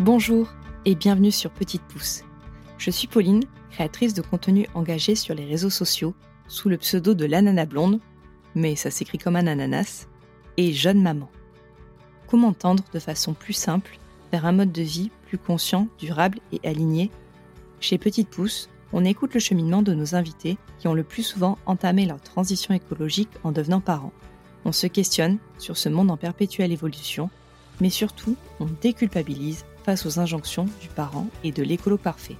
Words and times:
Bonjour 0.00 0.48
et 0.86 0.94
bienvenue 0.94 1.30
sur 1.30 1.50
Petite 1.50 1.82
Pouce. 1.82 2.24
Je 2.78 2.90
suis 2.90 3.06
Pauline, 3.06 3.44
créatrice 3.70 4.14
de 4.14 4.22
contenu 4.22 4.66
engagé 4.72 5.14
sur 5.14 5.34
les 5.34 5.44
réseaux 5.44 5.68
sociaux 5.68 6.14
sous 6.48 6.70
le 6.70 6.78
pseudo 6.78 7.12
de 7.12 7.26
l'anana 7.26 7.66
blonde, 7.66 8.00
mais 8.54 8.76
ça 8.76 8.90
s'écrit 8.90 9.18
comme 9.18 9.36
un 9.36 9.46
ananas, 9.46 10.06
et 10.56 10.72
jeune 10.72 11.02
maman. 11.02 11.28
Comment 12.28 12.54
tendre 12.54 12.82
de 12.94 12.98
façon 12.98 13.34
plus 13.34 13.52
simple 13.52 13.98
vers 14.32 14.46
un 14.46 14.52
mode 14.52 14.72
de 14.72 14.80
vie 14.80 15.10
plus 15.26 15.36
conscient, 15.36 15.86
durable 15.98 16.38
et 16.50 16.66
aligné? 16.66 17.10
Chez 17.78 17.98
Petite 17.98 18.30
Pouce, 18.30 18.70
on 18.94 19.04
écoute 19.04 19.34
le 19.34 19.40
cheminement 19.40 19.82
de 19.82 19.92
nos 19.92 20.14
invités 20.14 20.56
qui 20.78 20.88
ont 20.88 20.94
le 20.94 21.04
plus 21.04 21.24
souvent 21.24 21.58
entamé 21.66 22.06
leur 22.06 22.22
transition 22.22 22.72
écologique 22.72 23.28
en 23.44 23.52
devenant 23.52 23.82
parents. 23.82 24.14
On 24.64 24.72
se 24.72 24.86
questionne 24.86 25.36
sur 25.58 25.76
ce 25.76 25.90
monde 25.90 26.10
en 26.10 26.16
perpétuelle 26.16 26.72
évolution, 26.72 27.28
mais 27.82 27.90
surtout, 27.90 28.36
on 28.60 28.66
déculpabilise 28.80 29.66
face 29.84 30.06
aux 30.06 30.18
injonctions 30.18 30.66
du 30.80 30.88
parent 30.88 31.26
et 31.44 31.52
de 31.52 31.62
l'écolo 31.62 31.96
parfait. 31.96 32.36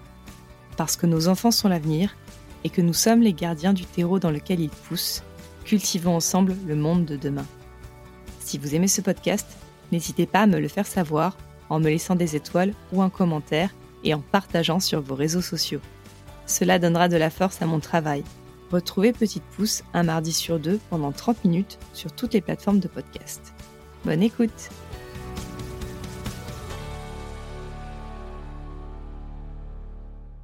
Parce 0.77 0.97
que 0.97 1.07
nos 1.07 1.29
enfants 1.29 1.51
sont 1.51 1.69
l'avenir 1.69 2.17
et 2.65 2.71
que 2.71 2.83
nous 2.83 2.95
sommes 2.95 3.23
les 3.23 3.33
gardiens 3.33 3.73
du 3.73 3.85
terreau 3.85 4.19
dans 4.19 4.31
lequel 4.31 4.61
ils 4.61 4.71
poussent, 4.71 5.23
cultivons 5.65 6.17
ensemble 6.17 6.57
le 6.67 6.77
monde 6.77 7.05
de 7.05 7.17
demain. 7.17 7.47
Si 8.41 8.59
vous 8.59 8.75
aimez 8.75 8.89
ce 8.89 9.01
podcast, 9.01 9.47
n'hésitez 9.93 10.27
pas 10.27 10.41
à 10.41 10.47
me 10.47 10.59
le 10.59 10.69
faire 10.69 10.87
savoir 10.87 11.37
en 11.69 11.81
me 11.81 11.89
laissant 11.89 12.17
des 12.17 12.37
étoiles 12.37 12.75
ou 12.93 13.03
un 13.03 13.11
commentaire 13.11 13.71
et 14.05 14.15
en 14.15 14.21
partageant 14.21 14.81
sur 14.81 15.01
vos 15.01 15.15
réseaux 15.15 15.43
sociaux. 15.43 15.81
Cela 16.47 16.79
donnera 16.79 17.09
de 17.09 17.17
la 17.17 17.31
force 17.31 17.63
à 17.63 17.67
mon 17.67 17.81
travail. 17.81 18.25
Retrouvez 18.73 19.13
Petite 19.13 19.45
Pouce 19.57 19.85
un 19.95 20.03
mardi 20.03 20.33
sur 20.33 20.59
deux 20.59 20.81
pendant 20.91 21.13
30 21.13 21.45
minutes 21.45 21.79
sur 21.93 22.13
toutes 22.13 22.35
les 22.35 22.41
plateformes 22.41 22.81
de 22.81 22.89
podcast. 22.89 23.55
Bonne 24.05 24.23
écoute 24.23 24.71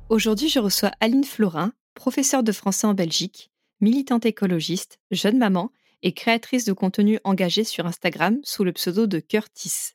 Aujourd'hui, 0.08 0.48
je 0.48 0.60
reçois 0.60 0.92
Aline 1.00 1.24
Florin, 1.24 1.72
professeure 1.94 2.44
de 2.44 2.52
français 2.52 2.86
en 2.86 2.94
Belgique, 2.94 3.50
militante 3.80 4.24
écologiste, 4.24 5.00
jeune 5.10 5.36
maman 5.36 5.72
et 6.02 6.14
créatrice 6.14 6.64
de 6.64 6.72
contenu 6.72 7.18
engagé 7.24 7.64
sur 7.64 7.86
Instagram 7.86 8.38
sous 8.44 8.62
le 8.62 8.72
pseudo 8.72 9.08
de 9.08 9.18
Curtis. 9.18 9.94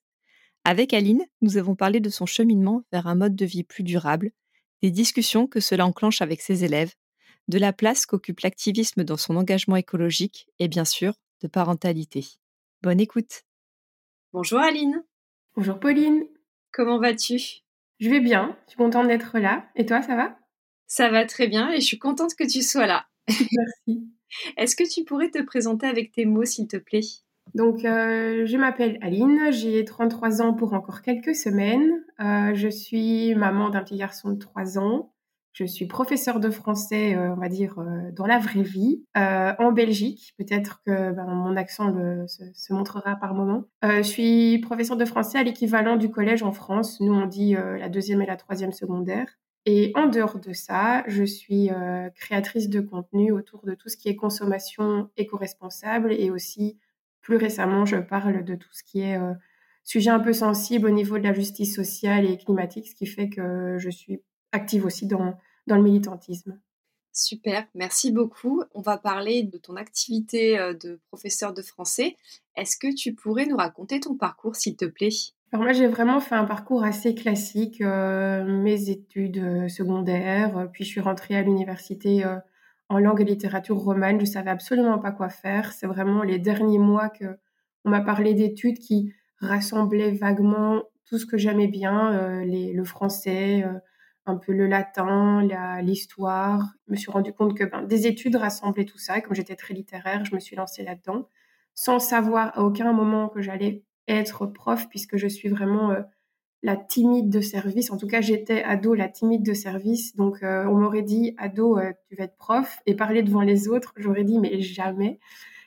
Avec 0.65 0.93
Aline, 0.93 1.25
nous 1.41 1.55
avons 1.55 1.75
parlé 1.75 2.01
de 2.01 2.09
son 2.09 2.25
cheminement 2.25 2.83
vers 2.91 3.07
un 3.07 3.15
mode 3.15 3.37
de 3.37 3.45
vie 3.45 3.63
plus 3.63 3.83
durable, 3.83 4.31
des 4.81 4.91
discussions 4.91 5.47
que 5.47 5.61
cela 5.61 5.85
enclenche 5.85 6.21
avec 6.21 6.41
ses 6.41 6.65
élèves, 6.65 6.93
de 7.47 7.57
la 7.57 7.71
place 7.71 8.05
qu'occupe 8.05 8.41
l'activisme 8.41 9.05
dans 9.05 9.17
son 9.17 9.37
engagement 9.37 9.77
écologique 9.77 10.49
et 10.59 10.67
bien 10.67 10.85
sûr 10.85 11.13
de 11.41 11.47
parentalité. 11.47 12.25
Bonne 12.83 12.99
écoute. 12.99 13.43
Bonjour 14.33 14.59
Aline. 14.59 15.05
Bonjour 15.55 15.79
Pauline. 15.79 16.25
Comment 16.73 16.99
vas-tu? 16.99 17.63
Je 18.01 18.09
vais 18.09 18.19
bien, 18.19 18.57
je 18.65 18.71
suis 18.71 18.77
contente 18.77 19.07
d'être 19.07 19.37
là. 19.37 19.63
Et 19.75 19.85
toi, 19.85 20.01
ça 20.01 20.15
va? 20.15 20.35
Ça 20.87 21.09
va 21.09 21.23
très 21.23 21.47
bien 21.47 21.69
et 21.71 21.75
je 21.75 21.85
suis 21.85 21.99
contente 21.99 22.33
que 22.33 22.49
tu 22.49 22.63
sois 22.63 22.87
là. 22.87 23.05
Merci. 23.27 24.09
Est-ce 24.57 24.75
que 24.75 24.91
tu 24.91 25.03
pourrais 25.03 25.29
te 25.29 25.39
présenter 25.43 25.85
avec 25.85 26.11
tes 26.11 26.25
mots, 26.25 26.43
s'il 26.43 26.67
te 26.67 26.77
plaît? 26.77 27.01
Donc, 27.53 27.85
euh, 27.85 28.47
je 28.47 28.57
m'appelle 28.57 28.97
Aline, 29.01 29.51
j'ai 29.51 29.85
33 29.85 30.41
ans 30.41 30.55
pour 30.55 30.73
encore 30.73 31.03
quelques 31.03 31.35
semaines. 31.35 32.03
Euh, 32.19 32.55
je 32.55 32.69
suis 32.69 33.35
maman 33.35 33.69
d'un 33.69 33.83
petit 33.83 33.97
garçon 33.97 34.31
de 34.31 34.39
3 34.39 34.79
ans. 34.79 35.13
Je 35.53 35.65
suis 35.65 35.85
professeure 35.85 36.39
de 36.39 36.49
français, 36.49 37.15
euh, 37.15 37.33
on 37.33 37.39
va 37.39 37.49
dire, 37.49 37.75
dans 38.13 38.25
la 38.25 38.39
vraie 38.39 38.63
vie, 38.63 39.03
en 39.15 39.71
Belgique. 39.71 40.33
Peut-être 40.37 40.81
que 40.85 41.11
ben, 41.11 41.25
mon 41.25 41.55
accent 41.57 41.93
se, 42.27 42.73
montrera 42.73 43.15
par 43.17 43.33
moment. 43.33 43.65
je 43.83 44.01
suis 44.01 44.59
professeure 44.59 44.97
de 44.97 45.05
français 45.05 45.39
à 45.39 45.43
l'équivalent 45.43 45.97
du 45.97 46.09
collège 46.09 46.43
en 46.43 46.51
France. 46.51 46.99
Nous, 47.01 47.13
on 47.13 47.25
dit 47.25 47.53
la 47.53 47.89
deuxième 47.89 48.21
et 48.21 48.25
la 48.25 48.37
troisième 48.37 48.71
secondaire. 48.71 49.27
Et 49.65 49.91
en 49.95 50.07
dehors 50.07 50.39
de 50.39 50.53
ça, 50.53 51.03
je 51.07 51.23
suis 51.23 51.69
euh, 51.69 52.09
créatrice 52.15 52.67
de 52.67 52.81
contenu 52.81 53.31
autour 53.31 53.63
de 53.63 53.75
tout 53.75 53.89
ce 53.89 53.97
qui 53.97 54.09
est 54.09 54.15
consommation 54.15 55.09
éco-responsable 55.17 56.13
et 56.13 56.31
aussi 56.31 56.79
plus 57.21 57.35
récemment, 57.35 57.85
je 57.85 57.97
parle 57.97 58.43
de 58.43 58.55
tout 58.55 58.71
ce 58.71 58.83
qui 58.83 59.01
est 59.01 59.19
euh, 59.19 59.33
sujet 59.83 60.09
un 60.09 60.19
peu 60.19 60.33
sensible 60.33 60.87
au 60.87 60.91
niveau 60.91 61.19
de 61.19 61.23
la 61.23 61.33
justice 61.33 61.75
sociale 61.75 62.25
et 62.25 62.37
climatique, 62.37 62.87
ce 62.87 62.95
qui 62.95 63.05
fait 63.05 63.29
que 63.29 63.77
je 63.77 63.89
suis 63.91 64.23
active 64.51 64.85
aussi 64.85 65.07
dans, 65.07 65.37
dans 65.67 65.75
le 65.75 65.83
militantisme. 65.83 66.59
Super, 67.13 67.65
merci 67.75 68.11
beaucoup. 68.11 68.63
On 68.73 68.81
va 68.81 68.97
parler 68.97 69.43
de 69.43 69.57
ton 69.57 69.75
activité 69.75 70.57
euh, 70.57 70.73
de 70.73 70.99
professeur 71.09 71.53
de 71.53 71.61
français. 71.61 72.15
Est-ce 72.55 72.77
que 72.77 72.93
tu 72.93 73.13
pourrais 73.13 73.45
nous 73.45 73.57
raconter 73.57 73.99
ton 73.99 74.15
parcours, 74.15 74.55
s'il 74.55 74.77
te 74.77 74.85
plaît? 74.85 75.09
Alors 75.51 75.65
moi, 75.65 75.73
j'ai 75.73 75.87
vraiment 75.87 76.21
fait 76.21 76.35
un 76.35 76.45
parcours 76.45 76.85
assez 76.85 77.13
classique, 77.13 77.81
euh, 77.81 78.45
mes 78.45 78.89
études 78.89 79.39
euh, 79.39 79.67
secondaires, 79.67 80.69
puis 80.71 80.85
je 80.85 80.89
suis 80.89 81.01
rentrée 81.01 81.35
à 81.35 81.41
l'université 81.41 82.23
en 82.87 82.99
langue 82.99 83.19
et 83.19 83.25
littérature 83.25 83.77
romane. 83.77 84.21
Je 84.21 84.25
savais 84.25 84.49
absolument 84.49 84.97
pas 84.97 85.11
quoi 85.11 85.27
faire. 85.27 85.73
C'est 85.73 85.87
vraiment 85.87 86.23
les 86.23 86.39
derniers 86.39 86.79
mois 86.79 87.09
que 87.09 87.37
on 87.83 87.89
m'a 87.89 88.01
parlé 88.01 88.33
d'études 88.33 88.79
qui 88.79 89.13
rassemblaient 89.39 90.11
vaguement 90.11 90.83
tout 91.05 91.17
ce 91.17 91.25
que 91.25 91.37
j'aimais 91.37 91.67
bien, 91.67 92.43
le 92.45 92.83
français, 92.83 93.65
un 94.25 94.35
peu 94.35 94.53
le 94.53 94.67
latin, 94.67 95.41
l'histoire. 95.81 96.73
Je 96.87 96.91
me 96.91 96.97
suis 96.97 97.11
rendu 97.11 97.33
compte 97.33 97.57
que 97.57 97.63
ben, 97.63 97.83
des 97.83 98.07
études 98.07 98.35
rassemblaient 98.35 98.85
tout 98.85 98.97
ça. 98.97 99.21
Comme 99.21 99.35
j'étais 99.35 99.55
très 99.55 99.73
littéraire, 99.73 100.25
je 100.25 100.35
me 100.35 100.39
suis 100.39 100.55
lancée 100.55 100.83
là-dedans, 100.83 101.27
sans 101.73 101.99
savoir 101.99 102.57
à 102.57 102.63
aucun 102.63 102.93
moment 102.93 103.29
que 103.29 103.41
j'allais 103.41 103.83
être 104.07 104.45
prof 104.45 104.87
puisque 104.89 105.17
je 105.17 105.27
suis 105.27 105.49
vraiment 105.49 105.91
euh, 105.91 106.01
la 106.63 106.75
timide 106.75 107.29
de 107.29 107.41
service. 107.41 107.91
En 107.91 107.97
tout 107.97 108.07
cas, 108.07 108.21
j'étais 108.21 108.63
ado, 108.63 108.93
la 108.93 109.09
timide 109.09 109.43
de 109.43 109.53
service. 109.53 110.15
Donc, 110.15 110.43
euh, 110.43 110.65
on 110.65 110.75
m'aurait 110.75 111.01
dit, 111.01 111.33
ado, 111.37 111.77
euh, 111.77 111.91
tu 112.07 112.15
vas 112.15 112.25
être 112.25 112.37
prof 112.37 112.79
et 112.85 112.95
parler 112.95 113.23
devant 113.23 113.41
les 113.41 113.67
autres. 113.67 113.93
J'aurais 113.97 114.23
dit, 114.23 114.39
mais 114.39 114.61
jamais. 114.61 115.19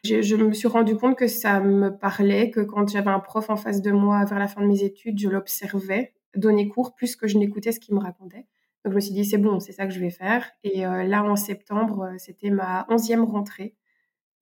Je, 0.05 0.37
me 0.37 0.53
suis 0.53 0.69
rendu 0.69 0.97
compte 0.97 1.17
que 1.17 1.27
ça 1.27 1.61
me 1.61 1.89
parlait, 1.89 2.51
que 2.51 2.61
quand 2.61 2.87
j'avais 2.89 3.11
un 3.11 3.21
prof 3.21 3.49
en 3.49 3.57
face 3.57 3.81
de 3.81 3.91
moi 3.91 4.25
vers 4.27 4.39
la 4.39 4.49
fin 4.49 4.61
de 4.61 4.67
mes 4.67 4.85
études, 4.85 5.19
je 5.19 5.31
l'observais 5.31 6.13
donner 6.37 6.69
cours 6.69 6.95
plus 6.95 7.17
que 7.17 7.27
je 7.27 7.39
n'écoutais 7.39 7.73
ce 7.73 7.81
qu'il 7.81 7.95
me 7.95 8.01
racontait. 8.01 8.47
Donc, 8.85 8.93
je 8.93 8.97
me 8.97 9.01
suis 9.01 9.15
dit, 9.15 9.25
c'est 9.25 9.39
bon, 9.39 9.61
c'est 9.61 9.73
ça 9.73 9.87
que 9.87 9.93
je 9.93 10.01
vais 10.01 10.11
faire. 10.11 10.51
Et 10.63 10.81
là, 10.83 11.25
en 11.25 11.37
septembre, 11.37 12.13
c'était 12.19 12.51
ma 12.51 12.85
onzième 12.91 13.25
rentrée. 13.25 13.75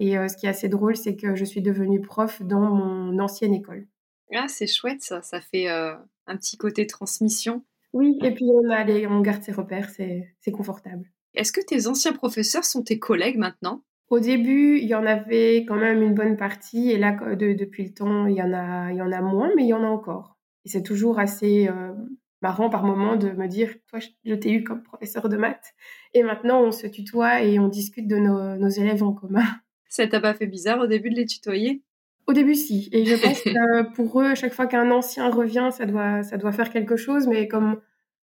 Et 0.00 0.14
ce 0.14 0.36
qui 0.36 0.46
est 0.46 0.48
assez 0.48 0.68
drôle, 0.68 0.96
c'est 0.96 1.14
que 1.14 1.36
je 1.36 1.44
suis 1.44 1.62
devenue 1.62 2.00
prof 2.00 2.42
dans 2.42 2.60
mon 2.60 3.20
ancienne 3.20 3.54
école. 3.54 3.86
Ah, 4.34 4.48
c'est 4.48 4.66
chouette 4.66 5.02
ça, 5.02 5.22
ça 5.22 5.40
fait 5.40 5.68
euh, 5.68 5.94
un 6.26 6.36
petit 6.36 6.56
côté 6.56 6.86
transmission. 6.86 7.64
Oui, 7.92 8.18
et 8.22 8.32
puis 8.32 8.46
on, 8.46 8.70
a 8.70 8.86
on 9.08 9.20
garde 9.20 9.42
ses 9.42 9.52
repères, 9.52 9.90
c'est 9.90 10.52
confortable. 10.52 11.10
Est-ce 11.34 11.52
que 11.52 11.60
tes 11.60 11.86
anciens 11.86 12.12
professeurs 12.12 12.64
sont 12.64 12.82
tes 12.82 12.98
collègues 12.98 13.36
maintenant? 13.36 13.84
Au 14.08 14.20
début, 14.20 14.78
il 14.78 14.88
y 14.88 14.94
en 14.94 15.04
avait 15.04 15.64
quand 15.68 15.76
même 15.76 16.02
une 16.02 16.14
bonne 16.14 16.36
partie, 16.36 16.90
et 16.90 16.98
là, 16.98 17.12
depuis 17.34 17.84
le 17.84 17.92
temps, 17.92 18.26
il 18.26 18.36
y, 18.36 18.42
en 18.42 18.52
a, 18.52 18.90
il 18.90 18.96
y 18.96 19.02
en 19.02 19.12
a 19.12 19.20
moins, 19.20 19.50
mais 19.56 19.64
il 19.64 19.68
y 19.68 19.74
en 19.74 19.84
a 19.84 19.88
encore. 19.88 20.38
Et 20.64 20.68
c'est 20.68 20.82
toujours 20.82 21.18
assez 21.18 21.68
euh, 21.68 21.92
marrant 22.40 22.70
par 22.70 22.84
moment 22.84 23.16
de 23.16 23.30
me 23.30 23.46
dire, 23.46 23.74
toi, 23.88 23.98
je 24.24 24.34
t'ai 24.34 24.52
eu 24.52 24.64
comme 24.64 24.82
professeur 24.82 25.28
de 25.28 25.36
maths, 25.36 25.74
et 26.14 26.22
maintenant 26.22 26.62
on 26.62 26.72
se 26.72 26.86
tutoie 26.86 27.42
et 27.42 27.58
on 27.58 27.68
discute 27.68 28.08
de 28.08 28.16
nos, 28.16 28.56
nos 28.56 28.68
élèves 28.68 29.02
en 29.02 29.12
commun. 29.12 29.44
Ça 29.88 30.06
t'a 30.06 30.20
pas 30.20 30.34
fait 30.34 30.46
bizarre 30.46 30.80
au 30.80 30.86
début 30.86 31.10
de 31.10 31.16
les 31.16 31.26
tutoyer? 31.26 31.82
Au 32.26 32.32
début, 32.32 32.54
si. 32.54 32.88
Et 32.92 33.04
je 33.04 33.16
pense 33.16 33.42
que 33.42 33.94
pour 33.94 34.20
eux, 34.20 34.26
à 34.26 34.34
chaque 34.34 34.54
fois 34.54 34.66
qu'un 34.66 34.90
ancien 34.90 35.28
revient, 35.28 35.70
ça 35.72 35.86
doit, 35.86 36.22
ça 36.22 36.38
doit 36.38 36.52
faire 36.52 36.70
quelque 36.70 36.96
chose. 36.96 37.26
Mais 37.26 37.48
comme 37.48 37.80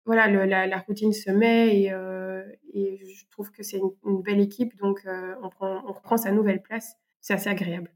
voilà, 0.06 0.28
la, 0.46 0.78
routine 0.79 1.13
se 1.13 1.31
met 1.31 1.81
et, 1.81 1.91
euh, 1.91 2.44
et 2.73 3.00
je 3.06 3.25
trouve 3.31 3.52
que 3.52 3.63
c'est 3.63 3.79
une, 4.06 4.22
belle 4.22 4.40
équipe, 4.40 4.78
donc 4.78 5.02
euh, 5.06 5.35
on, 5.41 5.50
prend, 5.50 5.84
on 5.88 5.94
reprend 5.94 6.17
sa 6.17 6.31
nouvelle 6.31 6.62
place. 6.62 6.96
C'est 7.22 7.34
assez 7.34 7.50
agréable. 7.50 7.95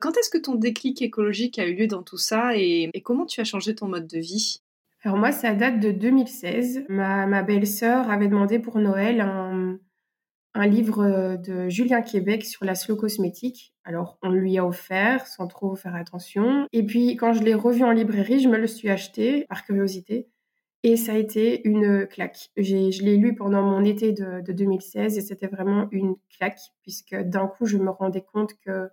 Quand 0.00 0.16
est-ce 0.16 0.30
que 0.30 0.38
ton 0.38 0.54
déclic 0.54 1.02
écologique 1.02 1.58
a 1.58 1.66
eu 1.66 1.74
lieu 1.74 1.86
dans 1.86 2.02
tout 2.02 2.16
ça 2.16 2.56
et, 2.56 2.90
comment 3.04 3.26
tu 3.26 3.40
as 3.42 3.44
changé 3.44 3.74
ton 3.74 3.86
mode 3.86 4.06
de 4.06 4.18
vie? 4.18 4.62
Alors 5.02 5.18
moi, 5.18 5.30
ça 5.30 5.54
date 5.54 5.78
de 5.78 5.92
2016. 5.92 6.86
Ma, 6.88 7.42
belle-sœur 7.42 8.10
avait 8.10 8.28
demandé 8.28 8.58
pour 8.58 8.78
Noël 8.78 9.20
un, 9.20 9.78
livre 10.66 11.36
de 11.36 11.68
Julien 11.68 12.00
Québec 12.00 12.44
sur 12.44 12.64
la 12.64 12.74
slow 12.74 12.96
cosmétique. 12.96 13.74
Alors, 13.84 14.18
on 14.22 14.30
lui 14.30 14.58
a 14.58 14.66
offert 14.66 15.26
sans 15.26 15.46
trop 15.46 15.76
faire 15.76 15.94
attention. 15.94 16.66
Et 16.72 16.84
puis, 16.84 17.16
quand 17.16 17.34
je 17.34 17.42
l'ai 17.42 17.54
revu 17.54 17.84
en 17.84 17.92
librairie, 17.92 18.40
je 18.40 18.48
me 18.48 18.56
le 18.56 18.66
suis 18.66 18.88
acheté 18.88 19.46
par 19.48 19.64
curiosité. 19.64 20.28
Et 20.82 20.96
ça 20.96 21.12
a 21.12 21.16
été 21.16 21.66
une 21.68 22.06
claque. 22.06 22.48
Je 22.56 23.02
l'ai 23.02 23.16
lu 23.18 23.34
pendant 23.34 23.62
mon 23.62 23.84
été 23.84 24.12
de, 24.12 24.40
2016 24.50 25.18
et 25.18 25.20
c'était 25.20 25.46
vraiment 25.46 25.88
une 25.90 26.16
claque, 26.34 26.60
puisque 26.82 27.14
d'un 27.14 27.46
coup, 27.48 27.66
je 27.66 27.76
me 27.76 27.90
rendais 27.90 28.22
compte 28.22 28.54
que 28.64 28.88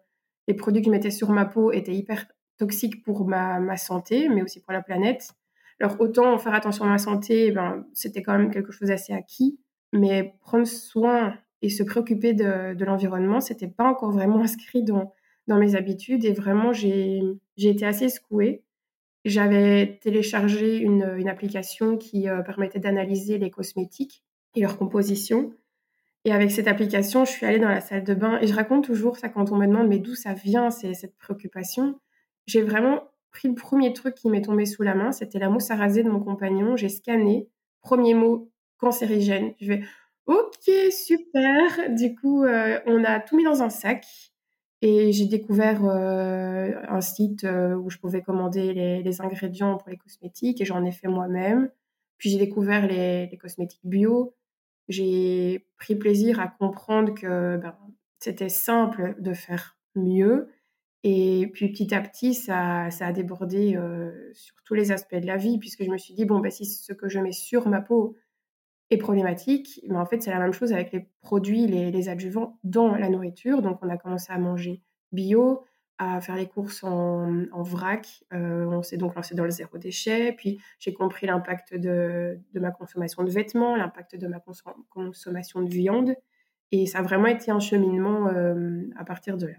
les 0.47 0.53
produits 0.53 0.81
que 0.81 0.87
je 0.87 0.91
mettais 0.91 1.11
sur 1.11 1.29
ma 1.31 1.45
peau 1.45 1.71
étaient 1.71 1.93
hyper 1.93 2.25
toxiques 2.57 3.03
pour 3.03 3.27
ma, 3.27 3.77
santé, 3.77 4.29
mais 4.29 4.41
aussi 4.41 4.61
pour 4.61 4.73
la 4.73 4.81
planète. 4.81 5.31
Alors, 5.79 5.99
autant 5.99 6.37
faire 6.37 6.53
attention 6.53 6.85
à 6.85 6.89
ma 6.89 6.97
santé, 6.97 7.51
ben, 7.51 7.85
c'était 7.93 8.23
quand 8.23 8.37
même 8.37 8.49
quelque 8.49 8.71
chose 8.71 8.89
d'assez 8.89 9.13
acquis, 9.13 9.59
mais 9.93 10.35
prendre 10.41 10.65
soin 10.65 11.37
et 11.61 11.69
se 11.69 11.83
préoccuper 11.83 12.33
de, 12.33 12.73
de 12.73 12.85
l'environnement, 12.85 13.39
c'était 13.39 13.67
pas 13.67 13.85
encore 13.85 14.11
vraiment 14.11 14.39
inscrit 14.41 14.83
dans, 14.83 15.13
dans 15.47 15.57
mes 15.57 15.75
habitudes 15.75 16.25
et 16.25 16.33
vraiment 16.33 16.73
j'ai 16.73 17.21
été 17.57 17.85
assez 17.85 18.09
secouée. 18.09 18.63
j'avais 19.25 19.99
téléchargé 20.01 20.77
une, 20.77 21.15
une, 21.17 21.29
application 21.29 21.97
qui 21.97 22.27
permettait 22.45 22.79
d'analyser 22.79 23.37
les 23.37 23.49
cosmétiques 23.49 24.23
et 24.55 24.61
leur 24.61 24.77
composition. 24.77 25.53
Et 26.27 26.33
avec 26.33 26.51
cette 26.51 26.67
application, 26.67 27.23
je 27.23 27.31
suis 27.31 27.45
allée 27.45 27.57
dans 27.57 27.69
la 27.69 27.79
salle 27.79 28.03
de 28.03 28.13
bain 28.13 28.37
et 28.41 28.47
je 28.47 28.53
raconte 28.53 28.83
toujours 28.83 29.15
ça 29.15 29.29
quand 29.29 29.49
on 29.53 29.55
me 29.55 29.65
demande 29.65 29.87
mais 29.87 29.97
d'où 29.97 30.13
ça 30.13 30.33
vient, 30.33 30.69
cette 30.71 31.15
préoccupation. 31.17 32.01
J'ai 32.47 32.61
vraiment 32.61 33.01
pris 33.31 33.47
le 33.47 33.55
premier 33.55 33.93
truc 33.93 34.13
qui 34.13 34.27
m'est 34.27 34.41
tombé 34.41 34.65
sous 34.65 34.83
la 34.83 34.93
main, 34.93 35.13
c'était 35.13 35.39
la 35.39 35.47
mousse 35.47 35.71
à 35.71 35.77
raser 35.77 36.03
de 36.03 36.09
mon 36.09 36.19
compagnon. 36.19 36.75
J'ai 36.75 36.89
scanné, 36.89 37.47
premier 37.79 38.13
mot, 38.13 38.51
cancérigène. 38.77 39.53
Je 39.61 39.69
vais, 39.69 39.83
ok, 40.25 40.69
super. 40.91 41.95
Du 41.95 42.13
coup, 42.13 42.43
euh, 42.43 42.81
on 42.87 43.05
a 43.05 43.21
tout 43.21 43.37
mis 43.37 43.45
dans 43.45 43.63
un 43.63 43.69
sac 43.69 44.05
et 44.81 45.13
j'ai 45.13 45.27
découvert 45.27 45.85
euh, 45.85 46.73
un 46.89 46.99
site 46.99 47.45
euh, 47.45 47.75
où 47.75 47.89
je 47.89 47.99
pouvais 47.99 48.21
commander 48.21 48.73
les, 48.73 49.21
ingrédients 49.21 49.77
pour 49.77 49.87
les 49.87 49.97
cosmétiques 49.97 50.59
et 50.59 50.65
j'en 50.65 50.83
ai 50.83 50.91
fait 50.91 51.07
moi-même. 51.07 51.69
Puis 52.17 52.31
j'ai 52.31 52.37
découvert 52.37 52.85
les, 52.85 53.29
cosmétiques 53.41 53.79
bio. 53.85 54.35
J'ai 54.87 55.67
pris 55.77 55.95
plaisir 55.95 56.39
à 56.39 56.47
comprendre 56.47 57.13
que 57.13 57.57
ben, 57.57 57.75
c'était 58.19 58.49
simple 58.49 59.15
de 59.19 59.33
faire 59.33 59.77
mieux 59.95 60.49
et 61.03 61.47
puis 61.53 61.69
petit 61.71 61.93
à 61.93 62.01
petit, 62.01 62.33
ça, 62.33 62.89
ça 62.91 63.07
a 63.07 63.11
débordé 63.13 63.75
euh, 63.77 64.31
sur 64.33 64.55
tous 64.65 64.73
les 64.73 64.91
aspects 64.91 65.15
de 65.15 65.25
la 65.25 65.37
vie, 65.37 65.57
puisque 65.57 65.83
je 65.83 65.89
me 65.89 65.97
suis 65.97 66.13
dit, 66.13 66.25
bon, 66.25 66.39
bah, 66.39 66.49
si 66.49 66.65
ce 66.65 66.91
que 66.91 67.07
je 67.07 67.19
mets 67.19 67.31
sur 67.31 67.67
ma 67.69 67.81
peau 67.81 68.17
est 68.89 68.97
problématique, 68.97 69.79
mais 69.87 69.97
en 69.97 70.05
fait, 70.05 70.21
c'est 70.21 70.31
la 70.31 70.39
même 70.39 70.53
chose 70.53 70.73
avec 70.73 70.91
les 70.91 71.07
produits, 71.21 71.67
les, 71.67 71.91
les, 71.91 72.09
adjuvants 72.09 72.59
dans 72.63 72.95
la 72.95 73.09
nourriture. 73.09 73.61
Donc, 73.61 73.79
on 73.83 73.89
a 73.89 73.97
commencé 73.97 74.33
à 74.33 74.37
manger 74.37 74.81
bio, 75.11 75.63
à 75.97 76.21
faire 76.21 76.35
les 76.35 76.47
courses 76.47 76.83
en, 76.83 77.45
en 77.51 77.61
vrac. 77.63 78.23
Euh, 78.33 78.65
on 78.65 78.83
s'est 78.83 78.97
donc 78.97 79.15
lancé 79.15 79.35
dans 79.35 79.45
le 79.45 79.51
zéro 79.51 79.77
déchet. 79.77 80.33
Puis, 80.33 80.59
j'ai 80.79 80.93
compris 80.93 81.27
l'impact 81.27 81.75
de, 81.75 82.39
de, 82.53 82.59
ma 82.59 82.71
consommation 82.71 83.23
de 83.23 83.29
vêtements, 83.29 83.75
l'impact 83.75 84.15
de 84.15 84.27
ma 84.27 84.41
consommation 84.89 85.61
de 85.61 85.69
viande. 85.69 86.15
Et 86.71 86.85
ça 86.85 86.99
a 86.99 87.01
vraiment 87.01 87.27
été 87.27 87.51
un 87.51 87.59
cheminement 87.59 88.27
euh, 88.27 88.83
à 88.97 89.05
partir 89.05 89.37
de 89.37 89.47
là 89.47 89.55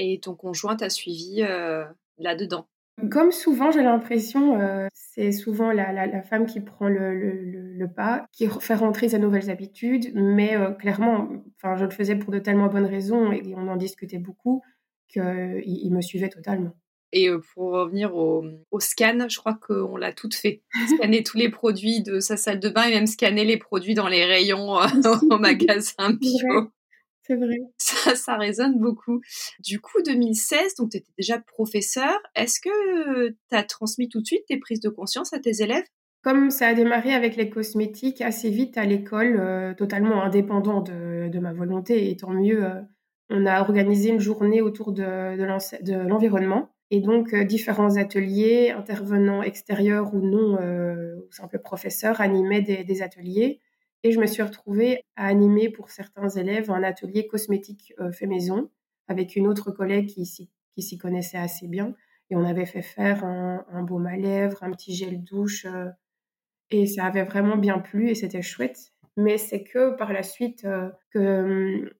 et 0.00 0.18
ton 0.20 0.34
conjoint 0.34 0.76
t'a 0.76 0.90
suivi 0.90 1.42
euh, 1.42 1.84
là-dedans? 2.18 2.66
Comme 3.10 3.32
souvent, 3.32 3.70
j'ai 3.70 3.82
l'impression, 3.82 4.60
euh, 4.60 4.86
c'est 4.92 5.32
souvent 5.32 5.72
la, 5.72 6.22
femme 6.22 6.44
qui 6.44 6.60
prend 6.60 6.88
le, 6.88 7.86
pas, 7.94 8.26
qui 8.32 8.46
fait 8.46 8.74
rentrer 8.74 9.08
ses 9.08 9.18
nouvelles 9.18 9.50
habitudes, 9.50 10.12
mais 10.14 10.56
euh, 10.56 10.72
clairement, 10.72 11.28
enfin, 11.56 11.76
je 11.76 11.84
le 11.84 11.90
faisais 11.90 12.16
pour 12.16 12.30
de 12.30 12.38
tellement 12.38 12.68
bonnes 12.68 12.86
raisons 12.86 13.32
et 13.32 13.54
on 13.56 13.68
en 13.68 13.76
discutait 13.76 14.18
beaucoup 14.18 14.62
qu'il 15.10 15.62
il 15.66 15.90
me 15.92 16.00
suivait 16.00 16.28
totalement. 16.28 16.74
Et 17.12 17.28
pour 17.54 17.72
revenir 17.72 18.14
au, 18.14 18.44
scan, 18.78 19.28
je 19.28 19.36
crois 19.38 19.54
qu'on 19.54 19.96
l'a 19.96 20.12
tout 20.12 20.30
fait. 20.32 20.62
Scanner 20.96 21.24
tous 21.24 21.36
les 21.36 21.48
produits 21.48 22.02
de 22.02 22.20
sa 22.20 22.36
salle 22.36 22.60
de 22.60 22.68
bain 22.68 22.84
et 22.84 22.90
même 22.90 23.08
scanner 23.08 23.44
les 23.44 23.56
produits 23.56 23.94
dans 23.94 24.06
les 24.06 24.24
rayons 24.24 24.76
au 25.30 25.38
magasin 25.38 26.12
bio. 26.12 26.70
C'est 27.22 27.36
vrai. 27.36 27.58
Ça, 27.78 28.14
ça 28.14 28.36
résonne 28.36 28.78
beaucoup. 28.78 29.20
Du 29.60 29.80
coup, 29.80 30.02
2016, 30.04 30.76
donc 30.76 30.90
tu 30.90 30.98
étais 30.98 31.12
déjà 31.18 31.38
professeur. 31.38 32.16
Est-ce 32.34 32.60
que 32.60 33.28
tu 33.28 33.36
as 33.56 33.62
transmis 33.62 34.08
tout 34.08 34.20
de 34.20 34.26
suite 34.26 34.46
tes 34.46 34.58
prises 34.58 34.80
de 34.80 34.88
conscience 34.88 35.32
à 35.32 35.38
tes 35.38 35.62
élèves? 35.62 35.84
Comme 36.22 36.50
ça 36.50 36.68
a 36.68 36.74
démarré 36.74 37.14
avec 37.14 37.36
les 37.36 37.48
cosmétiques 37.48 38.20
assez 38.20 38.50
vite 38.50 38.76
à 38.76 38.84
l'école, 38.84 39.36
euh, 39.38 39.74
totalement 39.74 40.22
indépendant 40.22 40.82
de, 40.82 41.38
ma 41.38 41.52
volonté, 41.52 42.10
et 42.10 42.16
tant 42.16 42.30
mieux, 42.30 42.64
euh, 42.64 42.80
on 43.30 43.46
a 43.46 43.60
organisé 43.60 44.10
une 44.10 44.20
journée 44.20 44.60
autour 44.60 44.92
de, 44.92 46.04
l'environnement. 46.06 46.70
Et 46.90 47.00
donc, 47.00 47.32
euh, 47.32 47.44
différents 47.44 47.96
ateliers, 47.96 48.70
intervenants 48.70 49.42
extérieurs 49.42 50.12
ou 50.14 50.20
non, 50.20 50.54
ou 50.54 51.32
simples 51.32 51.60
professeurs, 51.60 52.20
animaient 52.20 52.62
des 52.62 53.02
ateliers 53.02 53.60
et 54.02 54.12
je 54.12 54.20
me 54.20 54.26
suis 54.26 54.42
retrouvée 54.42 55.04
à 55.16 55.26
animer 55.26 55.68
pour 55.68 55.90
certains 55.90 56.28
élèves 56.28 56.70
un 56.70 56.82
atelier 56.82 57.26
cosmétique 57.26 57.92
euh, 58.00 58.12
fait 58.12 58.26
maison 58.26 58.70
avec 59.08 59.36
une 59.36 59.46
autre 59.46 59.70
collègue 59.72 60.06
qui 60.06 60.24
s'y 60.24 60.98
connaissait 60.98 61.36
assez 61.36 61.66
bien. 61.66 61.94
Et 62.30 62.36
on 62.36 62.44
avait 62.44 62.64
fait 62.64 62.82
faire 62.82 63.24
un, 63.24 63.82
baume 63.82 64.06
à 64.06 64.16
lèvres, 64.16 64.62
un 64.62 64.70
petit 64.70 64.94
gel 64.94 65.22
douche. 65.22 65.66
Euh, 65.66 65.88
et 66.70 66.86
ça 66.86 67.06
avait 67.06 67.24
vraiment 67.24 67.56
bien 67.56 67.80
plu 67.80 68.08
et 68.08 68.14
c'était 68.14 68.42
chouette. 68.42 68.92
Mais 69.16 69.36
c'est 69.36 69.64
que 69.64 69.96
par 69.96 70.12
la 70.12 70.22
suite 70.22 70.64
euh, 70.64 70.88
que 71.10 71.82
hum, 71.82 71.90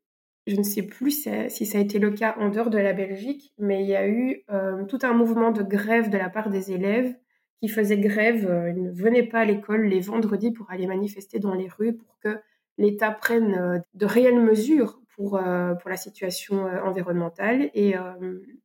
je 0.46 0.56
ne 0.56 0.62
sais 0.62 0.82
plus 0.82 1.26
si 1.48 1.66
ça 1.66 1.78
a 1.78 1.80
été 1.80 1.98
le 1.98 2.10
cas 2.10 2.34
en 2.38 2.48
dehors 2.48 2.70
de 2.70 2.78
la 2.78 2.92
Belgique, 2.92 3.52
mais 3.58 3.82
il 3.82 3.88
y 3.88 3.96
a 3.96 4.08
eu 4.08 4.44
tout 4.88 4.98
un 5.02 5.12
mouvement 5.12 5.50
de 5.50 5.62
grève 5.62 6.10
de 6.10 6.18
la 6.18 6.30
part 6.30 6.50
des 6.50 6.72
élèves 6.72 7.14
qui 7.60 7.68
faisaient 7.68 7.98
grève, 7.98 8.48
euh, 8.48 8.70
ils 8.70 8.82
ne 8.82 8.90
venaient 8.90 9.26
pas 9.26 9.40
à 9.40 9.44
l'école 9.44 9.84
les 9.84 10.00
vendredis 10.00 10.50
pour 10.50 10.70
aller 10.70 10.86
manifester 10.86 11.38
dans 11.38 11.54
les 11.54 11.68
rues 11.68 11.94
pour 11.94 12.18
que 12.20 12.40
l'État 12.78 13.10
prenne 13.10 13.54
euh, 13.54 13.78
de 13.94 14.06
réelles 14.06 14.40
mesures 14.40 15.00
pour, 15.14 15.36
euh, 15.36 15.74
pour 15.74 15.90
la 15.90 15.96
situation 15.96 16.64
environnementale. 16.84 17.70
Et 17.74 17.94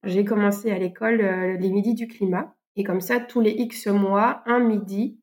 j'ai 0.04 0.24
commencé 0.24 0.72
à 0.72 0.77
l'école 0.77 1.18
les 1.18 1.69
midis 1.69 1.95
du 1.95 2.07
climat. 2.07 2.56
Et 2.77 2.86
comme 2.86 3.01
ça, 3.01 3.19
tous 3.19 3.42
les 3.42 3.51
X 3.51 3.88
mois, 3.88 4.42
un 4.45 4.60
midi, 4.60 5.19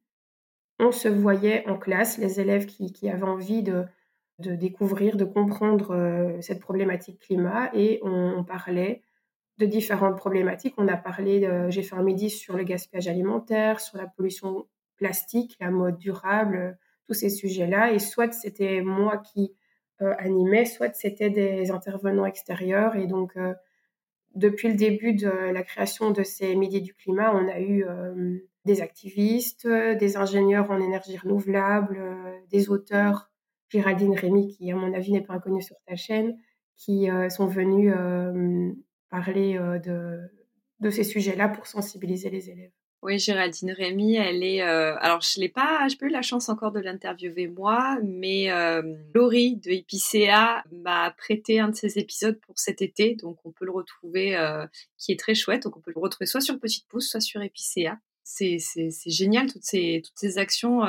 on 0.78 0.92
se 0.92 1.08
voyait 1.08 1.66
en 1.68 1.78
classe, 1.78 2.18
les 2.18 2.38
élèves 2.38 2.66
qui 2.66 3.08
avaient 3.08 3.22
envie 3.22 3.62
de, 3.62 3.84
de 4.38 4.54
découvrir, 4.54 5.16
de 5.16 5.24
comprendre 5.24 6.38
cette 6.40 6.60
problématique 6.60 7.20
climat, 7.20 7.70
et 7.74 8.00
on, 8.02 8.42
parlait 8.44 9.02
de 9.58 9.66
différentes 9.66 10.16
problématiques. 10.16 10.74
On 10.78 10.88
a 10.88 10.96
parlé, 10.96 11.48
j'ai 11.68 11.82
fait 11.82 11.94
un 11.94 12.02
midi 12.02 12.30
sur 12.30 12.56
le 12.56 12.64
gaspillage 12.64 13.08
alimentaire, 13.08 13.80
sur 13.80 13.98
la 13.98 14.06
pollution 14.06 14.66
plastique, 14.96 15.56
la 15.60 15.70
mode 15.70 15.98
durable, 15.98 16.78
tous 17.06 17.14
ces 17.14 17.30
sujets-là. 17.30 17.92
Et 17.92 17.98
soit 17.98 18.32
c'était 18.32 18.80
moi 18.80 19.18
qui 19.18 19.54
euh, 20.02 20.14
animais, 20.18 20.64
soit 20.64 20.94
c'était 20.94 21.30
des 21.30 21.70
intervenants 21.70 22.26
extérieurs. 22.26 22.96
Et 22.96 23.06
donc, 23.06 23.36
euh, 23.36 23.54
depuis 24.34 24.68
le 24.68 24.74
début 24.74 25.14
de 25.14 25.28
la 25.28 25.62
création 25.62 26.10
de 26.10 26.22
ces 26.22 26.56
midis 26.56 26.80
du 26.80 26.94
climat, 26.94 27.34
on 27.34 27.48
a 27.48 27.60
eu 27.60 27.84
euh, 27.84 28.38
des 28.64 28.80
activistes, 28.80 29.66
des 29.66 30.16
ingénieurs 30.16 30.70
en 30.70 30.80
énergie 30.80 31.16
renouvelable, 31.16 32.00
des 32.50 32.70
auteurs, 32.70 33.30
Géraldine 33.72 34.14
Rémy, 34.14 34.54
qui 34.56 34.70
à 34.70 34.76
mon 34.76 34.92
avis 34.92 35.12
n'est 35.12 35.22
pas 35.22 35.34
inconnue 35.34 35.62
sur 35.62 35.76
ta 35.86 35.96
chaîne, 35.96 36.36
qui 36.76 37.08
sont 37.30 37.46
venus 37.46 37.92
parler 39.12 39.58
euh, 39.58 39.78
de, 40.80 40.90
ces 40.90 41.04
sujets-là 41.04 41.48
pour 41.48 41.66
sensibiliser 41.68 42.30
les 42.30 42.50
élèves. 42.50 42.72
Oui, 43.02 43.18
Géraldine 43.18 43.72
Rémy, 43.72 44.14
elle 44.14 44.42
est. 44.42 44.62
Euh, 44.62 44.96
alors, 45.00 45.20
je 45.20 45.38
n'ai 45.40 45.48
pas, 45.48 45.86
pas 46.00 46.06
eu 46.06 46.08
la 46.08 46.22
chance 46.22 46.48
encore 46.48 46.72
de 46.72 46.80
l'interviewer 46.80 47.48
moi, 47.48 47.98
mais 48.02 48.50
euh, 48.50 48.80
Laurie 49.12 49.56
de 49.56 49.70
Epicea 49.70 50.64
m'a 50.70 51.10
prêté 51.10 51.58
un 51.60 51.68
de 51.68 51.74
ses 51.74 51.98
épisodes 51.98 52.40
pour 52.40 52.58
cet 52.58 52.80
été, 52.80 53.16
donc 53.16 53.38
on 53.44 53.50
peut 53.50 53.64
le 53.64 53.72
retrouver, 53.72 54.38
qui 54.98 55.12
est 55.12 55.18
très 55.18 55.34
chouette. 55.34 55.64
Donc, 55.64 55.76
on 55.76 55.80
peut 55.80 55.92
le 55.94 56.00
retrouver 56.00 56.26
soit 56.26 56.40
sur 56.40 56.58
Petite 56.58 56.86
Pouce, 56.88 57.08
soit 57.10 57.20
sur 57.20 57.42
Epicea. 57.42 57.98
C'est 58.22 58.58
génial 59.06 59.52
toutes 59.52 59.64
ces 59.64 60.38
actions 60.38 60.82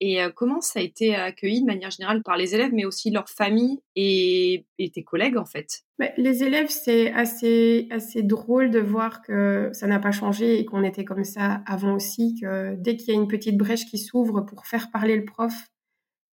et 0.00 0.22
euh, 0.22 0.30
comment 0.34 0.60
ça 0.60 0.80
a 0.80 0.82
été 0.82 1.14
accueilli 1.14 1.60
de 1.60 1.66
manière 1.66 1.90
générale 1.90 2.22
par 2.22 2.36
les 2.36 2.54
élèves, 2.54 2.72
mais 2.72 2.86
aussi 2.86 3.10
leurs 3.10 3.28
familles 3.28 3.80
et, 3.94 4.66
tes 4.78 5.04
collègues 5.04 5.36
en 5.36 5.44
fait? 5.44 5.82
Les 6.16 6.42
élèves, 6.42 6.70
c'est 6.70 7.12
assez, 7.12 7.86
assez 7.90 8.22
drôle 8.22 8.70
de 8.70 8.80
voir 8.80 9.20
que 9.20 9.68
ça 9.72 9.86
n'a 9.86 9.98
pas 9.98 10.12
changé 10.12 10.58
et 10.58 10.64
qu'on 10.64 10.82
était 10.82 11.04
comme 11.04 11.24
ça 11.24 11.62
avant 11.66 11.94
aussi, 11.94 12.34
que 12.40 12.74
dès 12.76 12.96
qu'il 12.96 13.08
y 13.08 13.16
a 13.16 13.20
une 13.20 13.28
petite 13.28 13.58
brèche 13.58 13.84
qui 13.84 13.98
s'ouvre 13.98 14.40
pour 14.40 14.66
faire 14.66 14.90
parler 14.90 15.16
le 15.16 15.26
prof, 15.26 15.52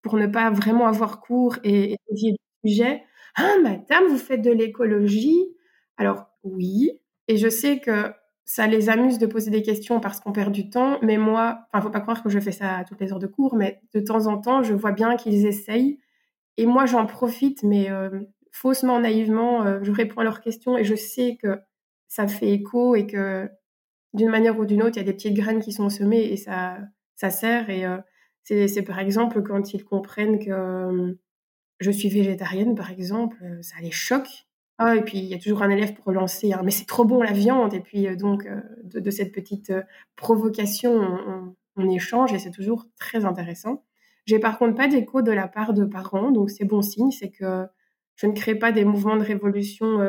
pour 0.02 0.16
ne 0.16 0.28
pas 0.28 0.50
vraiment 0.50 0.88
avoir 0.88 1.20
cours 1.20 1.58
et, 1.64 1.94
et 1.94 1.98
le 2.10 2.38
sujet, 2.66 3.04
ah 3.36 3.56
madame, 3.62 4.08
vous 4.08 4.18
faites 4.18 4.42
de 4.42 4.52
l'écologie! 4.52 5.46
Alors 5.98 6.28
oui, 6.44 6.92
et 7.28 7.38
je 7.38 7.50
sais 7.50 7.80
que 7.80 8.14
ça 8.48 8.66
les 8.66 8.90
amuse 8.90 9.20
de 9.20 9.26
poser 9.26 9.52
des 9.52 9.62
questions 9.62 10.00
parce 10.00 10.22
qu'on 10.22 10.32
perd 10.32 10.54
du 10.54 10.70
temps. 10.70 11.00
Mais 11.02 11.18
moi, 11.18 11.68
enfin, 11.72 11.84
faut 11.84 11.92
pas 11.92 12.00
croire 12.00 12.24
que 12.24 12.30
je 12.30 12.40
fais 12.40 12.54
ça 12.54 12.78
à 12.78 12.84
toutes 12.86 13.00
les 13.02 13.12
heures 13.12 13.20
de 13.20 13.28
cours, 13.28 13.56
mais 13.56 13.82
de 13.94 14.00
temps 14.00 14.26
en 14.28 14.38
temps, 14.40 14.64
je 14.64 14.74
vois 14.74 14.94
bien 14.94 15.18
qu'ils 15.18 15.46
essayent. 15.46 16.00
Et 16.56 16.66
moi, 16.66 16.86
j'en 16.86 17.06
profite, 17.06 17.62
mais 17.64 17.92
euh, 17.92 18.22
faussement, 18.52 19.02
naïvement, 19.02 19.66
euh, 19.66 19.80
je 19.84 19.92
réponds 19.92 20.22
à 20.22 20.24
leurs 20.24 20.40
questions 20.40 20.78
et 20.78 20.86
je 20.86 20.96
sais 20.96 21.38
que 21.42 21.60
ça 22.08 22.26
fait 22.26 22.50
écho 22.50 22.96
et 22.96 23.06
que 23.06 23.50
d'une 24.14 24.30
manière 24.30 24.58
ou 24.58 24.66
d'une 24.66 24.82
autre, 24.82 24.96
il 24.96 25.00
y 25.00 25.04
a 25.04 25.06
des 25.06 25.14
petites 25.14 25.36
graines 25.36 25.60
qui 25.60 25.74
sont 25.74 25.90
semées 25.90 26.32
et 26.32 26.38
ça, 26.38 26.78
ça 27.16 27.30
sert. 27.30 27.70
Et 27.70 27.86
euh, 27.86 27.98
c'est 28.44 28.82
par 28.84 29.00
exemple 29.00 29.44
quand 29.44 29.74
ils 29.74 29.84
comprennent 29.84 30.40
que 30.40 31.18
je 31.80 31.92
suis 31.92 32.08
végétarienne, 32.08 32.76
par 32.76 32.92
exemple, 32.92 33.44
ça 33.62 33.76
les 33.82 33.92
choque 33.92 34.47
ah, 34.80 34.96
et 34.96 35.02
puis 35.02 35.18
il 35.18 35.26
y 35.26 35.34
a 35.34 35.40
toujours 35.40 35.64
un 35.64 35.70
élève 35.70 35.94
pour 35.96 36.06
relancer, 36.06 36.54
hein, 36.54 36.62
mais 36.64 36.70
c'est 36.70 36.86
trop 36.86 37.04
bon 37.04 37.22
la 37.24 37.32
viande. 37.32 37.74
Et 37.74 37.80
puis 37.80 38.08
euh, 38.08 38.16
donc 38.16 38.46
euh, 38.46 38.62
de, 38.84 39.10
cette 39.10 39.32
petite 39.32 39.72
euh, 39.72 39.82
provocation, 40.16 41.56
on, 41.76 41.90
échange 41.90 42.34
et 42.34 42.40
c'est 42.40 42.52
toujours 42.52 42.86
très 43.00 43.26
intéressant. 43.26 43.84
J'ai 44.26 44.40
par 44.40 44.60
contre 44.60 44.76
pas 44.76 44.88
d'écho 44.88 45.22
de 45.22 45.32
la 45.32 45.48
part 45.48 45.74
de 45.74 45.86
parents, 45.86 46.32
donc 46.32 46.50
c'est 46.50 46.66
bon 46.66 46.82
signe, 46.82 47.12
c'est 47.12 47.30
que 47.30 47.66
je 48.16 48.28
ne 48.28 48.34
crée 48.34 48.56
pas 48.56 48.72
des 48.72 48.84
mouvements 48.84 49.16
de 49.16 49.24
révolution 49.24 50.00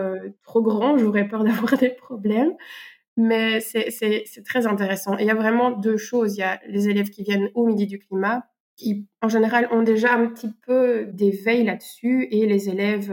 trop 0.43 0.63
grands, 0.63 0.97
j'aurais 0.99 1.29
peur 1.29 1.45
d'avoir 1.45 1.77
des 1.79 1.91
problèmes. 1.91 2.53
Mais 3.17 3.61
c'est 3.61 4.45
très 4.45 4.67
intéressant. 4.67 5.17
Il 5.19 5.27
y 5.27 5.31
a 5.31 5.35
vraiment 5.35 5.71
deux 5.71 5.97
choses. 5.97 6.37
Il 6.37 6.41
y 6.41 6.43
a 6.43 6.61
les 6.69 6.89
élèves 6.89 7.11
qui 7.11 7.23
viennent 7.23 7.51
au 7.55 7.67
Midi 7.67 7.87
du 7.87 7.99
Climat, 7.99 8.45
qui 8.77 9.07
en 9.23 9.29
général 9.29 9.69
ont 9.71 9.83
déjà 9.83 10.15
un 10.15 10.27
petit 10.27 10.51
peu 10.67 11.07
d'éveil 11.13 11.65
là-dessus, 11.65 12.29
et 12.31 12.47
les 12.47 12.71
élèves 12.71 13.13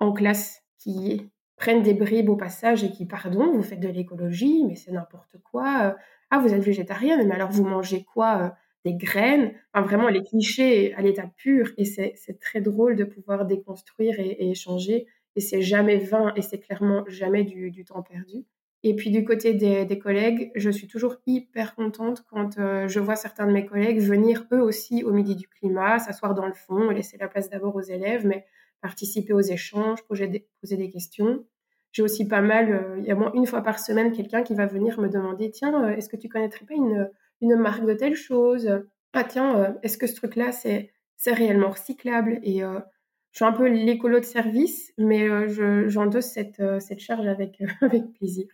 en 0.00 0.12
classe 0.12 0.62
qui 0.78 1.30
prennent 1.56 1.82
des 1.82 1.94
bribes 1.94 2.30
au 2.30 2.36
passage 2.36 2.82
et 2.82 2.90
qui, 2.90 3.04
pardon, 3.04 3.52
vous 3.52 3.62
faites 3.62 3.80
de 3.80 3.88
l'écologie, 3.88 4.64
mais 4.66 4.74
c'est 4.74 4.90
n'importe 4.90 5.36
quoi. 5.44 5.90
Euh, 5.90 5.92
ah, 6.30 6.38
vous 6.38 6.54
êtes 6.54 6.62
végétarien, 6.62 7.22
mais 7.22 7.34
alors 7.34 7.50
vous 7.50 7.64
mangez 7.64 8.02
quoi 8.02 8.42
euh, 8.42 8.48
Des 8.86 8.94
graines? 8.94 9.52
Enfin, 9.74 9.86
Vraiment, 9.86 10.08
les 10.08 10.22
clichés 10.22 10.94
à 10.94 11.02
l'état 11.02 11.30
pur. 11.36 11.70
Et 11.76 11.84
c'est 11.84 12.40
très 12.40 12.62
drôle 12.62 12.96
de 12.96 13.04
pouvoir 13.04 13.44
déconstruire 13.44 14.18
et, 14.18 14.50
échanger. 14.50 15.06
Et 15.36 15.40
c'est 15.40 15.60
jamais 15.60 15.98
vain 15.98 16.32
et 16.34 16.42
c'est 16.42 16.58
clairement 16.58 17.04
jamais 17.06 17.44
du, 17.44 17.84
temps 17.84 18.02
perdu. 18.02 18.44
Et 18.82 18.96
puis 18.96 19.10
du 19.10 19.24
côté 19.24 19.52
des, 19.52 19.98
collègues, 19.98 20.50
je 20.54 20.70
suis 20.70 20.86
toujours 20.88 21.16
hyper 21.26 21.74
contente 21.74 22.24
quand 22.30 22.58
euh, 22.58 22.88
je 22.88 23.00
vois 23.00 23.16
certains 23.16 23.46
de 23.46 23.52
mes 23.52 23.66
collègues 23.66 24.00
venir 24.00 24.46
eux 24.52 24.62
aussi 24.62 25.04
au 25.04 25.12
midi 25.12 25.36
du 25.36 25.46
climat, 25.46 25.98
s'asseoir 25.98 26.34
dans 26.34 26.46
le 26.46 26.54
fond, 26.54 26.88
laisser 26.88 27.18
la 27.18 27.28
place 27.28 27.50
d'abord 27.50 27.76
aux 27.76 27.82
élèves, 27.82 28.26
mais 28.26 28.46
participer 28.80 29.32
aux 29.32 29.40
échanges, 29.40 30.02
poser 30.04 30.26
des, 30.26 30.90
questions. 30.90 31.44
J'ai 31.92 32.02
aussi 32.02 32.26
pas 32.26 32.40
mal, 32.40 32.72
euh, 32.72 32.98
il 32.98 33.04
y 33.04 33.10
a 33.10 33.14
moins 33.14 33.32
une 33.34 33.46
fois 33.46 33.62
par 33.62 33.78
semaine, 33.78 34.12
quelqu'un 34.12 34.42
qui 34.42 34.54
va 34.54 34.66
venir 34.66 35.00
me 35.00 35.08
demander 35.08 35.50
Tiens, 35.50 35.84
euh, 35.84 35.96
est-ce 35.96 36.08
que 36.08 36.16
tu 36.16 36.28
connaîtrais 36.28 36.64
pas 36.64 36.74
une, 36.74 37.10
une 37.40 37.56
marque 37.56 37.84
de 37.84 37.94
telle 37.94 38.14
chose? 38.14 38.82
Ah, 39.12 39.24
tiens, 39.24 39.58
euh, 39.58 39.72
est-ce 39.82 39.98
que 39.98 40.06
ce 40.06 40.14
truc-là, 40.14 40.52
c'est, 40.52 40.92
c'est 41.16 41.32
réellement 41.32 41.70
recyclable? 41.70 42.40
Et 42.42 42.60
je 42.60 43.36
suis 43.36 43.44
un 43.44 43.52
peu 43.52 43.68
l'écolo 43.68 44.20
de 44.20 44.24
service, 44.24 44.92
mais 44.98 45.48
j'endosse 45.88 46.26
cette, 46.26 46.62
cette 46.80 47.00
charge 47.00 47.26
avec, 47.26 47.60
avec 47.80 48.12
plaisir. 48.12 48.46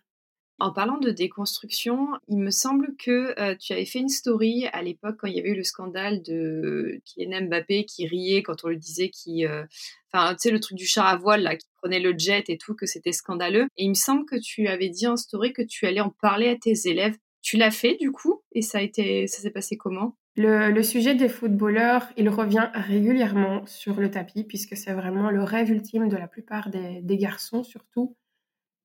En 0.58 0.72
parlant 0.72 0.96
de 0.96 1.10
déconstruction, 1.10 2.08
il 2.28 2.38
me 2.38 2.50
semble 2.50 2.96
que 2.96 3.38
euh, 3.38 3.54
tu 3.56 3.74
avais 3.74 3.84
fait 3.84 3.98
une 3.98 4.08
story 4.08 4.66
à 4.72 4.80
l'époque 4.80 5.16
quand 5.18 5.26
il 5.26 5.36
y 5.36 5.38
avait 5.40 5.50
eu 5.50 5.54
le 5.54 5.64
scandale 5.64 6.22
de 6.22 7.02
Kylian 7.04 7.48
Mbappé 7.48 7.84
qui 7.84 8.06
riait 8.06 8.42
quand 8.42 8.64
on 8.64 8.68
lui 8.68 8.78
disait 8.78 9.10
qu'il, 9.10 9.46
euh, 9.46 9.64
enfin, 10.10 10.34
tu 10.34 10.48
sais 10.48 10.50
le 10.50 10.60
truc 10.60 10.78
du 10.78 10.86
char 10.86 11.06
à 11.06 11.16
voile 11.16 11.42
là, 11.42 11.56
qui 11.56 11.66
prenait 11.82 12.00
le 12.00 12.16
jet 12.16 12.48
et 12.48 12.56
tout, 12.56 12.74
que 12.74 12.86
c'était 12.86 13.12
scandaleux. 13.12 13.66
Et 13.76 13.84
il 13.84 13.90
me 13.90 13.94
semble 13.94 14.24
que 14.24 14.36
tu 14.36 14.66
avais 14.66 14.88
dit 14.88 15.06
en 15.06 15.16
story 15.18 15.52
que 15.52 15.60
tu 15.60 15.86
allais 15.86 16.00
en 16.00 16.08
parler 16.22 16.48
à 16.48 16.56
tes 16.56 16.88
élèves. 16.88 17.16
Tu 17.42 17.58
l'as 17.58 17.70
fait 17.70 17.96
du 18.00 18.10
coup 18.10 18.40
et 18.52 18.62
ça 18.62 18.78
a 18.78 18.80
été, 18.80 19.26
ça 19.26 19.42
s'est 19.42 19.50
passé 19.50 19.76
comment? 19.76 20.16
Le, 20.36 20.82
sujet 20.82 21.14
des 21.14 21.28
footballeurs, 21.28 22.08
il 22.16 22.28
revient 22.28 22.68
régulièrement 22.74 23.64
sur 23.66 24.00
le 24.00 24.10
tapis 24.10 24.44
puisque 24.44 24.76
c'est 24.76 24.92
vraiment 24.92 25.30
le 25.30 25.42
rêve 25.42 25.70
ultime 25.70 26.08
de 26.08 26.16
la 26.16 26.28
plupart 26.28 26.70
des 26.70 27.16
garçons 27.18 27.62
surtout 27.62 28.16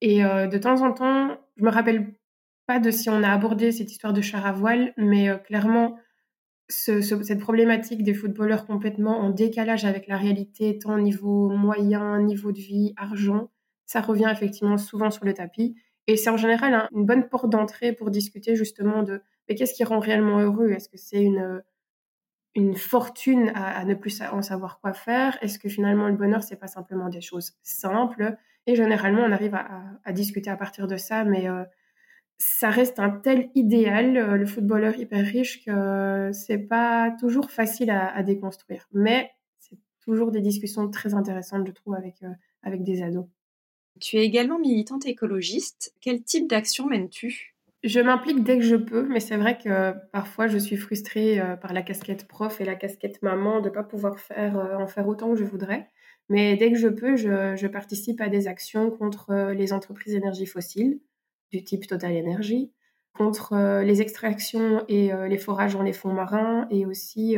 et 0.02 0.26
euh, 0.26 0.48
de 0.48 0.58
temps 0.58 0.82
en 0.82 0.94
temps, 0.94 1.38
je 1.58 1.64
me 1.64 1.70
rappelle 1.70 2.14
pas 2.68 2.80
de 2.80 2.92
si 2.92 3.10
on 3.10 3.24
a 3.24 3.30
abordé 3.30 3.72
cette 3.72 3.92
histoire 3.92 4.14
de 4.14 4.22
char 4.22 4.46
à 4.46 4.52
voile, 4.52 4.94
mais 4.98 5.30
euh, 5.30 5.38
clairement, 5.38 5.98
cette 6.70 7.40
problématique 7.40 8.04
des 8.04 8.14
footballeurs 8.14 8.66
complètement 8.66 9.20
en 9.20 9.30
décalage 9.30 9.84
avec 9.86 10.08
la 10.08 10.18
réalité, 10.18 10.80
tant 10.80 10.96
au 10.96 11.02
niveau 11.02 11.50
moyen, 11.50 12.22
niveau 12.22 12.52
de 12.52 12.60
vie, 12.60 12.94
argent, 12.96 13.50
ça 13.86 14.00
revient 14.00 14.30
effectivement 14.32 14.78
souvent 14.78 15.12
sur 15.12 15.26
le 15.26 15.34
tapis. 15.34 15.76
Et 16.08 16.16
c'est 16.16 16.30
en 16.30 16.38
général 16.38 16.88
une 16.96 17.06
bonne 17.06 17.28
porte 17.28 17.50
d'entrée 17.50 17.92
pour 17.94 18.10
discuter 18.10 18.56
justement 18.56 19.04
de 19.04 19.22
qu'est-ce 19.48 19.74
qui 19.74 19.84
rend 19.84 20.00
réellement 20.00 20.40
heureux? 20.40 20.70
Est-ce 20.72 20.88
que 20.88 20.98
c'est 20.98 21.22
une, 21.22 21.62
une 22.56 22.76
fortune 22.76 23.52
à, 23.56 23.84
ne 23.86 23.94
plus 23.94 24.22
en 24.22 24.42
savoir 24.42 24.80
quoi 24.80 24.94
faire? 24.94 25.38
Est-ce 25.42 25.60
que 25.60 25.70
finalement 25.70 26.08
le 26.08 26.16
bonheur, 26.16 26.44
c'est 26.44 26.56
pas 26.56 26.68
simplement 26.68 27.10
des 27.10 27.22
choses 27.22 27.54
simples? 27.64 28.38
Et 28.68 28.76
généralement, 28.76 29.24
on 29.24 29.32
arrive 29.32 29.56
à, 29.56 30.14
discuter 30.14 30.50
à 30.50 30.58
partir 30.58 30.88
de 30.88 30.98
ça, 30.98 31.24
mais 31.24 31.50
euh, 31.50 31.64
ça 32.38 32.70
reste 32.70 33.00
un 33.00 33.10
tel 33.10 33.50
idéal, 33.56 34.18
euh, 34.18 34.36
le 34.36 34.46
footballeur 34.46 34.98
hyper 34.98 35.26
riche, 35.26 35.66
que 35.66 36.32
c'est 36.34 36.60
pas 36.60 37.12
toujours 37.20 37.50
facile 37.50 37.90
à, 37.90 38.22
déconstruire. 38.24 38.88
Mais 38.94 39.32
c'est 39.60 39.78
toujours 40.04 40.32
des 40.32 40.42
discussions 40.42 40.90
très 40.90 41.14
intéressantes, 41.14 41.66
je 41.66 41.72
trouve, 41.72 41.96
avec, 41.96 42.22
euh, 42.24 42.30
avec 42.62 42.84
des 42.84 43.02
ados. 43.02 43.26
Tu 44.00 44.18
es 44.18 44.26
également 44.26 44.60
militante 44.60 45.06
écologiste. 45.06 45.94
Quel 46.00 46.24
type 46.24 46.48
d'action 46.48 46.88
mènes-tu? 46.88 47.56
Je 47.84 48.00
m'implique 48.00 48.44
dès 48.44 48.58
que 48.58 48.64
je 48.64 48.76
peux, 48.76 49.08
mais 49.08 49.20
c'est 49.20 49.38
vrai 49.38 49.58
que 49.58 49.94
parfois 50.12 50.46
je 50.46 50.60
suis 50.60 50.78
frustrée 50.78 51.42
par 51.62 51.74
la 51.74 51.82
casquette 51.82 52.28
prof 52.28 52.62
et 52.62 52.66
la 52.66 52.76
casquette 52.76 53.24
maman 53.24 53.60
de 53.60 53.70
ne 53.70 53.74
pas 53.74 53.82
pouvoir 53.82 54.20
faire, 54.20 54.56
en 54.80 54.86
faire 54.86 55.08
autant 55.08 55.32
que 55.32 55.38
je 55.38 55.44
voudrais. 55.44 55.90
Mais 56.32 56.56
dès 56.56 56.72
que 56.72 56.78
je 56.78 56.88
peux, 56.88 57.18
je, 57.18 57.68
participe 57.68 58.22
à 58.22 58.30
des 58.30 58.48
actions 58.48 58.90
contre 58.90 59.32
euh, 59.32 59.54
les 59.54 59.74
entreprises 59.74 60.14
d'énergie 60.14 60.46
fossile, 60.46 61.02
du 61.52 61.62
type 61.62 61.86
Total 61.86 62.16
Energy, 62.16 62.72
contre 63.14 63.52
euh, 63.52 63.84
les 63.84 64.02
extractions 64.02 64.86
et 64.88 65.12
euh, 65.12 65.28
les 65.28 65.38
forages 65.38 65.74
dans 65.74 65.82
les 65.82 65.92
fonds 65.92 66.14
marins, 66.14 66.68
et 66.70 66.86
aussi 66.86 67.36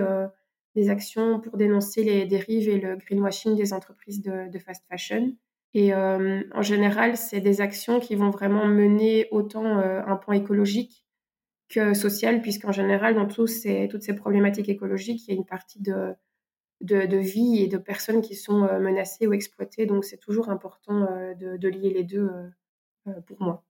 des 0.76 0.90
actions 0.92 1.40
pour 1.40 1.58
dénoncer 1.58 2.04
les 2.04 2.26
dérives 2.26 2.70
et 2.70 2.80
le 2.80 2.96
greenwashing 2.96 3.56
des 3.56 3.74
entreprises 3.74 4.22
de, 4.22 4.60
fast 4.60 4.84
fashion. 4.88 5.36
Et 5.74 5.96
en 5.96 6.62
général, 6.62 7.18
c'est 7.18 7.42
des 7.42 7.62
actions 7.62 8.00
qui 8.00 8.14
vont 8.14 8.30
vraiment 8.30 8.68
mener 8.68 9.28
autant 9.32 9.66
un 9.66 10.16
point 10.18 10.36
écologique 10.36 11.04
que 11.70 11.96
social, 11.96 12.44
puisqu'en 12.44 12.72
général, 12.72 13.16
dans 13.16 13.26
tous 13.26 13.66
toutes 13.90 14.04
ces 14.04 14.16
problématiques 14.16 14.70
écologiques, 14.70 15.28
il 15.28 15.32
y 15.32 15.34
a 15.34 15.38
une 15.38 15.46
partie 15.46 15.82
de, 15.82 16.14
de, 16.82 17.18
vie 17.18 17.64
et 17.64 17.68
de 17.68 17.78
personnes 17.78 18.22
qui 18.22 18.36
sont 18.36 18.64
euh, 18.64 18.80
menacées 18.80 19.28
ou 19.28 19.34
exploitées. 19.34 19.86
Donc 19.86 20.06
c'est 20.06 20.18
toujours 20.18 20.50
important 20.50 21.08
euh, 21.12 21.34
de, 21.34 21.68
lier 21.68 21.90
les 21.90 22.04
deux 22.04 22.30
euh, 23.08 23.22
pour 23.26 23.42
moi. 23.42 23.64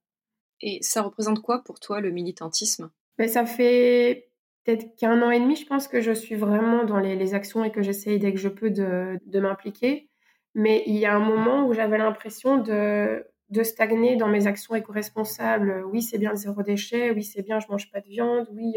Et 0.62 0.80
ça 0.82 1.02
représente 1.02 1.42
quoi 1.42 1.64
pour 1.64 1.80
toi 1.80 2.02
le 2.02 2.12
militantisme? 2.12 2.92
Ben, 3.18 3.28
Ça 3.28 3.46
fait 3.46 4.30
peut-être 4.64 4.96
qu'un 4.96 5.22
an 5.22 5.30
et 5.30 5.40
demi, 5.40 5.56
je 5.56 5.66
pense 5.66 5.88
que 5.88 6.02
je 6.02 6.12
suis 6.12 6.36
vraiment 6.36 6.86
dans 6.86 7.00
les, 7.00 7.34
actions 7.34 7.64
et 7.64 7.72
que 7.72 7.82
j'essaye 7.82 8.20
dès 8.20 8.34
que 8.34 8.40
je 8.40 8.50
peux 8.50 8.70
de, 8.70 9.40
m'impliquer. 9.40 10.10
Mais 10.56 10.84
il 10.86 10.96
y 10.96 11.06
a 11.06 11.16
un 11.16 11.20
moment 11.20 11.68
où 11.68 11.74
j'avais 11.74 11.98
l'impression 11.98 12.58
de, 12.58 13.26
de 13.50 13.64
stagner 13.64 14.16
dans 14.16 14.30
mes 14.30 14.48
actions 14.48 14.76
éco-responsables. 14.76 15.84
Oui, 15.92 16.02
c'est 16.02 16.18
bien 16.18 16.30
le 16.30 16.38
zéro 16.38 16.62
déchet, 16.64 17.12
oui, 17.12 17.24
c'est 17.24 17.42
bien, 17.42 17.60
je 17.60 17.68
mange 17.70 17.92
pas 17.92 18.00
de 18.00 18.08
viande, 18.08 18.48
oui, 18.54 18.76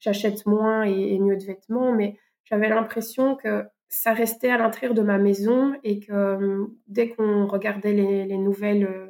j'achète 0.00 0.44
moins 0.46 0.84
et, 0.84 1.14
et, 1.14 1.18
mieux 1.18 1.36
de 1.36 1.44
vêtements, 1.44 1.92
mais 1.92 2.18
j'avais 2.44 2.68
l'impression 2.68 3.36
que 3.36 3.64
ça 3.88 4.14
restait 4.14 4.50
à 4.50 4.56
l'intérieur 4.56 4.94
de 4.94 5.02
ma 5.02 5.18
maison 5.18 5.74
et 5.84 6.00
que 6.00 6.12
euh, 6.12 6.66
dès 6.88 7.10
qu'on 7.10 7.46
regardait 7.46 7.92
les, 7.92 8.38
nouvelles 8.38 8.84
euh, 8.84 9.08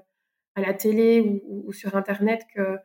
à 0.56 0.60
la 0.60 0.74
télé 0.74 1.42
ou, 1.46 1.72
sur 1.72 1.94
Internet, 1.94 2.42
que 2.54 2.78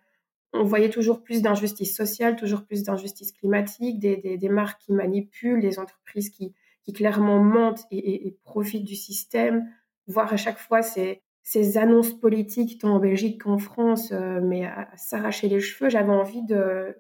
on 0.54 0.64
voyait 0.64 0.90
toujours 0.90 1.24
plus 1.24 1.42
d'injustice 1.42 1.96
sociale, 1.96 2.36
toujours 2.36 2.66
plus 2.66 2.84
d'injustice 2.84 3.32
climatique, 3.32 4.00
des, 4.00 4.50
marques 4.50 4.82
qui 4.82 4.94
manipulent, 4.94 5.60
des 5.60 5.78
entreprises 5.80 6.30
qui, 6.30 6.54
clairement 6.94 7.44
mentent 7.44 7.84
et, 7.92 8.38
profitent 8.44 8.86
du 8.86 8.96
système, 8.96 9.68
voire 10.08 10.32
à 10.32 10.38
chaque 10.38 10.58
fois 10.58 10.82
ces, 10.82 11.22
ces 11.44 11.78
annonces 11.78 12.14
politiques, 12.14 12.80
tant 12.80 12.96
en 12.96 13.00
Belgique 13.00 13.44
qu'en 13.44 13.58
France, 13.58 14.12
euh, 14.12 14.40
mais 14.42 14.66
à 14.66 14.88
s'arracher 14.96 15.50
les 15.50 15.60
cheveux. 15.60 15.90
J'avais 15.90 16.14
envie 16.14 16.44
de, 16.44 16.96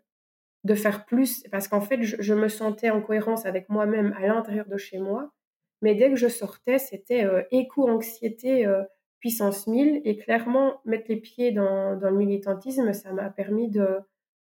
de 0.67 0.75
faire 0.75 1.05
plus, 1.05 1.43
parce 1.49 1.67
qu'en 1.67 1.81
fait, 1.81 2.03
je, 2.03 2.33
me 2.33 2.49
sentais 2.49 2.89
en 2.89 3.01
cohérence 3.01 3.45
avec 3.45 3.69
moi-même 3.69 4.13
à 4.19 4.27
l'intérieur 4.27 4.67
de 4.67 4.77
chez 4.77 4.99
moi. 4.99 5.31
Mais 5.81 5.95
dès 5.95 6.09
que 6.09 6.17
je 6.17 6.27
sortais, 6.27 6.77
c'était 6.77 7.23
euh, 7.23 7.43
éco-anxiété 7.51 8.65
euh, 8.65 8.83
puissance 9.19 9.65
1000. 9.65 10.01
Et 10.03 10.17
clairement, 10.17 10.81
mettre 10.83 11.05
les 11.07 11.15
pieds 11.15 11.51
dans, 11.51 11.97
le 11.99 12.11
militantisme, 12.11 12.91
ça 12.91 13.13
m'a 13.13 13.29
permis 13.29 13.69
de, 13.69 13.99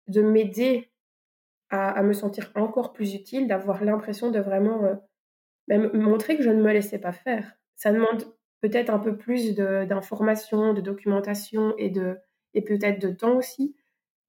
de 0.07 0.21
m'aider 0.21 0.91
à, 1.71 2.03
me 2.03 2.13
sentir 2.13 2.51
encore 2.55 2.93
plus 2.93 3.15
utile, 3.15 3.47
d'avoir 3.47 3.83
l'impression 3.83 4.29
de 4.29 4.39
vraiment 4.39 4.83
euh, 4.83 4.95
ben, 5.67 5.89
montrer 5.93 6.37
que 6.37 6.43
je 6.43 6.51
ne 6.51 6.61
me 6.61 6.71
laissais 6.71 6.99
pas 6.99 7.13
faire. 7.13 7.53
Ça 7.77 7.91
demande 7.91 8.25
peut-être 8.61 8.91
un 8.91 8.99
peu 8.99 9.17
plus 9.17 9.55
d'informations, 9.55 10.73
de, 10.73 10.81
de, 10.81 10.81
documentation 10.81 11.73
et, 11.79 11.91
et 12.53 12.61
peut-être 12.61 12.99
de 13.01 13.09
temps 13.09 13.37
aussi. 13.37 13.75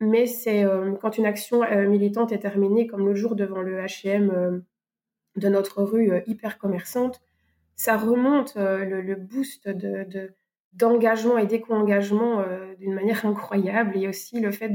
Mais 0.02 0.26
c'est 0.26 0.64
euh, 0.64 0.94
quand 1.00 1.16
une 1.16 1.26
action 1.26 1.62
euh, 1.62 1.86
militante 1.86 2.32
est 2.32 2.40
terminée, 2.40 2.88
comme 2.88 3.06
le 3.06 3.14
jour 3.14 3.36
devant 3.36 3.62
le 3.62 3.78
HM 3.78 4.64
de 5.36 5.48
notre 5.48 5.84
rue 5.84 6.10
hyper 6.26 6.58
commerçante, 6.58 7.20
ça 7.76 7.96
remonte 7.96 8.54
le, 8.56 9.14
boost 9.14 9.68
de, 9.68 10.34
d'engagement 10.72 11.38
et 11.38 11.46
d'éco-engagement 11.46 12.44
d'une 12.80 12.94
manière 12.94 13.24
incroyable. 13.26 13.96
Et 13.96 14.08
aussi 14.08 14.40
le 14.40 14.50
fait 14.50 14.74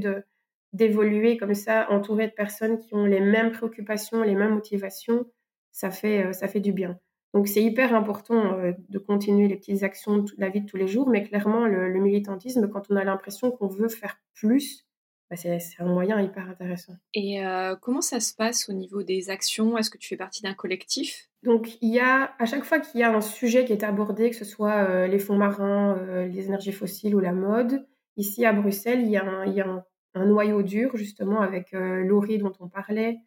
d'évoluer 0.72 1.36
comme 1.36 1.56
ça, 1.56 1.92
entouré 1.92 2.28
de 2.28 2.32
personnes 2.32 2.80
qui 2.80 2.96
ont 2.96 3.06
les 3.06 3.20
mêmes 3.20 3.52
préoccupations, 3.52 4.24
les 4.24 4.34
mêmes 4.34 4.54
motivations, 4.54 5.26
ça 5.74 5.92
fait, 5.92 6.32
ça 6.32 6.48
fait 6.48 6.62
du 6.62 6.72
bien. 6.72 6.98
Donc 7.34 7.50
c'est 7.50 7.62
hyper 7.62 7.94
important 7.94 8.58
de 8.88 8.98
continuer 8.98 9.50
les 9.50 9.58
petites 9.58 9.84
actions 9.84 10.20
de 10.20 10.32
la 10.38 10.48
vie 10.48 10.62
de 10.62 10.66
tous 10.68 10.78
les 10.78 10.88
jours, 10.88 11.10
mais 11.10 11.24
clairement 11.24 11.66
le 11.66 12.00
militantisme, 12.00 12.70
quand 12.70 12.90
on 12.90 12.96
a 12.96 13.04
l'impression 13.04 13.52
qu'on 13.52 13.68
veut 13.68 13.90
faire 13.90 14.22
plus, 14.34 14.87
bah, 15.30 15.36
c'est 15.36 15.60
un 15.80 15.86
moyen 15.86 16.22
hyper 16.22 16.50
intéressant. 16.50 16.94
Et 17.14 17.46
euh, 17.46 17.76
comment 17.76 18.02
ça 18.02 18.20
se 18.20 18.34
passe 18.34 18.70
au 18.70 18.74
niveau 18.74 19.04
des 19.04 19.30
actions? 19.30 19.78
Est-ce 19.78 19.90
que 19.90 19.98
tu 19.98 20.08
fais 20.08 20.18
partie 20.18 20.42
d'un 20.42 20.54
collectif? 20.54 21.30
Donc, 21.44 21.78
il 21.82 21.94
y 21.94 22.00
a, 22.00 22.34
à 22.40 22.46
chaque 22.46 22.64
fois 22.64 22.80
qu'il 22.80 23.00
y 23.00 23.04
a 23.04 23.14
un 23.14 23.22
sujet 23.22 23.66
qui 23.66 23.74
est 23.74 23.84
abordé, 23.84 24.30
que 24.30 24.36
ce 24.36 24.46
soit 24.46 24.88
euh, 24.90 25.08
les 25.08 25.20
fonds 25.20 25.38
marins, 25.38 25.98
euh, 25.98 26.28
les 26.28 26.48
énergies 26.48 26.72
fossiles 26.72 27.16
ou 27.16 27.20
la 27.20 27.34
mode, 27.34 27.86
Ici 28.18 28.46
à 28.46 28.52
Bruxelles, 28.52 29.02
il 29.02 29.10
y 29.10 29.18
a 29.18 29.24
un, 29.24 29.86
noyau 30.26 30.64
dur 30.64 30.98
justement 30.98 31.42
avec 31.42 31.72
Laurie 31.72 32.40
dont 32.40 32.52
on 32.60 32.68
parlait, 32.68 33.20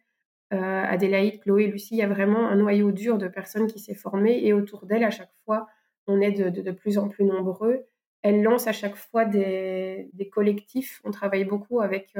Adélaïde, 0.49 1.39
Chloé, 1.39 1.67
Lucie. 1.67 1.95
Il 1.95 1.99
y 1.99 2.01
a 2.01 2.09
vraiment 2.09 2.49
un 2.49 2.57
noyau 2.57 2.91
dur 2.91 3.17
de 3.17 3.29
personnes 3.29 3.67
qui 3.67 3.79
s'est 3.79 3.95
formé 3.95 4.45
et 4.45 4.51
autour 4.51 4.85
d'elle, 4.85 5.05
à 5.05 5.09
chaque 5.09 5.31
fois, 5.45 5.67
on 6.07 6.19
est 6.19 6.31
de, 6.31 6.71
plus 6.71 6.97
en 6.97 7.07
plus 7.07 7.23
nombreux. 7.23 7.85
Elle 8.23 8.43
lance 8.43 8.67
à 8.67 8.71
chaque 8.71 8.95
fois 8.95 9.25
des, 9.25 10.09
collectifs. 10.31 11.01
On 11.03 11.11
travaille 11.11 11.45
beaucoup 11.45 11.81
avec 11.81 12.15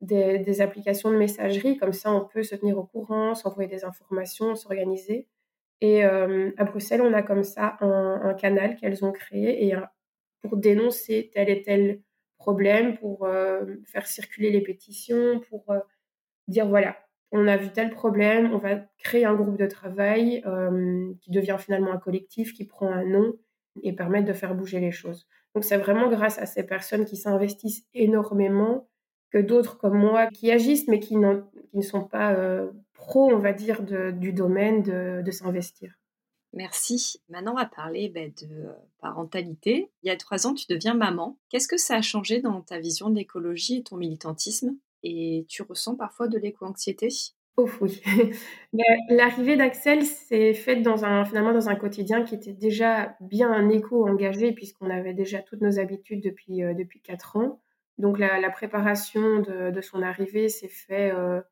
des, 0.00 0.60
applications 0.60 1.10
de 1.10 1.16
messagerie. 1.16 1.76
Comme 1.76 1.92
ça, 1.92 2.12
on 2.12 2.24
peut 2.24 2.42
se 2.42 2.54
tenir 2.54 2.78
au 2.78 2.84
courant, 2.84 3.34
s'envoyer 3.34 3.68
des 3.68 3.84
informations, 3.84 4.54
s'organiser. 4.54 5.28
Et 5.80 6.04
à 6.04 6.64
Bruxelles, 6.64 7.02
on 7.02 7.12
a 7.12 7.22
comme 7.22 7.42
ça 7.42 7.76
un, 7.80 8.34
canal 8.34 8.76
qu'elles 8.76 9.04
ont 9.04 9.12
créé 9.12 9.74
pour 10.40 10.56
dénoncer 10.56 11.30
tel 11.34 11.50
et 11.50 11.62
tel 11.62 12.00
problème, 12.38 12.96
pour 12.98 13.28
faire 13.86 14.06
circuler 14.06 14.50
les 14.50 14.60
pétitions, 14.60 15.40
pour 15.48 15.64
dire 16.46 16.68
voilà, 16.68 16.96
on 17.32 17.48
a 17.48 17.56
vu 17.56 17.70
tel 17.70 17.90
problème, 17.90 18.52
on 18.52 18.58
va 18.58 18.76
créer 18.98 19.24
un 19.24 19.34
groupe 19.34 19.58
de 19.58 19.66
travail 19.66 20.44
qui 21.20 21.30
devient 21.30 21.56
finalement 21.58 21.92
un 21.92 21.98
collectif, 21.98 22.52
qui 22.52 22.64
prend 22.64 22.90
un 22.90 23.04
nom 23.04 23.34
et 23.82 23.92
permet 23.92 24.22
de 24.22 24.32
faire 24.32 24.54
bouger 24.54 24.80
les 24.80 24.92
choses. 24.92 25.26
Donc 25.54 25.64
c'est 25.64 25.76
vraiment 25.76 26.08
grâce 26.08 26.38
à 26.38 26.46
ces 26.46 26.62
personnes 26.62 27.04
qui 27.04 27.16
s'investissent 27.16 27.84
énormément 27.94 28.88
que 29.30 29.38
d'autres 29.38 29.78
comme 29.78 29.98
moi 29.98 30.26
qui 30.28 30.50
agissent 30.50 30.88
mais 30.88 31.00
qui, 31.00 31.16
ne 31.16 31.42
sont 31.80 32.04
pas 32.04 32.32
euh, 32.34 32.70
pros, 32.92 33.32
on 33.32 33.38
va 33.38 33.52
dire, 33.52 33.82
du 33.82 34.32
domaine 34.32 34.82
de, 34.82 35.30
s'investir. 35.30 35.94
Merci. 36.52 37.22
Maintenant, 37.30 37.52
on 37.52 37.56
va 37.56 37.64
parler 37.64 38.10
ben, 38.10 38.30
de 38.42 38.68
parentalité. 39.00 39.90
Il 40.02 40.08
y 40.08 40.10
a 40.10 40.16
trois 40.16 40.46
ans, 40.46 40.52
tu 40.52 40.66
deviens 40.68 40.94
maman. 40.94 41.38
Qu'est-ce 41.48 41.68
que 41.68 41.78
ça 41.78 41.96
a 41.96 42.02
changé 42.02 42.40
dans 42.40 42.60
ta 42.60 42.78
vision 42.78 43.08
de 43.08 43.16
l'écologie 43.16 43.78
et 43.78 43.82
ton 43.82 43.96
militantisme? 43.96 44.76
Et 45.02 45.46
tu 45.48 45.62
ressens 45.62 45.96
parfois 45.96 46.28
de 46.28 46.38
l'éco-anxiété? 46.38 47.08
Oh 47.58 47.68
oui. 47.82 48.02
L'arrivée 49.10 49.56
d'Axel 49.56 50.06
s'est 50.06 50.54
faite 50.54 50.82
dans 50.82 51.04
un, 51.04 51.24
finalement 51.26 51.52
dans 51.52 51.68
un 51.68 51.74
quotidien 51.74 52.24
qui 52.24 52.34
était 52.34 52.54
déjà 52.54 53.14
bien 53.20 53.52
un 53.52 53.68
éco 53.68 54.08
engagé 54.08 54.52
puisqu'on 54.52 54.88
avait 54.88 55.12
déjà 55.12 55.40
toutes 55.42 55.60
nos 55.60 55.78
habitudes 55.78 56.22
depuis, 56.22 56.62
euh, 56.62 56.72
depuis 56.72 57.02
quatre 57.02 57.36
ans. 57.36 57.60
Donc 57.98 58.18
la, 58.18 58.50
préparation 58.50 59.40
de, 59.40 59.80
son 59.82 60.02
arrivée 60.02 60.48
s'est 60.48 60.68
faite 60.68 61.14
euh, 61.14 61.42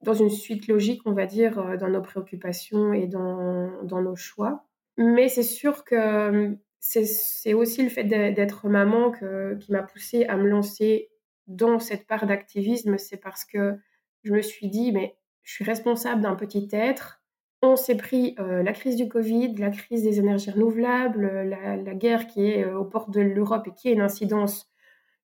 dans 0.00 0.14
une 0.14 0.30
suite 0.30 0.68
logique, 0.68 1.02
on 1.04 1.12
va 1.12 1.26
dire, 1.26 1.58
euh, 1.58 1.76
dans 1.76 1.88
nos 1.88 2.00
préoccupations 2.00 2.94
et 2.94 3.06
dans, 3.06 3.82
nos 3.82 4.16
choix. 4.16 4.64
Mais 4.96 5.28
c'est 5.28 5.42
sûr 5.42 5.84
que 5.84 6.56
c'est 6.80 7.52
aussi 7.52 7.82
le 7.82 7.90
fait 7.90 8.04
d'être 8.04 8.68
maman 8.68 9.12
qui 9.12 9.70
m'a 9.70 9.82
poussée 9.82 10.24
à 10.24 10.36
me 10.38 10.48
lancer 10.48 11.10
dans 11.46 11.78
cette 11.78 12.06
part 12.06 12.26
d'activisme. 12.26 12.96
C'est 12.96 13.18
parce 13.18 13.44
que 13.44 13.76
je 14.22 14.32
me 14.32 14.40
suis 14.40 14.68
dit, 14.68 14.92
mais 14.92 15.16
je 15.46 15.54
suis 15.54 15.64
responsable 15.64 16.20
d'un 16.20 16.34
petit 16.34 16.68
être. 16.72 17.22
On 17.62 17.76
s'est 17.76 17.96
pris 17.96 18.36
la 18.38 18.72
crise 18.74 18.96
du 18.96 19.08
Covid, 19.08 19.54
la 19.56 19.70
crise 19.70 20.02
des 20.02 20.18
énergies 20.18 20.50
renouvelables, 20.50 21.26
la, 21.44 21.76
la 21.76 21.94
guerre 21.94 22.26
qui 22.26 22.50
est 22.50 22.66
aux 22.66 22.84
portes 22.84 23.10
de 23.10 23.22
l'Europe 23.22 23.66
et 23.66 23.72
qui 23.72 23.88
a 23.88 23.92
une 23.92 24.02
incidence 24.02 24.70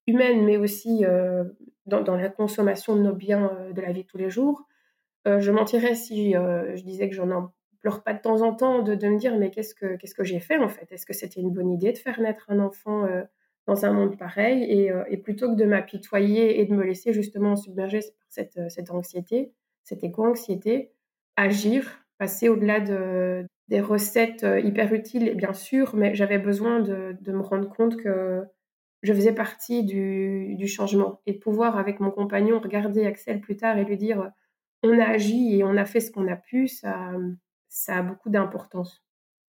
humaine, 0.06 0.44
mais 0.44 0.56
aussi 0.56 1.04
euh, 1.04 1.44
dans, 1.86 2.16
la 2.16 2.28
consommation 2.28 2.96
de 2.96 3.02
nos 3.02 3.14
biens 3.14 3.50
euh, 3.58 3.72
de 3.72 3.80
la 3.80 3.92
vie 3.92 4.02
de 4.02 4.08
tous 4.08 4.18
les 4.18 4.30
jours. 4.30 4.66
Euh, 5.26 5.40
je 5.40 5.52
mentirais 5.52 5.94
si 5.94 6.32
je 6.32 6.82
disais 6.82 7.08
que 7.08 7.14
j'en 7.14 7.30
en 7.30 7.52
pleure 7.80 8.02
pas 8.02 8.14
de 8.14 8.20
temps 8.20 8.42
en 8.42 8.54
temps 8.54 8.82
de, 8.82 8.94
me 8.94 9.18
dire 9.18 9.36
mais 9.38 9.50
qu'est-ce 9.50 9.74
que 9.74 10.24
j'ai 10.24 10.40
fait 10.40 10.58
en 10.58 10.68
fait? 10.68 10.90
Est-ce 10.90 11.06
que 11.06 11.12
c'était 11.12 11.40
une 11.40 11.50
bonne 11.50 11.70
idée 11.70 11.92
de 11.92 11.98
faire 11.98 12.20
naître 12.20 12.46
un 12.48 12.58
enfant 12.58 13.06
dans 13.66 13.84
un 13.84 13.92
monde 13.92 14.18
pareil? 14.18 14.64
Et, 15.08 15.16
plutôt 15.18 15.48
que 15.48 15.56
de 15.56 15.64
m'apitoyer 15.64 16.60
et 16.60 16.66
de 16.66 16.74
me 16.74 16.84
laisser 16.84 17.12
justement 17.12 17.54
submerger 17.54 18.00
par 18.00 18.70
cette 18.70 18.90
anxiété, 18.90 19.52
cette 19.84 20.04
éco-anxiété, 20.04 20.92
agir, 21.36 22.04
passer 22.18 22.48
au-delà 22.48 22.80
de, 22.80 23.46
des 23.68 23.80
recettes 23.80 24.46
hyper 24.62 24.92
utiles, 24.92 25.34
bien 25.34 25.52
sûr, 25.52 25.94
mais 25.96 26.14
j'avais 26.14 26.38
besoin 26.38 26.80
de, 26.80 27.16
me 27.26 27.40
rendre 27.40 27.68
compte 27.68 27.96
que 27.96 28.42
je 29.02 29.12
faisais 29.12 29.34
partie 29.34 29.82
du, 29.82 30.66
changement. 30.68 31.20
Et 31.26 31.32
de 31.32 31.38
pouvoir, 31.38 31.78
avec 31.78 32.00
mon 32.00 32.10
compagnon, 32.10 32.60
regarder 32.60 33.06
Axel 33.06 33.40
plus 33.40 33.56
tard 33.56 33.78
et 33.78 33.84
lui 33.84 33.96
dire 33.96 34.30
on 34.82 34.98
a 34.98 35.04
agi 35.04 35.56
et 35.56 35.64
on 35.64 35.76
a 35.76 35.84
fait 35.84 36.00
ce 36.00 36.10
qu'on 36.10 36.28
a 36.28 36.36
pu, 36.36 36.68
ça, 36.68 37.12
ça 37.68 37.98
a 37.98 38.02
beaucoup 38.02 38.30
d'importance. 38.30 39.02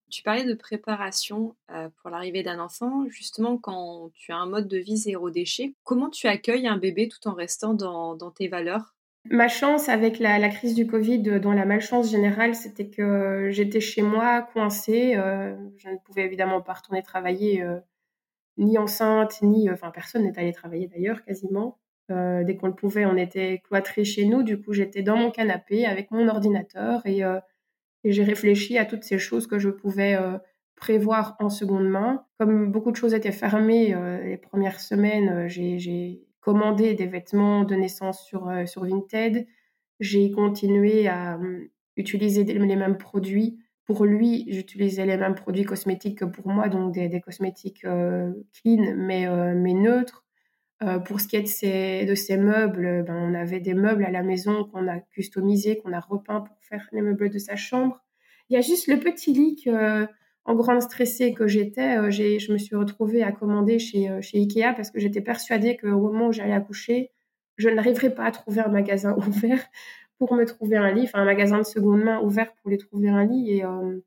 Tu 0.09 0.21
parlais 0.21 0.45
de 0.45 0.53
préparation 0.53 1.55
euh, 1.71 1.89
pour 1.97 2.11
l'arrivée 2.11 2.43
d'un 2.43 2.59
enfant. 2.59 3.07
Justement, 3.09 3.57
quand 3.57 4.11
tu 4.13 4.31
as 4.31 4.37
un 4.37 4.45
mode 4.45 4.67
de 4.67 4.77
vie 4.77 4.95
zéro 4.95 5.31
déchet, 5.31 5.73
comment 5.83 6.09
tu 6.09 6.27
accueilles 6.27 6.67
un 6.67 6.77
bébé 6.77 7.09
tout 7.09 7.27
en 7.27 7.33
restant 7.33 7.73
dans, 7.73 8.31
tes 8.31 8.47
valeurs? 8.47 8.95
Ma 9.29 9.47
chance 9.47 9.89
avec 9.89 10.19
la, 10.19 10.49
crise 10.49 10.75
du 10.75 10.85
Covid, 10.85 11.39
dont 11.39 11.53
la 11.53 11.65
malchance 11.65 12.11
générale, 12.11 12.55
c'était 12.55 12.89
que 12.89 13.49
j'étais 13.51 13.79
chez 13.79 14.01
moi 14.01 14.41
coincée. 14.41 15.15
Euh, 15.15 15.55
je 15.77 15.89
ne 15.89 15.97
pouvais 15.97 16.23
évidemment 16.25 16.61
pas 16.61 16.73
retourner 16.73 17.01
travailler 17.01 17.63
euh, 17.63 17.79
ni 18.57 18.77
enceinte, 18.77 19.41
ni. 19.41 19.69
Enfin, 19.69 19.91
personne 19.91 20.23
n'est 20.23 20.37
allé 20.37 20.51
travailler 20.51 20.87
d'ailleurs, 20.87 21.23
quasiment. 21.23 21.79
Euh, 22.11 22.43
dès 22.43 22.57
qu'on 22.57 22.67
le 22.67 22.75
pouvait, 22.75 23.05
on 23.05 23.15
était 23.17 23.61
cloîtrés 23.65 24.03
chez 24.03 24.25
nous. 24.25 24.43
Du 24.43 24.61
coup, 24.61 24.73
j'étais 24.73 25.01
dans 25.03 25.15
mon 25.17 25.31
canapé 25.31 25.85
avec 25.85 26.11
mon 26.11 26.27
ordinateur 26.27 27.05
et, 27.05 27.23
euh, 27.23 27.39
j'ai 28.03 28.23
réfléchi 28.23 28.77
à 28.77 28.85
toutes 28.85 29.03
ces 29.03 29.17
choses 29.17 29.47
que 29.47 29.59
je 29.59 29.69
pouvais 29.69 30.15
euh, 30.15 30.37
prévoir 30.75 31.37
en 31.39 31.49
seconde 31.49 31.87
main. 31.87 32.25
Comme 32.37 32.71
beaucoup 32.71 32.91
de 32.91 32.97
choses 32.97 33.13
étaient 33.13 33.31
fermées 33.31 33.95
les 34.25 34.37
premières 34.37 34.81
semaines, 34.81 35.47
j'ai 35.47 36.21
commandé 36.43 36.93
des 36.93 37.07
vêtements 37.07 37.63
de 37.63 37.75
naissance 37.75 38.25
sur, 38.25 38.51
sur 38.65 38.85
Vinted. 38.85 39.47
J'ai 39.99 40.31
continué 40.31 41.07
à 41.07 41.35
hum, 41.35 41.67
utiliser 41.95 42.43
les 42.43 42.75
mêmes 42.75 42.97
produits 42.97 43.59
pour 43.85 44.05
lui, 44.05 44.45
j'utilisais 44.47 45.05
les 45.05 45.17
mêmes 45.17 45.35
produits 45.35 45.65
cosmétiques 45.65 46.19
que 46.19 46.25
pour 46.25 46.47
moi, 46.47 46.69
donc 46.69 46.93
des, 46.93 47.19
cosmétiques 47.19 47.83
euh, 47.83 48.31
clean 48.53 48.95
mais, 48.95 49.27
euh, 49.27 49.53
mais 49.55 49.73
neutres. 49.73 50.25
Euh, 50.81 50.99
pour 50.99 51.21
ce 51.21 51.27
qui 51.27 51.35
est 51.35 51.41
de 51.41 51.47
ces, 51.47 52.05
de 52.05 52.41
meubles, 52.41 53.03
ben, 53.05 53.15
on 53.15 53.33
avait 53.33 53.59
des 53.59 53.73
meubles 53.73 54.05
à 54.05 54.11
la 54.11 54.23
maison 54.23 54.65
qu'on 54.65 54.87
a 54.87 54.99
customisés, 54.99 55.77
qu'on 55.77 55.93
a 55.93 55.99
repeints 55.99 56.41
pour 56.41 56.57
faire 56.61 56.87
les 56.91 57.01
meubles 57.01 57.29
de 57.29 57.37
sa 57.37 57.55
chambre. 57.55 58.01
Il 58.49 58.55
y 58.55 58.57
a 58.57 58.61
juste 58.61 58.87
le 58.87 58.99
petit 58.99 59.33
lit 59.33 59.61
que, 59.63 60.07
en 60.45 60.55
grande 60.55 60.81
stressée 60.81 61.33
que 61.33 61.47
j'étais, 61.47 62.11
je 62.11 62.51
me 62.51 62.57
suis 62.57 62.75
retrouvée 62.75 63.23
à 63.23 63.31
commander 63.31 63.79
chez, 63.79 64.09
chez 64.21 64.39
Ikea 64.39 64.73
parce 64.75 64.91
que 64.91 64.99
j'étais 64.99 65.21
persuadée 65.21 65.77
qu'au 65.77 65.99
moment 65.99 66.27
où 66.27 66.31
j'allais 66.33 66.53
accoucher, 66.53 67.11
je 67.57 67.69
n'arriverais 67.69 68.13
pas 68.13 68.25
à 68.25 68.31
trouver 68.31 68.61
un 68.61 68.69
magasin 68.69 69.15
ouvert 69.27 69.63
pour 70.17 70.33
me 70.35 70.45
trouver 70.45 70.77
un 70.77 70.91
lit, 70.91 71.03
enfin 71.03 71.19
un 71.19 71.25
magasin 71.25 71.59
de 71.59 71.63
seconde 71.63 72.03
main 72.03 72.21
ouvert 72.21 72.53
pour 72.55 72.69
les 72.69 72.77
trouver 72.77 73.09
un 73.09 73.25
lit. 73.25 73.63
Euh, 73.63 73.99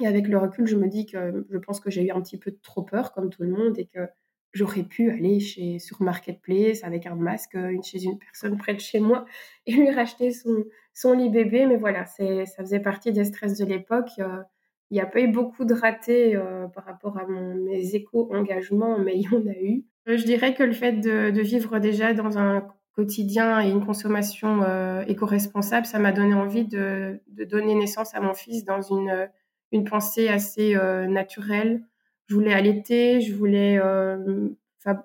et, 0.00 0.06
avec 0.06 0.28
le 0.28 0.38
recul, 0.38 0.66
je 0.66 0.76
me 0.76 0.88
dis 0.88 1.06
que 1.06 1.46
je 1.50 1.58
pense 1.58 1.80
que 1.80 1.90
j'ai 1.90 2.06
eu 2.06 2.10
un 2.10 2.20
petit 2.20 2.38
peu 2.38 2.52
trop 2.62 2.82
peur, 2.82 3.12
comme 3.12 3.30
tout 3.30 3.42
le 3.42 3.50
monde, 3.50 3.78
et 3.78 3.86
que 3.86 4.06
j'aurais 4.52 4.84
pu 4.84 5.10
aller 5.10 5.40
chez, 5.40 5.78
sur 5.78 6.02
Marketplace 6.02 6.84
avec 6.84 7.06
un 7.06 7.14
masque 7.14 7.54
une, 7.54 7.82
chez 7.82 8.02
une 8.04 8.18
personne 8.18 8.56
près 8.56 8.74
de 8.74 8.80
chez 8.80 9.00
moi 9.00 9.26
et 9.66 9.72
lui 9.72 9.90
racheter 9.90 10.30
son, 10.30 10.64
son 10.94 11.12
lit 11.12 11.30
bébé. 11.30 11.66
Mais 11.66 11.76
voilà, 11.76 12.06
ça 12.06 12.44
faisait 12.58 12.80
partie 12.80 13.12
des 13.12 13.24
stress 13.24 13.58
de 13.58 13.64
l'époque. 13.64 14.10
Euh, 14.18 14.42
il 14.90 14.94
n'y 14.94 15.00
a 15.00 15.06
pas 15.06 15.20
eu 15.20 15.28
beaucoup 15.28 15.64
de 15.64 15.74
ratés 15.74 16.34
euh, 16.34 16.66
par 16.68 16.84
rapport 16.84 17.18
à 17.18 17.26
mes 17.26 17.94
éco-engagements, 17.94 18.98
mais 18.98 19.16
il 19.16 19.22
y 19.22 19.28
en 19.28 19.46
a 19.46 19.58
eu. 19.60 19.84
Je 20.06 20.24
dirais 20.24 20.54
que 20.54 20.62
le 20.62 20.72
fait 20.72 20.92
de, 20.92 21.40
vivre 21.42 21.78
déjà 21.78 22.14
dans 22.14 22.38
un 22.38 22.66
quotidien 22.94 23.60
et 23.60 23.68
une 23.70 23.84
consommation 23.84 24.62
euh, 24.62 25.04
éco-responsable, 25.06 25.84
ça 25.86 25.98
m'a 25.98 26.12
donné 26.12 26.34
envie 26.34 26.64
de, 26.64 27.20
donner 27.28 27.74
naissance 27.74 28.14
à 28.14 28.20
mon 28.20 28.32
fils 28.32 28.64
dans 28.64 28.80
une, 28.80 29.28
une 29.70 29.84
pensée 29.84 30.28
assez 30.28 30.74
euh, 30.74 31.06
naturelle. 31.06 31.84
Je 32.26 32.34
voulais 32.34 32.54
allaiter, 32.54 33.20
je 33.20 33.34
voulais 33.34 33.78
euh, 33.78 34.48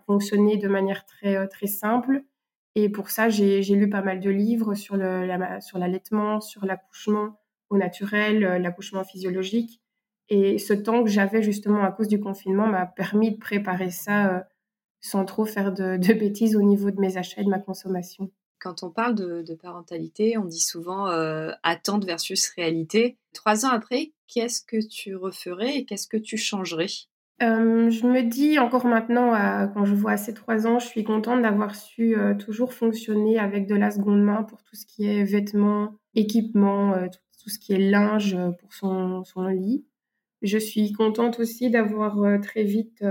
fonctionner 0.06 0.58
de 0.58 0.70
manière 0.70 1.06
très, 1.06 1.48
très 1.50 1.68
simple. 1.68 2.24
Et 2.76 2.90
pour 2.90 3.10
ça, 3.10 3.30
j'ai 3.30 3.62
lu 3.62 3.90
pas 3.90 4.02
mal 4.02 4.22
de 4.22 4.30
livres 4.30 4.74
sur 4.74 4.96
l'allaitement, 4.96 6.40
sur 6.40 6.66
l'accouchement 6.66 7.38
au 7.70 7.78
naturel, 7.78 8.40
l'accouchement 8.62 9.04
physiologique. 9.04 9.82
Et 10.30 10.58
ce 10.58 10.74
temps 10.74 11.04
que 11.04 11.10
j'avais 11.10 11.42
justement 11.42 11.84
à 11.84 11.92
cause 11.92 12.08
du 12.08 12.20
confinement 12.20 12.68
m'a 12.68 12.86
permis 12.86 13.32
de 13.32 13.38
préparer 13.38 13.92
ça 13.92 14.46
sans 15.04 15.26
trop 15.26 15.46
faire 15.46 15.72
de, 15.74 16.14
bêtises 16.14 16.56
au 16.56 16.64
niveau 16.64 16.90
de 16.90 17.00
mes 17.00 17.18
achats 17.18 17.42
et 17.42 17.44
de 17.46 17.50
ma 17.50 17.60
consommation. 17.60 18.32
Quand 18.60 18.82
on 18.82 18.90
parle 18.90 19.14
de, 19.14 19.56
parentalité, 19.62 20.38
on 20.38 20.46
dit 20.46 20.62
souvent 20.62 21.10
euh, 21.10 21.52
attente 21.64 22.06
versus 22.06 22.50
réalité. 22.56 23.18
Trois 23.34 23.66
ans 23.66 23.70
après, 23.70 24.14
qu'est-ce 24.28 24.62
que 24.62 24.78
tu 24.88 25.18
referais 25.18 25.80
et 25.80 25.86
qu'est-ce 25.86 26.08
que 26.08 26.18
tu 26.18 26.38
changerais? 26.38 26.88
Euh, 27.42 27.90
je 27.90 28.08
me 28.08 28.22
dis 28.22 28.60
encore 28.60 28.86
maintenant, 28.86 29.32
quand 29.74 29.84
je 29.84 29.94
vois 29.94 30.16
ces 30.16 30.34
trois 30.34 30.66
ans, 30.66 30.80
je 30.80 30.88
suis 30.88 31.04
contente 31.04 31.42
d'avoir 31.42 31.76
su 31.76 32.16
euh, 32.18 32.36
toujours 32.36 32.74
fonctionner 32.74 33.38
avec 33.38 33.68
de 33.68 33.76
la 33.76 33.92
seconde 33.92 34.24
main 34.24 34.44
pour 34.44 34.64
tout 34.64 34.76
ce 34.78 34.86
qui 34.86 35.08
est 35.08 35.26
vêtements, 35.26 35.98
équipements, 36.16 36.94
tout, 37.10 37.20
ce 37.50 37.60
qui 37.60 37.74
est 37.74 37.80
linge 37.80 38.38
pour 38.60 38.74
son, 38.74 39.24
son 39.24 39.48
lit. 39.48 39.86
Je 40.42 40.58
suis 40.58 40.92
contente 40.92 41.40
aussi 41.40 41.70
d'avoir 41.70 42.18
très 42.42 42.64
vite 42.64 43.04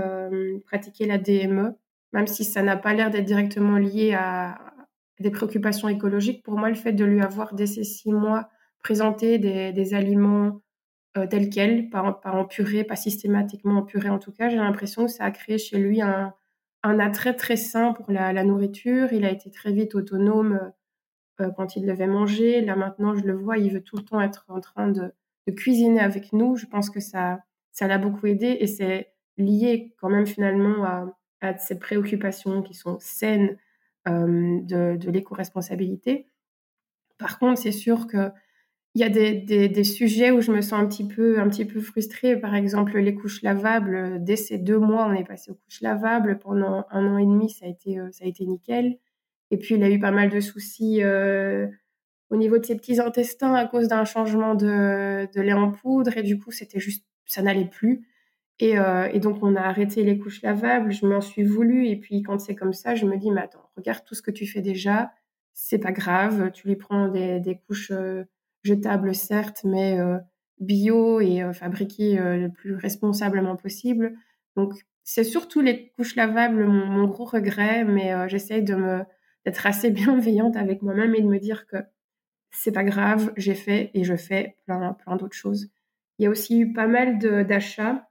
pratiqué 0.65 1.05
la 1.05 1.17
DME 1.17 1.75
même 2.13 2.27
si 2.27 2.45
ça 2.45 2.61
n'a 2.61 2.77
pas 2.77 2.93
l'air 2.93 3.09
d'être 3.09 3.25
directement 3.25 3.77
lié 3.77 4.13
à 4.13 4.55
des 5.19 5.31
préoccupations 5.31 5.89
écologiques, 5.89 6.43
pour 6.43 6.57
moi, 6.57 6.69
le 6.69 6.75
fait 6.75 6.93
de 6.93 7.03
lui 7.03 7.21
avoir, 7.21 7.53
dès 7.53 7.65
ces 7.65 7.83
six 7.83 8.11
mois, 8.11 8.49
présenté 8.79 9.39
des, 9.39 9.93
aliments 9.93 10.61
euh, 11.17 11.27
tels 11.27 11.49
quels, 11.49 11.89
pas, 11.89 12.19
pas 12.23 12.31
en 12.31 12.45
purée, 12.45 12.83
pas 12.83 12.95
systématiquement 12.95 13.79
en 13.79 13.83
purée 13.83 14.09
en 14.09 14.19
tout 14.19 14.31
cas, 14.31 14.49
j'ai 14.49 14.57
l'impression 14.57 15.05
que 15.05 15.11
ça 15.11 15.25
a 15.25 15.31
créé 15.31 15.57
chez 15.57 15.77
lui 15.77 16.01
un, 16.01 16.33
un 16.83 16.99
attrait 16.99 17.35
très 17.35 17.55
sain 17.55 17.93
pour 17.93 18.11
la, 18.11 18.43
nourriture. 18.43 19.13
Il 19.13 19.25
a 19.25 19.31
été 19.31 19.49
très 19.51 19.71
vite 19.71 19.95
autonome 19.95 20.71
euh, 21.41 21.49
quand 21.55 21.75
il 21.75 21.85
devait 21.85 22.07
manger. 22.07 22.61
Là 22.61 22.75
maintenant, 22.75 23.15
je 23.15 23.23
le 23.23 23.33
vois, 23.33 23.57
il 23.57 23.71
veut 23.73 23.81
tout 23.81 23.97
le 23.97 24.03
temps 24.03 24.21
être 24.21 24.45
en 24.49 24.59
train 24.59 24.87
de, 24.87 25.13
cuisiner 25.55 25.99
avec 25.99 26.33
nous. 26.33 26.55
Je 26.55 26.65
pense 26.65 26.89
que 26.89 26.99
ça, 26.99 27.39
ça 27.71 27.87
l'a 27.87 27.97
beaucoup 27.97 28.27
aidé 28.27 28.57
et 28.59 28.67
c'est 28.67 29.11
lié 29.37 29.93
quand 29.99 30.09
même 30.09 30.25
finalement 30.25 30.85
à, 30.85 31.17
à 31.41 31.57
ces 31.57 31.77
préoccupations 31.77 32.61
qui 32.61 32.73
sont 32.73 32.97
saines 32.99 33.57
euh, 34.07 34.59
de, 34.63 35.09
l'éco-responsabilité. 35.09 36.27
Par 37.17 37.39
contre, 37.39 37.61
c'est 37.61 37.71
sûr 37.71 38.07
que 38.07 38.31
il 38.95 39.01
y 39.01 39.05
a 39.05 39.09
des, 39.09 39.33
des, 39.33 39.83
sujets 39.83 40.29
où 40.29 40.41
je 40.41 40.51
me 40.51 40.61
sens 40.61 40.73
un 40.73 40.85
petit 40.85 41.07
peu, 41.07 41.39
un 41.39 41.49
petit 41.49 41.65
peu 41.65 41.79
frustrée. 41.79 42.37
Par 42.39 42.53
exemple, 42.53 42.99
les 42.99 43.15
couches 43.15 43.41
lavables. 43.41 44.23
Dès 44.23 44.35
ces 44.35 44.59
deux 44.59 44.77
mois, 44.77 45.07
on 45.07 45.13
est 45.13 45.23
passé 45.23 45.51
aux 45.51 45.55
couches 45.55 45.81
lavables. 45.81 46.37
Pendant 46.37 46.85
un 46.91 47.07
an 47.07 47.17
et 47.17 47.25
demi, 47.25 47.49
ça 47.49 47.65
a 47.65 47.69
été, 47.69 47.97
euh, 47.97 48.11
ça 48.11 48.25
a 48.25 48.27
été 48.27 48.45
nickel. 48.45 48.99
Et 49.53 49.57
puis, 49.57 49.75
il 49.75 49.83
a 49.83 49.89
eu 49.89 49.99
pas 49.99 50.11
mal 50.11 50.29
de 50.29 50.39
soucis 50.39 51.03
euh, 51.03 51.67
au 52.29 52.37
niveau 52.37 52.57
de 52.57 52.65
ses 52.65 52.75
petits 52.75 52.99
intestins 52.99 53.53
à 53.53 53.65
cause 53.67 53.87
d'un 53.87 54.05
changement 54.05 54.55
de, 54.55 55.27
de, 55.33 55.41
lait 55.41 55.53
en 55.53 55.71
poudre. 55.71 56.17
Et 56.17 56.23
du 56.23 56.39
coup, 56.39 56.51
c'était 56.51 56.79
juste, 56.79 57.05
ça 57.25 57.41
n'allait 57.41 57.69
plus. 57.69 58.07
Et, 58.59 58.77
euh, 58.79 59.09
et, 59.11 59.19
donc, 59.19 59.43
on 59.43 59.55
a 59.55 59.61
arrêté 59.61 60.03
les 60.03 60.17
couches 60.17 60.41
lavables. 60.41 60.91
Je 60.91 61.05
m'en 61.05 61.21
suis 61.21 61.43
voulu. 61.43 61.87
Et 61.87 61.95
puis, 61.97 62.21
quand 62.23 62.39
c'est 62.39 62.55
comme 62.55 62.73
ça, 62.73 62.95
je 62.95 63.05
me 63.05 63.17
dis, 63.17 63.31
mais 63.31 63.41
attends, 63.41 63.69
regarde 63.77 64.03
tout 64.05 64.15
ce 64.15 64.21
que 64.21 64.31
tu 64.31 64.47
fais 64.47 64.61
déjà. 64.61 65.11
C'est 65.53 65.79
pas 65.79 65.91
grave. 65.91 66.51
Tu 66.51 66.67
lui 66.67 66.75
prends 66.75 67.09
des, 67.09 67.39
des 67.39 67.57
couches 67.67 67.91
jetable 68.63 69.13
certes, 69.13 69.63
mais 69.63 69.99
euh, 69.99 70.17
bio 70.59 71.19
et 71.19 71.43
euh, 71.43 71.53
fabriqué 71.53 72.19
euh, 72.19 72.37
le 72.37 72.49
plus 72.49 72.75
responsablement 72.75 73.55
possible. 73.55 74.13
Donc 74.55 74.73
c'est 75.03 75.23
surtout 75.23 75.61
les 75.61 75.89
couches 75.97 76.15
lavables 76.15 76.65
mon, 76.65 77.05
gros 77.07 77.25
regret, 77.25 77.83
mais 77.83 78.13
j'essaye 78.29 78.63
de 78.63 78.75
me 78.75 79.03
d'être 79.45 79.65
assez 79.65 79.91
bienveillante 79.91 80.55
avec 80.55 80.81
moi-même 80.81 81.15
et 81.15 81.21
de 81.21 81.27
me 81.27 81.39
dire 81.39 81.65
que 81.67 81.77
c'est 82.51 82.71
pas 82.71 82.83
grave, 82.83 83.33
j'ai 83.35 83.55
fait 83.55 83.91
et 83.93 84.03
je 84.03 84.15
fais 84.15 84.57
plein 84.65 84.93
plein 84.93 85.15
d'autres 85.15 85.35
choses. 85.35 85.69
Il 86.19 86.23
y 86.23 86.27
a 86.27 86.29
aussi 86.29 86.59
eu 86.59 86.73
pas 86.73 86.87
mal 86.87 87.17
d'achats. 87.47 88.07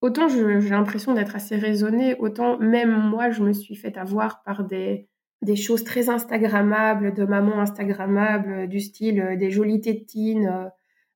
Autant 0.00 0.28
j'ai 0.28 0.70
l'impression 0.70 1.14
d'être 1.14 1.36
assez 1.36 1.56
raisonnée, 1.56 2.14
autant 2.16 2.58
même 2.58 2.92
moi 2.92 3.30
je 3.30 3.42
me 3.42 3.52
suis 3.52 3.76
fait 3.76 3.98
avoir 3.98 4.42
par 4.42 4.64
des 4.64 5.08
des 5.42 5.56
choses 5.56 5.84
très 5.84 6.10
Instagrammables, 6.10 7.14
de 7.14 7.24
mamans 7.24 7.60
Instagrammables, 7.60 8.68
du 8.68 8.80
style 8.80 9.20
euh, 9.20 9.36
des 9.36 9.50
jolies 9.50 9.80
tétines, 9.80 10.46
euh, 10.46 10.68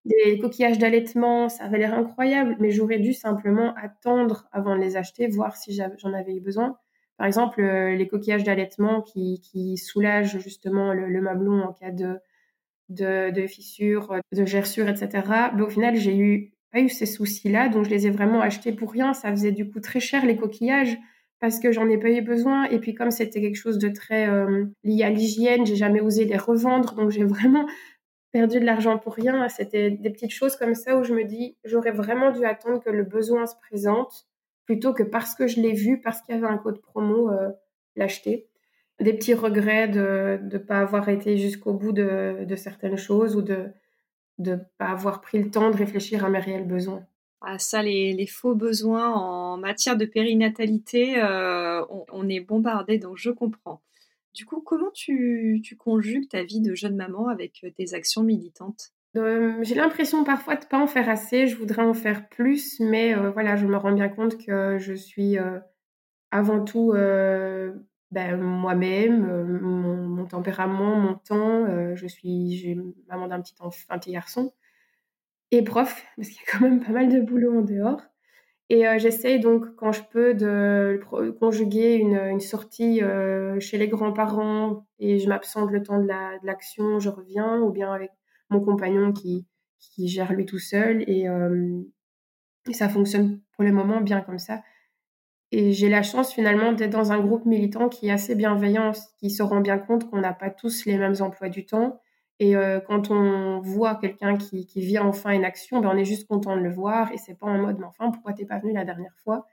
des 0.05 0.39
coquillages 0.39 0.79
d'allaitement, 0.79 1.49
ça 1.49 1.65
avait 1.65 1.79
l'air 1.79 1.95
incroyable, 1.95 2.57
mais 2.61 2.71
j'aurais 2.71 2.99
dû 2.99 3.13
simplement 3.15 3.75
attendre 3.77 4.49
avant 4.53 4.77
de 4.77 4.81
les 4.81 4.97
acheter, 4.97 5.29
voir 5.29 5.57
si 5.57 5.79
j'en 5.99 6.13
avais 6.13 6.35
eu 6.37 6.41
besoin. 6.41 6.79
Par 7.17 7.27
exemple, 7.27 7.61
euh, 7.61 7.95
les 7.95 8.09
coquillages 8.09 8.45
d'allaitement 8.45 9.03
qui, 9.03 9.77
soulagent 9.77 10.39
justement 10.39 10.93
le, 10.93 11.09
le, 11.09 11.27
en 11.29 11.73
cas 11.73 11.91
de, 11.91 12.19
de, 12.89 13.31
de 13.31 13.47
fissures, 13.47 14.17
de 14.33 14.45
gerçures, 14.45 14.89
etc. 14.89 15.23
Au 15.61 15.69
final, 15.69 15.97
j'ai 15.97 16.17
eu 16.17 16.53
pas 16.73 16.81
eu 16.81 16.89
ces 16.89 17.07
soucis-là, 17.07 17.69
donc 17.69 17.85
je 17.85 17.91
les 17.91 18.09
ai 18.09 18.11
vraiment 18.11 18.41
achetés 18.41 18.73
pour 18.73 18.91
rien. 18.91 19.15
Ça 19.15 19.31
faisait 19.31 19.53
du 19.53 19.71
coup 19.71 19.81
très 19.81 20.01
cher 20.01 20.27
les 20.27 20.37
coquillages 20.37 20.99
parce 21.41 21.61
que 21.61 21.71
j'en 21.71 21.89
ai 21.89 21.99
pas 21.99 22.11
eu 22.11 22.21
besoin. 22.21 22.65
Et 22.65 22.79
puis 22.81 22.95
comme 22.95 23.13
c'était 23.13 23.41
quelque 23.41 23.57
chose 23.57 23.79
de 23.79 23.89
très 23.89 24.29
euh, 24.29 24.65
lié 24.83 25.05
à 25.05 25.11
l'hygiène, 25.11 25.67
j'ai 25.67 25.77
jamais 25.77 26.01
osé 26.01 26.25
les 26.25 26.37
revendre, 26.37 26.95
donc 26.95 27.11
j'ai 27.11 27.25
vraiment 27.25 27.67
perdu 28.33 28.59
de 28.59 28.65
l'argent 28.65 28.99
pour 28.99 29.15
rien. 29.15 29.49
C'était 29.49 29.91
des 29.93 30.11
petites 30.11 30.33
choses 30.33 30.57
comme 30.57 30.75
ça 30.75 30.99
où 30.99 31.05
je 31.05 31.15
me 31.15 31.25
dis, 31.25 31.57
j'aurais 31.65 31.93
vraiment 31.93 32.33
dû 32.33 32.45
attendre 32.45 32.83
que 32.83 32.91
le 32.91 33.05
besoin 33.05 33.47
se 33.47 33.55
présente 33.57 34.27
plutôt 34.65 34.93
que 34.93 35.03
parce 35.03 35.35
que 35.35 35.47
je 35.47 35.61
l'ai 35.61 35.73
vu, 35.73 36.01
parce 36.01 36.21
qu'il 36.23 36.35
y 36.35 36.39
avait 36.39 36.47
un 36.47 36.59
code 36.59 36.81
promo, 36.81 37.31
euh, 37.31 37.51
l'acheter. 37.97 38.49
Des 39.01 39.13
petits 39.13 39.35
regrets 39.35 39.89
de 39.89 40.39
ne 40.43 40.59
pas 40.59 40.79
avoir 40.79 41.09
été 41.09 41.37
jusqu'au 41.37 41.75
bout 41.75 41.93
de, 41.93 42.47
certaines 42.57 42.97
choses 42.97 43.37
ou 43.37 43.43
de 43.43 43.67
ne 44.39 44.57
pas 44.79 44.87
avoir 44.87 45.21
pris 45.21 45.43
le 45.43 45.51
temps 45.51 45.71
de 45.71 45.77
réfléchir 45.77 46.25
à 46.25 46.29
mes 46.29 46.39
réels 46.39 46.67
besoins. 46.67 47.05
Ah, 47.47 47.59
ça, 47.59 47.83
les, 47.83 48.27
faux 48.27 48.55
besoins 48.55 49.13
en 49.13 49.59
matière 49.59 49.97
de 49.99 50.07
périnatalité, 50.07 51.23
euh, 51.23 51.85
on, 52.11 52.27
est 52.29 52.41
bombardé, 52.41 52.99
donc 52.99 53.19
je 53.19 53.31
comprends. 53.31 53.83
Du 54.33 54.47
coup, 54.47 54.63
comment 54.63 54.91
tu, 54.91 55.63
conjugues 55.79 56.29
ta 56.29 56.43
vie 56.43 56.63
de 56.63 56.75
jeune 56.75 56.97
maman 56.97 57.29
avec 57.29 57.63
euh, 57.65 57.71
tes 57.71 57.93
actions 57.93 58.23
militantes? 58.23 58.94
Euh, 59.17 59.59
J'ai 59.63 59.75
l'impression 59.75 60.25
parfois 60.25 60.57
de 60.57 60.65
pas 60.65 60.79
en 60.79 60.87
faire 60.87 61.09
assez, 61.09 61.47
je 61.47 61.57
voudrais 61.57 61.83
en 61.83 61.95
faire 61.95 62.29
plus, 62.29 62.81
mais 62.81 63.15
voilà, 63.15 63.57
je 63.57 63.67
me 63.67 63.77
rends 63.77 63.93
bien 63.93 64.09
compte 64.09 64.45
que 64.45 64.79
je 64.79 64.95
suis 64.95 65.37
avant 66.31 66.65
tout 66.65 66.93
ben, 66.93 68.37
moi-même, 68.37 69.61
mon, 69.61 70.27
tempérament, 70.27 70.97
mon 70.97 71.15
temps. 71.15 71.95
je 71.95 72.07
suis 72.07 72.77
maman 73.09 73.29
d'un 73.29 73.41
petit, 73.41 73.55
petit 73.89 74.13
garçon 74.13 74.53
et 75.51 75.63
prof, 75.63 76.05
parce 76.17 76.29
qu'il 76.29 76.39
y 76.39 76.49
a 76.49 76.53
quand 76.53 76.61
même 76.61 76.81
pas 76.81 76.93
mal 76.93 77.09
de 77.09 77.21
boulot 77.21 77.59
en 77.59 77.63
dehors. 77.63 78.01
Et 78.71 78.89
euh, 78.89 78.99
j'essaye 78.99 79.41
donc, 79.41 79.77
quand 79.77 79.93
je 79.93 80.03
peux, 80.11 80.35
de 80.35 80.99
conjuguer 81.39 81.97
une, 81.97 82.41
sortie 82.41 83.03
euh, 83.03 83.61
chez 83.61 83.77
les 83.77 83.89
grands-parents 83.89 84.87
et 84.99 85.19
je 85.19 85.29
m'absente 85.29 85.71
le 85.71 85.83
temps 85.83 86.01
de 86.01 86.09
l'action, 86.43 86.99
je 86.99 87.11
reviens, 87.11 87.61
ou 87.61 87.71
bien 87.71 87.93
avec 87.93 88.11
mon 88.51 88.61
compagnon 88.61 89.13
qui, 89.13 89.47
qui 89.79 90.09
gère 90.09 90.33
lui 90.33 90.47
tout 90.47 90.59
seul. 90.59 91.03
Et, 91.09 91.27
ça 92.73 92.89
fonctionne 92.89 93.41
pour 93.53 93.65
le 93.65 93.73
moment 93.73 94.01
bien 94.01 94.23
comme 94.23 94.39
ça. 94.39 94.63
Et 95.53 95.73
j'ai 95.73 95.91
la 95.91 96.03
chance 96.03 96.33
finalement 96.33 96.73
d'être 96.73 96.93
dans 96.93 97.13
un 97.13 97.21
groupe 97.21 97.45
militant 97.45 97.91
qui 97.91 98.09
est 98.09 98.11
assez 98.11 98.35
bienveillant, 98.35 98.93
qui 99.19 99.31
se 99.31 99.43
rend 99.43 99.61
bien 99.61 99.79
compte 99.79 100.11
qu'on 100.11 100.21
n'a 100.21 100.33
pas 100.33 100.49
tous 100.49 100.87
les 100.87 100.97
mêmes 100.97 101.17
emplois 101.21 101.51
du 101.51 101.67
temps 101.67 102.01
et 102.41 102.55
quand 102.87 103.11
on 103.11 103.61
voit 103.61 103.95
quelqu'un 103.95 104.37
qui, 104.37 104.67
qui, 104.67 104.81
vient 104.81 105.05
enfin 105.05 105.31
une 105.31 105.45
action, 105.45 105.81
ben 105.81 105.91
on 105.95 105.97
est 105.97 106.05
juste 106.05 106.27
content 106.27 106.57
de 106.57 106.63
le 106.63 106.73
voir 106.73 107.13
et 107.13 107.17
c'est 107.17 107.39
pas 107.39 107.47
en 107.47 107.59
mode 107.59 107.79
mais 107.79 107.87
enfin 107.87 108.11
pourquoi 108.11 108.33
t'es 108.33 108.45
pas 108.45 108.59
venu 108.59 108.73
la 108.73 108.85
dernière 108.85 109.15
fois? 109.23 109.47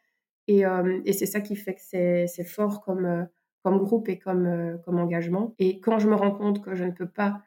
Et, 0.47 0.63
et 1.05 1.13
c'est 1.13 1.27
ça 1.27 1.41
qui 1.41 1.55
fait 1.55 1.75
que 1.75 1.81
c'est 1.81 2.43
fort 2.43 2.81
comme, 2.81 3.27
comme 3.63 3.77
groupe 3.77 4.09
et 4.09 4.17
comme, 4.17 4.79
comme 4.83 4.97
engagement. 4.97 5.53
Et 5.59 5.79
quand 5.79 5.99
je 5.99 6.09
me 6.09 6.15
rends 6.15 6.31
compte 6.31 6.63
que 6.63 6.73
je 6.73 6.83
ne 6.83 6.91
peux 6.91 7.07
pas 7.07 7.41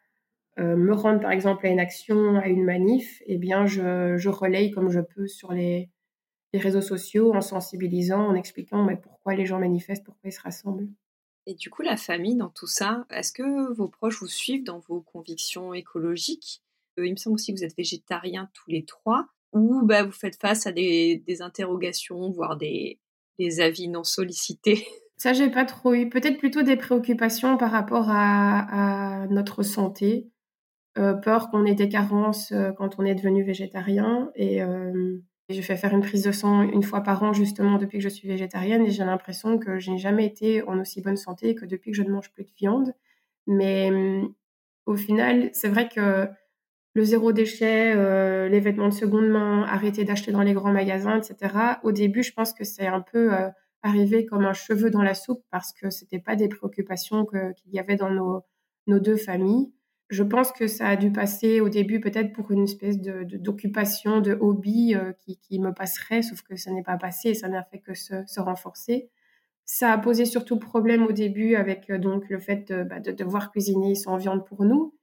me 0.59 0.93
rendre 0.93 1.21
par 1.21 1.33
exemple 1.33 1.67
à 1.67 1.71
une 1.71 1.81
action, 1.81 2.37
à 2.37 2.47
une 2.47 2.65
manif, 2.65 3.23
eh 3.27 3.39
bien 3.39 3.67
je, 3.67 4.17
je 4.17 4.29
relaye 4.29 4.71
comme 4.71 4.91
je 4.91 5.01
peux 5.01 5.27
sur 5.27 5.53
les, 5.53 5.91
les 6.53 6.61
réseaux 6.61 6.81
sociaux 6.81 7.35
en 7.35 7.41
sensibilisant, 7.41 8.29
en 8.29 8.35
expliquant 8.35 8.85
mais 8.85 8.97
pourquoi 8.97 9.35
les 9.35 9.47
gens 9.47 9.59
manifestent, 9.59 10.05
pourquoi 10.05 10.31
ils 10.31 10.33
se 10.33 10.41
rassemblent. 10.41 10.89
Et 11.47 11.55
du 11.55 11.69
coup, 11.69 11.83
la 11.83 11.97
famille, 11.97 12.37
dans 12.37 12.49
tout 12.49 12.67
ça, 12.67 13.05
est-ce 13.11 13.33
que 13.33 13.73
vos 13.75 13.89
proches 13.89 14.21
vous 14.21 14.29
suivent 14.29 14.65
dans 14.65 14.79
vos 14.79 15.03
convictions 15.03 15.75
écologiques? 15.75 16.63
Euh, 16.99 17.07
Il 17.07 17.13
me 17.13 17.17
semble 17.17 17.35
aussi 17.35 17.53
que 17.53 17.59
vous 17.59 17.65
êtes 17.65 17.77
végétariens 17.77 18.49
tous 18.55 18.71
les 18.71 18.85
trois, 18.85 19.27
ou 19.53 19.83
bah, 19.85 20.05
vous 20.05 20.13
faites 20.13 20.41
face 20.41 20.67
à 20.67 20.73
des, 20.73 21.23
interrogations, 21.41 22.31
voire 22.31 22.57
des, 22.57 22.99
avis 23.59 23.89
non 23.89 24.05
sollicités? 24.05 24.87
Ça, 25.17 25.33
j'ai 25.33 25.51
pas 25.51 25.65
trop 25.65 25.95
eu. 25.95 26.09
Peut-être 26.09 26.39
plutôt 26.39 26.63
des 26.63 26.77
préoccupations 26.77 27.57
par 27.57 27.71
rapport 27.71 28.07
à, 28.09 29.27
notre 29.31 29.63
santé. 29.63 30.29
Euh, 30.97 31.15
peur 31.15 31.51
qu'on 31.51 31.65
ait 31.67 31.75
des 31.75 31.89
carences 31.89 32.53
euh, 32.53 32.71
quand 32.71 33.01
on 33.01 33.05
est 33.05 33.17
devenu 33.17 33.43
végétarien. 33.43 34.31
Et 34.37 34.61
je 35.51 35.61
fais 35.61 35.77
faire 35.77 35.93
une 35.93 36.01
prise 36.01 36.23
de 36.23 36.33
sang 36.33 36.63
une 36.63 36.83
fois 36.83 37.03
par 37.03 37.23
an 37.23 37.33
justement 37.35 37.77
depuis 37.79 37.99
que 37.99 38.05
je 38.05 38.09
suis 38.09 38.27
végétarienne 38.27 38.87
et 38.87 38.91
j'ai 38.91 39.05
l'impression 39.05 39.59
que 39.59 39.79
je 39.79 39.91
n'ai 39.91 39.99
jamais 39.99 40.25
été 40.25 40.63
en 40.63 40.81
aussi 40.81 41.03
bonne 41.03 41.19
santé 41.19 41.55
que 41.55 41.67
depuis 41.67 41.91
que 41.91 41.97
je 41.97 42.03
ne 42.03 42.11
mange 42.11 42.33
plus 42.33 42.45
de 42.45 42.51
viande. 42.57 42.95
Mais 43.47 43.91
hum, 43.91 44.35
au 44.87 44.97
final, 44.97 45.51
c'est 45.53 45.69
vrai 45.69 45.89
que 45.89 46.29
le 46.95 47.05
zéro 47.05 47.33
déchet, 47.33 47.95
euh, 47.97 48.49
les 48.49 48.61
vêtements 48.61 48.89
de 48.89 48.95
seconde 48.95 49.29
main, 49.29 49.65
arrêter 49.65 50.05
d'acheter 50.05 50.33
dans 50.33 50.43
les 50.43 50.55
grands 50.55 50.73
magasins, 50.73 51.19
etc. 51.19 51.55
Au 51.83 51.93
début, 51.93 52.23
je 52.23 52.33
pense 52.33 52.53
que 52.53 52.65
c'est 52.65 52.87
un 52.87 53.01
peu 53.01 53.35
euh, 53.35 53.51
arrivé 53.83 54.27
comme 54.27 54.45
un 54.45 54.53
cheveu 54.53 54.91
dans 54.91 55.03
la 55.03 55.15
soupe 55.15 55.43
parce 55.51 55.73
que 55.73 55.91
c'était 55.91 56.21
pas 56.21 56.37
des 56.37 56.49
préoccupations 56.49 57.27
qu'il 57.27 57.73
y 57.73 57.81
avait 57.81 57.97
dans 57.97 58.11
nos, 58.11 58.45
nos 58.87 59.01
deux 59.01 59.17
familles. 59.17 59.73
Je 60.15 60.23
pense 60.23 60.53
que 60.53 60.69
ça 60.69 60.87
a 60.87 60.97
dû 60.97 61.11
passer 61.11 61.61
au 61.61 61.69
début 61.69 61.99
peut-être 61.99 62.33
pour 62.33 62.53
une 62.53 62.63
espèce 62.63 63.01
de, 63.01 63.25
d'occupation, 63.25 64.21
de, 64.21 64.39
hobby 64.41 64.95
euh, 64.95 65.13
qui, 65.19 65.39
qui, 65.39 65.59
me 65.59 65.73
passerait, 65.73 66.23
sauf 66.23 66.43
que 66.43 66.55
ça 66.55 66.71
n'est 66.71 66.85
pas 66.85 66.97
passé 66.97 67.31
et 67.31 67.35
ça 67.35 67.49
n'a 67.49 67.65
fait 67.65 67.81
que 67.81 67.95
se, 67.95 68.41
renforcer. 68.41 69.11
Ça 69.65 69.93
a 69.93 69.99
posé 69.99 70.25
surtout 70.25 70.61
problème 70.61 71.03
au 71.05 71.11
début 71.11 71.57
avec 71.57 71.91
euh, 71.91 71.99
donc 71.99 72.29
le 72.29 72.39
fait 72.39 72.73
de, 72.73 72.85
bah, 72.85 73.01
de, 73.01 73.11
devoir 73.11 73.51
cuisiner 73.51 73.97
sans 73.97 74.17
viande 74.17 74.47
pour 74.47 74.65
nous. 74.65 74.95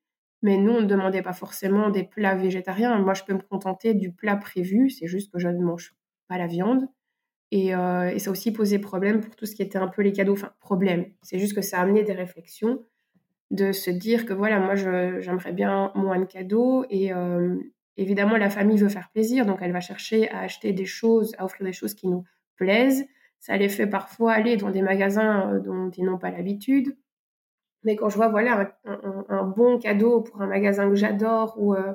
Mais 0.44 0.56
nous, 0.56 0.72
on 0.72 0.82
ne 0.82 0.86
demandait 0.86 1.22
pas 1.22 1.34
forcément 1.34 1.90
des 1.90 2.04
plats 2.04 2.36
végétariens. 2.36 2.98
Moi, 2.98 3.14
je 3.14 3.24
peux 3.24 3.34
me 3.34 3.42
contenter 3.42 3.94
du 3.94 4.14
plat 4.14 4.38
prévu, 4.38 4.90
c'est 4.90 5.08
juste 5.08 5.30
que 5.34 5.40
je 5.40 5.50
ne 5.50 5.62
mange 5.62 5.94
pas 6.30 6.38
la 6.38 6.48
viande. 6.48 6.88
Et, 7.52 7.76
euh, 7.76 8.08
et, 8.12 8.20
ça 8.20 8.30
a 8.30 8.32
aussi 8.32 8.54
posé 8.54 8.80
problème 8.80 9.20
pour 9.20 9.36
tout 9.36 9.46
ce 9.46 9.56
qui 9.56 9.62
était 9.62 9.78
un 9.78 9.90
peu 9.90 10.04
les 10.04 10.14
cadeaux. 10.14 10.34
Enfin, 10.34 10.54
problème. 10.62 11.08
C'est 11.22 11.38
juste 11.38 11.54
que 11.54 11.62
ça 11.62 11.80
a 11.80 11.82
amené 11.82 12.04
des 12.04 12.14
réflexions 12.14 12.86
de 13.52 13.74
se 13.74 13.92
dire 13.92 14.26
que 14.26 14.34
voilà, 14.34 14.60
moi, 14.60 14.76
j'aimerais 14.76 15.52
bien 15.52 15.92
moins 15.94 16.20
de 16.20 16.26
cadeaux. 16.26 16.86
Et 16.90 17.14
euh, 17.14 17.58
évidemment, 17.98 18.38
la 18.38 18.50
famille 18.50 18.78
veut 18.78 18.90
faire 18.90 19.10
plaisir. 19.12 19.46
Donc, 19.46 19.60
elle 19.62 19.74
va 19.74 19.82
chercher 19.82 20.30
à 20.32 20.40
acheter 20.40 20.72
des 20.74 20.86
choses, 20.86 21.36
à 21.38 21.46
offrir 21.46 21.66
des 21.66 21.74
choses 21.74 21.94
qui 21.94 22.08
nous 22.08 22.24
plaisent. 22.56 23.06
Ça 23.40 23.58
les 23.58 23.70
fait 23.70 23.88
parfois 23.88 24.34
aller 24.34 24.56
dans 24.56 24.72
des 24.72 24.82
magasins 24.82 25.52
euh, 25.52 25.60
dont 25.60 25.90
ils 25.92 26.06
n'ont 26.06 26.18
pas 26.18 26.32
l'habitude. 26.32 26.98
Mais 27.84 27.96
quand 27.96 28.10
je 28.10 28.16
vois 28.16 28.30
voilà 28.30 28.78
un, 28.86 29.44
bon 29.44 29.80
cadeau 29.80 30.22
pour 30.22 30.42
un 30.42 30.48
magasin 30.48 30.88
que 30.88 30.96
j'adore 30.96 31.56
ou 31.58 31.74
euh, 31.74 31.94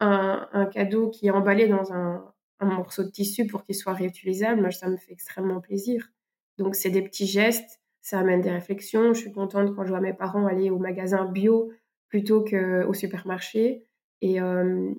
un, 0.00 0.48
un, 0.52 0.66
cadeau 0.66 1.10
qui 1.10 1.28
est 1.28 1.30
emballé 1.30 1.68
dans 1.68 1.92
un, 1.92 2.24
un 2.58 2.66
morceau 2.66 3.04
de 3.04 3.10
tissu 3.10 3.46
pour 3.46 3.62
qu'il 3.64 3.76
soit 3.76 3.92
réutilisable, 3.92 4.60
moi, 4.60 4.72
ça 4.72 4.88
me 4.88 4.96
fait 4.96 5.12
extrêmement 5.12 5.60
plaisir. 5.60 6.10
Donc, 6.58 6.74
c'est 6.74 6.90
des 6.90 7.02
petits 7.02 7.26
gestes, 7.26 7.80
ça 8.02 8.18
amène 8.18 8.40
des 8.40 8.50
réflexions. 8.50 9.14
Je 9.14 9.20
suis 9.20 9.32
contente 9.32 9.74
quand 9.74 9.84
je 9.84 9.88
vois 9.88 10.00
mes 10.00 10.12
parents 10.12 10.46
aller 10.46 10.70
au 10.70 10.78
magasin 10.78 11.24
bio 11.24 11.72
plutôt 12.08 12.44
qu'au 12.44 12.92
supermarché. 12.92 13.86
Et 14.20 14.40
euh, 14.40 14.92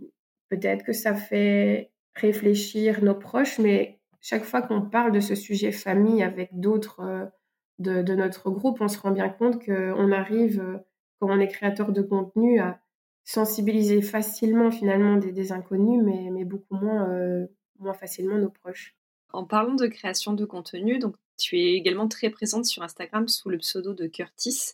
peut-être 0.49 0.83
que 0.83 0.93
ça 0.93 1.13
fait 1.13 1.91
réfléchir 2.15 3.03
nos 3.03 3.15
proches, 3.15 3.59
mais 3.59 3.99
chaque 4.21 4.43
fois 4.43 4.61
qu'on 4.61 4.81
parle 4.81 5.11
de 5.11 5.19
ce 5.19 5.35
sujet 5.35 5.71
famille 5.71 6.23
avec 6.23 6.49
d'autres 6.59 7.01
euh, 7.01 7.25
de, 7.79 8.15
notre 8.15 8.49
groupe, 8.49 8.81
on 8.81 8.87
se 8.87 8.99
rend 8.99 9.11
bien 9.11 9.29
compte 9.29 9.63
qu'on 9.63 10.11
arrive, 10.11 10.61
euh, 10.61 10.77
quand 11.19 11.29
on 11.29 11.39
est 11.39 11.47
créateur 11.47 11.91
de 11.91 12.01
contenu, 12.01 12.59
à 12.59 12.79
sensibiliser 13.23 14.01
facilement 14.01 14.71
finalement 14.71 15.17
des, 15.17 15.51
inconnus, 15.51 16.01
mais, 16.03 16.29
mais 16.31 16.45
beaucoup 16.45 16.75
moins, 16.75 17.09
euh, 17.09 17.47
moins 17.79 17.93
facilement 17.93 18.37
nos 18.37 18.49
proches. 18.49 18.95
En 19.33 19.45
parlant 19.45 19.75
de 19.75 19.87
création 19.87 20.33
de 20.33 20.45
contenu, 20.45 20.99
donc 20.99 21.15
tu 21.37 21.59
es 21.59 21.73
également 21.73 22.07
très 22.07 22.29
présente 22.29 22.65
sur 22.65 22.83
Instagram 22.83 23.27
sous 23.27 23.49
le 23.49 23.57
pseudo 23.57 23.93
de 23.93 24.07
Curtis, 24.07 24.73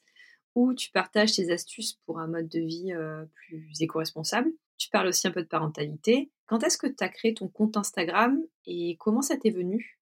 où 0.56 0.74
tu 0.74 0.92
partages 0.92 1.34
tes 1.34 1.52
astuces 1.52 1.94
pour 2.06 2.20
un 2.20 2.28
mode 2.28 2.50
de 2.50 2.60
vie 2.60 2.94
euh, 2.94 3.26
plus 3.34 3.82
éco-responsable. 3.82 4.52
Tu 4.78 4.90
parles 4.90 5.08
aussi 5.08 5.28
un 5.28 5.32
peu 5.32 5.42
de 5.42 5.48
parentalité. 5.48 6.32
Quand 6.46 6.64
est-ce 6.64 6.78
que 6.78 6.88
tu 6.88 7.04
as 7.04 7.10
créé 7.10 7.34
ton 7.34 7.48
compte 7.48 7.78
Instagram 7.78 8.42
et 8.66 8.98
comment 9.00 9.22
ça 9.22 9.38
t'est 9.38 9.50
venu? 9.50 10.00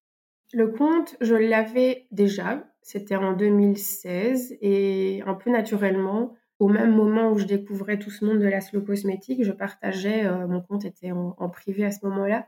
Le 0.53 0.69
compte, 0.69 1.15
je 1.19 1.35
l'avais 1.35 2.07
déjà. 2.11 2.65
C'était 2.81 3.17
en 3.17 3.33
2016 3.33 4.57
et 4.61 5.21
un 5.25 5.33
peu 5.33 5.51
naturellement, 5.51 6.35
au 6.59 6.69
même 6.69 6.95
moment 6.95 7.31
où 7.31 7.37
je 7.37 7.45
découvrais 7.45 7.99
tout 7.99 8.09
ce 8.09 8.23
monde 8.23 8.39
de 8.39 8.47
la 8.47 8.61
slow 8.61 8.81
cosmétique, 8.81 9.43
je 9.43 9.51
partageais, 9.51 10.25
euh, 10.25 10.47
mon 10.47 10.61
compte 10.61 10.85
était 10.85 11.11
en, 11.11 11.49
privé 11.49 11.85
à 11.85 11.91
ce 11.91 12.05
moment-là, 12.05 12.47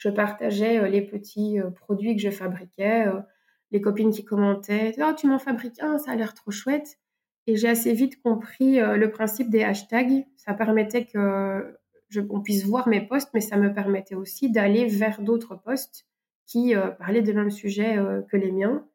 je 0.00 0.08
partageais 0.08 0.80
euh, 0.80 0.88
les 0.88 1.02
petits 1.02 1.60
euh, 1.60 1.70
produits 1.70 2.16
que 2.16 2.22
je 2.22 2.30
fabriquais, 2.30 3.06
les 3.70 3.80
copines 3.80 4.10
qui 4.10 4.24
commentaient 4.24 4.94
Oh, 4.98 5.12
tu 5.16 5.28
m'en 5.28 5.38
fabriques 5.38 5.80
un, 5.80 5.98
ça 5.98 6.12
a 6.12 6.16
l'air 6.16 6.34
trop 6.34 6.50
chouette. 6.50 6.98
Et 7.46 7.56
j'ai 7.56 7.68
assez 7.68 7.92
vite 7.92 8.20
compris 8.22 8.78
le 8.80 9.10
principe 9.10 9.48
des 9.48 9.62
hashtags. 9.62 10.26
Ça 10.36 10.54
permettait 10.54 11.06
que 11.06 11.78
je, 12.08 12.20
on 12.28 12.40
puisse 12.40 12.64
voir 12.64 12.86
mes 12.88 13.00
posts, 13.00 13.30
mais 13.32 13.40
ça 13.40 13.56
me 13.56 13.72
permettait 13.72 14.14
aussi 14.14 14.50
d'aller 14.50 14.86
vers 14.86 15.20
d'autres 15.20 15.56
posts 15.56 16.06
qui 16.46 16.74
parlaient 16.98 17.22
des 17.22 17.32
mêmes 17.32 17.50
sujets 17.50 17.96
que 18.28 18.36
les 18.36 18.52
miens. 18.52 18.86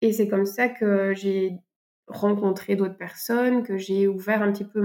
Et 0.00 0.12
c'est 0.12 0.28
comme 0.28 0.46
ça 0.46 0.68
que 0.68 1.14
j'ai 1.14 1.58
rencontré 2.08 2.76
d'autres 2.76 2.96
personnes, 2.96 3.62
que 3.62 3.78
j'ai 3.78 4.08
ouvert 4.08 4.42
un 4.42 4.52
petit 4.52 4.64
peu 4.64 4.82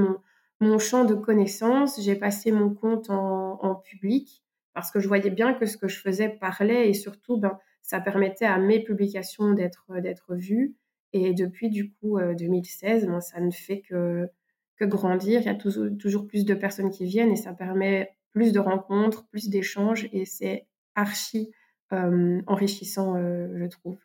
mon, 0.60 0.80
champ 0.80 1.06
de 1.06 1.16
connaissances. 1.16 2.02
J'ai 2.02 2.16
passé 2.16 2.52
mon 2.52 2.74
compte 2.74 3.10
en, 3.10 3.76
public 3.76 4.44
parce 4.74 4.92
que 4.92 5.00
je 5.00 5.08
voyais 5.08 5.30
bien 5.30 5.54
que 5.54 5.66
ce 5.66 5.78
que 5.78 5.88
je 5.88 6.00
faisais 6.00 6.30
parlait 6.30 6.90
et 6.90 6.94
surtout, 6.94 7.38
ben, 7.38 7.58
ça 7.82 8.00
permettait 8.00 8.46
à 8.46 8.58
mes 8.58 8.84
publications 8.84 9.54
d'être 9.54 9.86
d'être 10.02 10.36
vues. 10.36 10.76
Et 11.14 11.34
depuis 11.34 11.70
du 11.70 11.92
coup 11.94 12.20
2016, 12.20 13.08
ben, 13.08 13.20
ça 13.20 13.40
ne 13.40 13.52
fait 13.52 13.82
que 13.82 14.30
que 14.78 14.86
grandir. 14.86 15.42
Il 15.42 15.46
y 15.46 15.50
a 15.50 15.56
toujours, 15.56 15.88
toujours 16.00 16.28
plus 16.28 16.46
de 16.46 16.54
personnes 16.54 16.90
qui 16.90 17.06
viennent 17.06 17.32
et 17.32 17.36
ça 17.36 17.54
permet 17.54 18.16
plus 18.32 18.52
de 18.52 18.60
rencontres, 18.60 19.28
plus 19.28 19.50
d'échanges 19.50 20.08
et 20.14 20.26
c'est 20.26 20.68
archi 20.96 21.52
euh, 21.92 22.42
enrichissant, 22.48 23.16
euh, 23.16 23.48
je 23.58 23.66
trouve. 23.66 23.98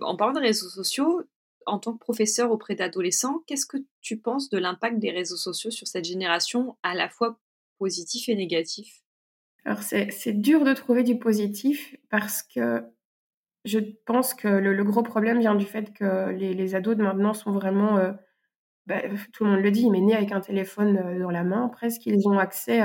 En 0.00 0.16
parlant 0.16 0.34
de 0.34 0.40
réseaux 0.40 0.68
sociaux, 0.68 1.22
en 1.64 1.78
tant 1.78 1.94
que 1.94 1.98
professeur 1.98 2.52
auprès 2.52 2.74
d'adolescents, 2.74 3.42
qu'est-ce 3.46 3.66
que 3.66 3.78
tu 4.02 4.18
penses 4.18 4.50
de 4.50 4.58
l'impact 4.58 4.98
des 4.98 5.10
réseaux 5.10 5.36
sociaux 5.36 5.70
sur 5.70 5.86
cette 5.86 6.04
génération, 6.04 6.76
à 6.82 6.94
la 6.94 7.08
fois 7.08 7.38
positif 7.78 8.28
et 8.28 8.36
négatif? 8.36 9.02
Alors 9.66 9.82
c'est 9.82 10.32
dur 10.32 10.64
de 10.64 10.72
trouver 10.72 11.02
du 11.02 11.18
positif 11.18 11.96
parce 12.08 12.44
que 12.44 12.84
je 13.64 13.80
pense 14.06 14.32
que 14.32 14.46
le, 14.46 14.84
gros 14.84 15.02
problème 15.02 15.40
vient 15.40 15.56
du 15.56 15.66
fait 15.66 15.92
que 15.92 16.30
les, 16.30 16.74
ados 16.76 16.96
de 16.96 17.02
maintenant 17.02 17.34
sont 17.34 17.50
vraiment, 17.50 17.98
euh, 17.98 18.12
bah, 18.86 19.02
tout 19.32 19.42
le 19.42 19.50
monde 19.50 19.62
le 19.62 19.72
dit, 19.72 19.90
mais 19.90 20.00
nés 20.00 20.14
avec 20.14 20.30
un 20.30 20.40
téléphone 20.40 20.98
euh, 20.98 21.18
dans 21.18 21.32
la 21.32 21.42
main 21.42 21.68
presque. 21.68 22.06
Ils 22.06 22.28
ont 22.28 22.38
accès 22.38 22.80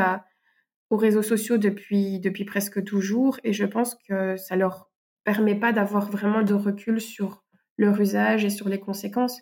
aux 0.89 0.98
réseaux 0.98 1.22
sociaux 1.22 1.60
depuis, 1.60 2.20
depuis 2.20 2.46
presque 2.46 2.84
toujours 2.84 3.39
et 3.44 3.54
je 3.54 3.65
pense 3.65 3.96
que 4.10 4.36
ça 4.36 4.56
leur 4.56 4.89
permet 5.24 5.56
pas 5.56 5.74
d'avoir 5.74 6.10
vraiment 6.10 6.41
de 6.41 6.56
recul 6.56 7.00
sur 7.00 7.44
leur 7.78 8.02
usage 8.02 8.44
et 8.44 8.50
sur 8.50 8.70
les 8.70 8.80
conséquences. 8.80 9.39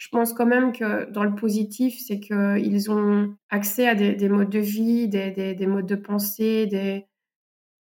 Je 0.00 0.08
pense 0.08 0.32
quand 0.32 0.46
même 0.46 0.72
que 0.72 1.10
dans 1.10 1.24
le 1.24 1.34
positif, 1.34 2.00
c'est 2.00 2.20
qu'ils 2.20 2.90
ont 2.90 3.36
accès 3.50 3.86
à 3.86 3.94
des, 3.94 4.28
modes 4.30 4.48
de 4.48 4.58
vie, 4.58 5.08
des, 5.08 5.30
des, 5.30 5.66
modes 5.66 5.84
de 5.84 5.94
pensée, 5.94 6.66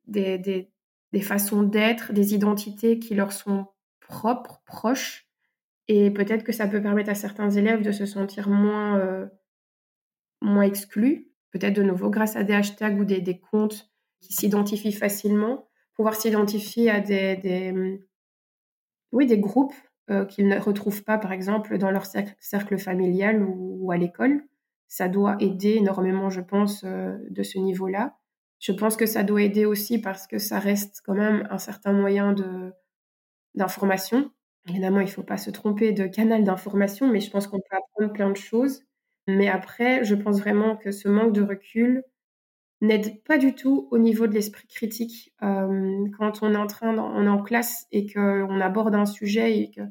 des, 0.06 0.66
façons 1.22 1.64
d'être, 1.64 2.12
des 2.12 2.34
identités 2.34 3.00
qui 3.00 3.16
leur 3.16 3.32
sont 3.32 3.68
propres, 4.02 4.62
proches. 4.66 5.30
Et 5.88 6.12
peut-être 6.12 6.44
que 6.44 6.52
ça 6.52 6.68
peut 6.68 6.82
permettre 6.82 7.10
à 7.10 7.16
certains 7.16 7.52
élèves 7.52 7.84
de 7.84 7.94
se 7.94 8.06
sentir 8.06 8.50
moins, 8.50 9.00
euh, 9.00 9.26
moins 10.42 10.64
exclus, 10.64 11.32
peut-être 11.52 11.78
de 11.78 11.84
nouveau 11.84 12.10
grâce 12.10 12.36
à 12.36 12.44
des 12.44 12.54
hashtags 12.54 13.00
ou 13.00 13.06
des, 13.06 13.40
comptes 13.40 13.90
qui 14.20 14.34
s'identifient 14.34 14.92
facilement, 14.92 15.70
pouvoir 15.94 16.16
s'identifier 16.16 16.90
à 16.90 17.00
des, 17.00 17.74
oui, 19.14 19.26
des 19.26 19.40
groupes 19.40 19.74
euh, 20.10 20.26
qu'ils 20.26 20.48
ne 20.48 20.60
retrouvent 20.60 21.04
pas, 21.04 21.18
par 21.18 21.32
exemple, 21.32 21.78
dans 21.78 21.92
leur 21.92 22.06
cercle, 22.06 22.78
familial 22.78 23.44
ou, 23.44 23.92
à 23.92 23.98
l'école. 23.98 24.44
Ça 24.88 25.08
doit 25.08 25.38
aider 25.40 25.76
énormément, 25.76 26.30
je 26.30 26.42
pense, 26.42 26.84
euh, 26.84 27.18
de 27.30 27.44
ce 27.44 27.60
niveau-là. 27.60 28.18
Je 28.60 28.72
pense 28.72 28.98
que 28.98 29.06
ça 29.06 29.24
doit 29.24 29.42
aider 29.44 29.66
aussi 29.66 30.00
parce 30.02 30.28
que 30.28 30.38
ça 30.38 30.60
reste 30.60 31.02
quand 31.06 31.14
même 31.14 31.48
un 31.50 31.58
certain 31.60 31.94
moyen 31.94 32.34
de 32.34 32.74
d'information. 33.56 34.32
Évidemment, 34.68 35.00
il 35.00 35.06
ne 35.06 35.10
faut 35.10 35.24
pas 35.24 35.38
se 35.38 35.50
tromper 35.50 35.92
de 35.92 36.08
canal 36.08 36.44
d'information, 36.44 37.08
mais 37.08 37.20
je 37.20 37.32
pense 37.32 37.48
qu'on 37.48 37.60
peut 37.60 37.78
apprendre 37.78 38.14
plein 38.14 38.30
de 38.30 38.38
choses. 38.38 38.84
Mais 39.28 39.48
après, 39.48 40.04
je 40.04 40.16
pense 40.16 40.40
vraiment 40.40 40.76
que 40.78 40.92
ce 40.92 41.08
manque 41.08 41.34
de 41.34 41.42
recul 41.42 42.04
n'aide 42.82 43.22
pas 43.24 43.38
du 43.38 43.56
tout 43.56 43.88
au 43.92 43.98
niveau 43.98 44.28
de 44.28 44.34
l'esprit 44.34 44.68
critique. 44.68 45.34
Euh, 45.44 46.08
quand 46.18 46.42
on 46.44 46.54
est 46.54 46.58
en 46.58 46.68
train, 46.68 46.98
on 46.98 47.26
est 47.26 47.30
en 47.30 47.42
classe 47.42 47.88
et 47.92 48.12
qu'on 48.12 48.62
aborde 48.62 48.96
un 48.96 49.06
sujet 49.06 49.58
et 49.60 49.72
que 49.72 49.82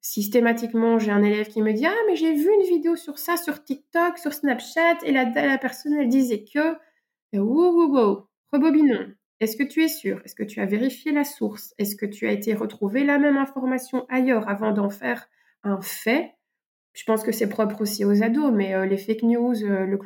systématiquement, 0.00 0.98
j'ai 0.98 1.10
un 1.10 1.22
élève 1.22 1.48
qui 1.48 1.62
me 1.62 1.72
dit 1.72 1.86
Ah, 1.86 1.94
mais 2.08 2.16
j'ai 2.16 2.34
vu 2.34 2.48
une 2.52 2.66
vidéo 2.66 2.96
sur 2.96 3.18
ça 3.18 3.36
sur 3.36 3.62
TikTok, 3.62 4.18
sur 4.18 4.32
Snapchat, 4.32 4.98
et 5.04 5.12
la, 5.12 5.24
la 5.24 5.58
personne, 5.58 5.94
elle 5.94 6.08
disait 6.08 6.44
que. 6.44 6.74
Wow, 7.32 7.72
wow, 7.72 7.92
wow, 7.92 8.28
rebobinons. 8.52 9.14
Est-ce 9.40 9.56
que 9.56 9.62
tu 9.62 9.82
es 9.82 9.88
sûr? 9.88 10.20
Est-ce 10.24 10.34
que 10.34 10.42
tu 10.42 10.60
as 10.60 10.66
vérifié 10.66 11.12
la 11.12 11.24
source? 11.24 11.74
Est-ce 11.78 11.96
que 11.96 12.06
tu 12.06 12.26
as 12.28 12.32
été 12.32 12.52
retrouver 12.54 13.04
la 13.04 13.18
même 13.18 13.38
information 13.38 14.04
ailleurs 14.10 14.48
avant 14.48 14.72
d'en 14.72 14.90
faire 14.90 15.28
un 15.62 15.80
fait? 15.80 16.34
Je 16.92 17.04
pense 17.04 17.22
que 17.22 17.32
c'est 17.32 17.48
propre 17.48 17.80
aussi 17.80 18.04
aux 18.04 18.22
ados, 18.22 18.52
mais 18.52 18.74
euh, 18.74 18.84
les 18.84 18.98
fake 18.98 19.22
news, 19.22 19.64
euh, 19.64 19.86
le, 19.86 19.98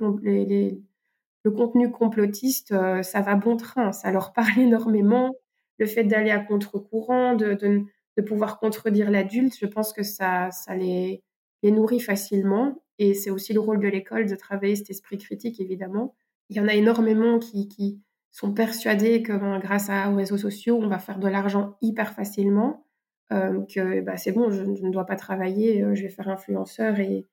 le, 1.45 1.51
contenu 1.51 1.91
complotiste, 1.91 2.73
euh, 2.73 3.03
ça 3.03 3.23
va 3.23 3.35
bon 3.35 3.57
train, 3.57 3.91
ça 3.93 4.13
leur 4.13 4.33
parle 4.33 4.59
énormément. 4.59 5.35
Le 5.79 5.87
fait 5.87 6.05
d'aller 6.05 6.31
à 6.31 6.39
contre-courant, 6.39 7.35
de, 7.35 7.55
de, 7.55 7.85
de 8.17 8.23
pouvoir 8.23 8.59
contredire 8.59 9.11
l'adulte, 9.11 9.57
je 9.59 9.67
pense 9.67 9.93
que 9.93 10.03
ça, 10.03 10.51
les, 10.77 11.23
nourrit 11.63 12.01
facilement. 12.01 12.83
Et 12.99 13.15
c'est 13.15 13.31
aussi 13.31 13.53
le 13.53 13.61
rôle 13.61 13.81
de 13.81 13.89
l'école 13.89 14.27
de 14.27 14.37
travailler 14.37 14.77
cet 14.77 14.91
esprit 14.91 15.19
critique, 15.19 15.61
évidemment. 15.61 16.15
Il 16.49 16.57
y 16.57 16.61
en 16.61 16.69
a 16.69 16.75
énormément 16.75 17.39
qui, 17.39 18.01
sont 18.31 18.53
persuadés 18.53 19.23
que 19.23 19.33
ben, 19.33 19.61
grâce 19.61 19.91
à, 19.91 20.11
aux 20.11 20.17
réseaux 20.17 20.37
sociaux, 20.37 20.77
on 20.83 20.89
va 20.89 20.99
faire 20.99 21.21
de 21.21 21.29
l'argent 21.29 21.77
hyper 21.81 22.15
facilement, 22.15 22.85
euh, 23.31 23.65
que 23.73 24.01
bah, 24.01 24.17
c'est 24.17 24.33
bon, 24.33 24.51
je, 24.51 24.65
ne 24.65 24.91
dois 24.91 25.07
pas 25.07 25.15
travailler, 25.15 25.85
euh, 25.85 25.95
je 25.95 26.03
vais 26.03 26.09
faire 26.09 26.29
influenceur 26.29 26.99
et, 26.99 27.29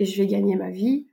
je 0.00 0.22
vais 0.22 0.26
gagner 0.26 0.56
ma 0.56 0.70
vie. 0.70 1.06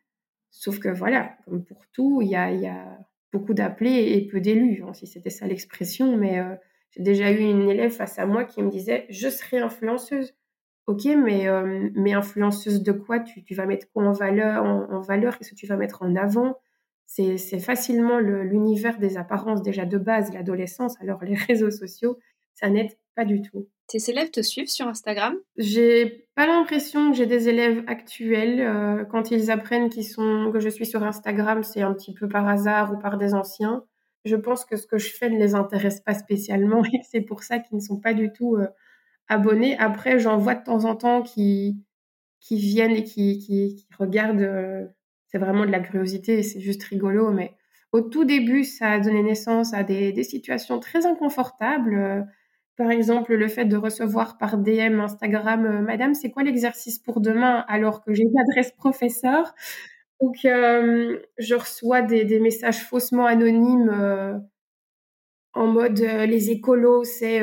Sauf 0.52 0.80
que 0.80 0.88
voilà, 0.88 1.36
comme 1.44 1.66
pour 1.66 1.86
tout, 1.92 2.22
il 2.22 2.30
y 2.30 2.36
a, 2.38 2.54
y 2.54 2.68
a 2.68 2.98
beaucoup 3.34 3.54
d'appelés 3.54 4.14
et 4.14 4.26
peu 4.26 4.40
d'élus, 4.40 4.84
hein, 4.84 4.94
si 4.94 5.06
c'était 5.06 5.30
ça 5.30 5.48
l'expression, 5.48 6.16
mais 6.16 6.40
euh, 6.40 6.56
j'ai 6.96 7.04
déjà 7.04 7.32
eu 7.32 7.40
une 7.40 7.70
élève 7.70 7.92
face 7.92 8.20
à 8.20 8.26
moi 8.26 8.44
qui 8.44 8.62
me 8.64 8.70
disait 8.70 9.06
Je 9.10 9.30
serai 9.30 9.60
influenceuse. 9.60 10.34
Ok, 10.88 11.06
mais, 11.06 11.48
euh, 11.48 11.90
mais 11.96 12.14
influenceuse 12.14 12.84
de 12.84 12.92
quoi? 12.92 13.20
Tu, 13.20 13.44
tu, 13.44 13.56
vas 13.56 13.66
mettre 13.66 13.88
quoi 13.92 14.04
en 14.04 14.12
valeur 14.12 14.64
en, 14.64 15.02
valeur? 15.02 15.38
Qu'est-ce 15.38 15.52
que 15.52 15.56
tu 15.56 15.66
vas 15.66 15.78
mettre 15.78 16.04
en 16.04 16.16
avant? 16.16 16.58
C'est, 17.08 17.38
c'est 17.38 17.60
facilement 17.60 18.20
l'univers 18.20 19.00
des 19.00 19.18
apparences 19.18 19.62
déjà 19.62 19.86
de 19.86 19.98
base, 19.98 20.34
l'adolescence. 20.34 20.96
Alors 21.02 21.24
les 21.24 21.36
réseaux 21.48 21.72
sociaux, 21.72 22.20
ça 22.54 22.70
n'aide 22.70 22.92
pas 23.16 23.26
du 23.26 23.42
tout. 23.42 23.68
Tes 23.88 24.00
élèves 24.10 24.32
te 24.32 24.42
suivent 24.42 24.70
sur 24.70 24.88
Instagram? 24.88 25.36
J'ai 25.58 26.28
pas 26.36 26.48
l'impression 26.48 27.12
que 27.12 27.18
j'ai 27.18 27.28
des 27.28 27.50
élèves 27.50 27.84
actuels. 27.88 28.62
Euh, 28.62 29.06
quand 29.06 29.32
ils 29.32 29.52
apprennent 29.52 29.90
qu'ils 29.90 30.06
sont, 30.06 30.50
que 30.52 30.60
je 30.60 30.70
suis 30.70 30.86
sur 30.86 31.04
Instagram, 31.04 31.64
c'est 31.64 31.82
un 31.82 31.94
petit 31.94 32.14
peu 32.14 32.28
par 32.28 32.48
hasard 32.48 32.94
ou 32.94 32.98
par 32.98 33.18
des 33.18 33.34
anciens. 33.34 33.84
Je 34.26 34.36
pense 34.36 34.66
que 34.66 34.76
ce 34.76 34.88
que 34.88 34.98
je 34.98 35.12
fais 35.12 35.30
ne 35.30 35.38
les 35.38 35.56
intéresse 35.56 36.02
pas 36.02 36.14
spécialement 36.14 36.84
et 36.94 37.02
c'est 37.10 37.22
pour 37.22 37.44
ça 37.44 37.60
qu'ils 37.60 37.78
ne 37.78 37.82
sont 37.82 38.00
pas 38.00 38.14
du 38.14 38.32
tout 38.32 38.56
euh, 38.56 38.68
abonnés. 39.28 39.78
Après, 39.78 40.20
j'en 40.20 40.38
vois 40.38 40.56
de 40.56 40.64
temps 40.64 40.86
en 40.86 40.96
temps 40.96 41.22
qui, 41.22 41.84
viennent 42.50 42.96
et 42.96 43.04
qui, 43.04 43.88
regardent. 43.98 44.42
Euh, 44.42 44.86
c'est 45.28 45.38
vraiment 45.38 45.66
de 45.66 45.72
la 45.72 45.80
curiosité, 45.80 46.44
c'est 46.44 46.62
juste 46.62 46.84
rigolo. 46.84 47.32
Mais 47.32 47.54
au 47.92 48.02
tout 48.02 48.26
début, 48.26 48.64
ça 48.64 48.92
a 48.92 49.00
donné 49.00 49.22
naissance 49.22 49.74
à 49.74 49.84
des, 49.84 50.24
situations 50.24 50.80
très 50.80 51.06
inconfortables. 51.06 52.28
Par 52.78 52.92
exemple, 52.92 53.34
le 53.36 53.48
fait 53.48 53.66
de 53.66 53.78
recevoir 53.78 54.38
par 54.38 54.58
DM 54.58 55.00
Instagram, 55.00 55.66
euh, 55.66 55.82
Madame, 55.82 56.14
c'est 56.14 56.30
quoi 56.30 56.44
l'exercice 56.44 57.00
pour 57.00 57.22
demain? 57.22 57.64
alors 57.68 58.04
que 58.04 58.14
j'ai 58.14 58.24
une 58.24 58.40
adresse 58.40 58.72
professeur 58.72 59.56
Donc, 60.22 60.46
euh, 60.46 61.20
je 61.38 61.56
reçois 61.56 62.02
des, 62.02 62.40
messages 62.40 62.84
faussement 62.84 63.26
anonymes 63.26 63.90
euh, 63.90 64.38
en 65.54 65.68
mode 65.68 66.00
les 66.00 66.52
écolos, 66.52 67.04
c'est 67.04 67.42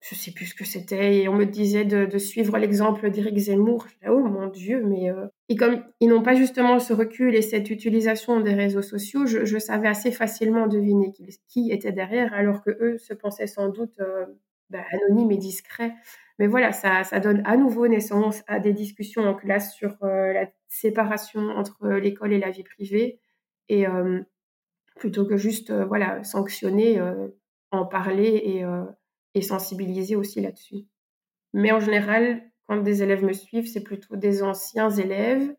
je 0.00 0.14
sais 0.14 0.30
plus 0.32 0.46
ce 0.46 0.54
que 0.54 0.64
c'était, 0.64 1.18
et 1.18 1.28
on 1.28 1.34
me 1.34 1.44
disait 1.44 1.84
de, 1.84 2.18
suivre 2.18 2.56
l'exemple 2.56 3.10
d'Éric 3.10 3.36
Zemmour. 3.36 3.86
oh 4.08 4.20
mon 4.20 4.48
Dieu, 4.48 4.82
mais 4.82 5.10
euh... 5.10 5.26
et 5.48 5.56
comme 5.56 5.84
ils 6.00 6.08
n'ont 6.08 6.22
pas 6.22 6.34
justement 6.34 6.78
ce 6.78 6.94
recul 6.94 7.34
et 7.34 7.42
cette 7.42 7.70
utilisation 7.70 8.40
des 8.40 8.54
réseaux 8.54 8.82
sociaux, 8.82 9.26
je, 9.26 9.58
savais 9.58 9.88
assez 9.88 10.10
facilement 10.10 10.66
deviner 10.66 11.12
qui, 11.48 11.70
était 11.70 11.92
derrière, 11.92 12.32
alors 12.32 12.62
que 12.62 12.70
eux 12.80 12.98
se 12.98 13.12
pensaient 13.12 13.46
sans 13.46 13.68
doute 13.68 14.00
euh, 14.00 14.24
bah, 14.70 14.82
anonymes 14.92 15.32
et 15.32 15.36
discrets. 15.36 15.92
Mais 16.40 16.48
voilà, 16.48 16.72
ça, 16.72 17.04
ça 17.04 17.20
donne 17.20 17.42
à 17.44 17.56
nouveau 17.56 17.86
naissance 17.86 18.42
à 18.48 18.58
des 18.58 18.72
discussions 18.72 19.22
en 19.22 19.34
classe 19.34 19.72
sur 19.74 19.96
euh, 20.02 20.32
la 20.32 20.48
séparation 20.66 21.40
entre 21.50 21.88
l'école 21.88 22.32
et 22.32 22.40
la 22.40 22.50
vie 22.50 22.64
privée, 22.64 23.20
et 23.68 23.86
euh, 23.86 24.20
plutôt 24.96 25.24
que 25.24 25.36
juste 25.36 25.72
voilà 25.72 26.24
sanctionner, 26.24 27.00
en 27.70 27.86
parler 27.86 28.42
et 28.44 28.64
et 29.34 29.42
sensibiliser 29.42 30.16
aussi 30.16 30.40
là-dessus. 30.40 30.86
Mais 31.52 31.72
en 31.72 31.80
général, 31.80 32.42
quand 32.66 32.78
des 32.78 33.02
élèves 33.02 33.24
me 33.24 33.32
suivent, 33.32 33.66
c'est 33.66 33.82
plutôt 33.82 34.16
des 34.16 34.42
anciens 34.42 34.90
élèves 34.90 35.54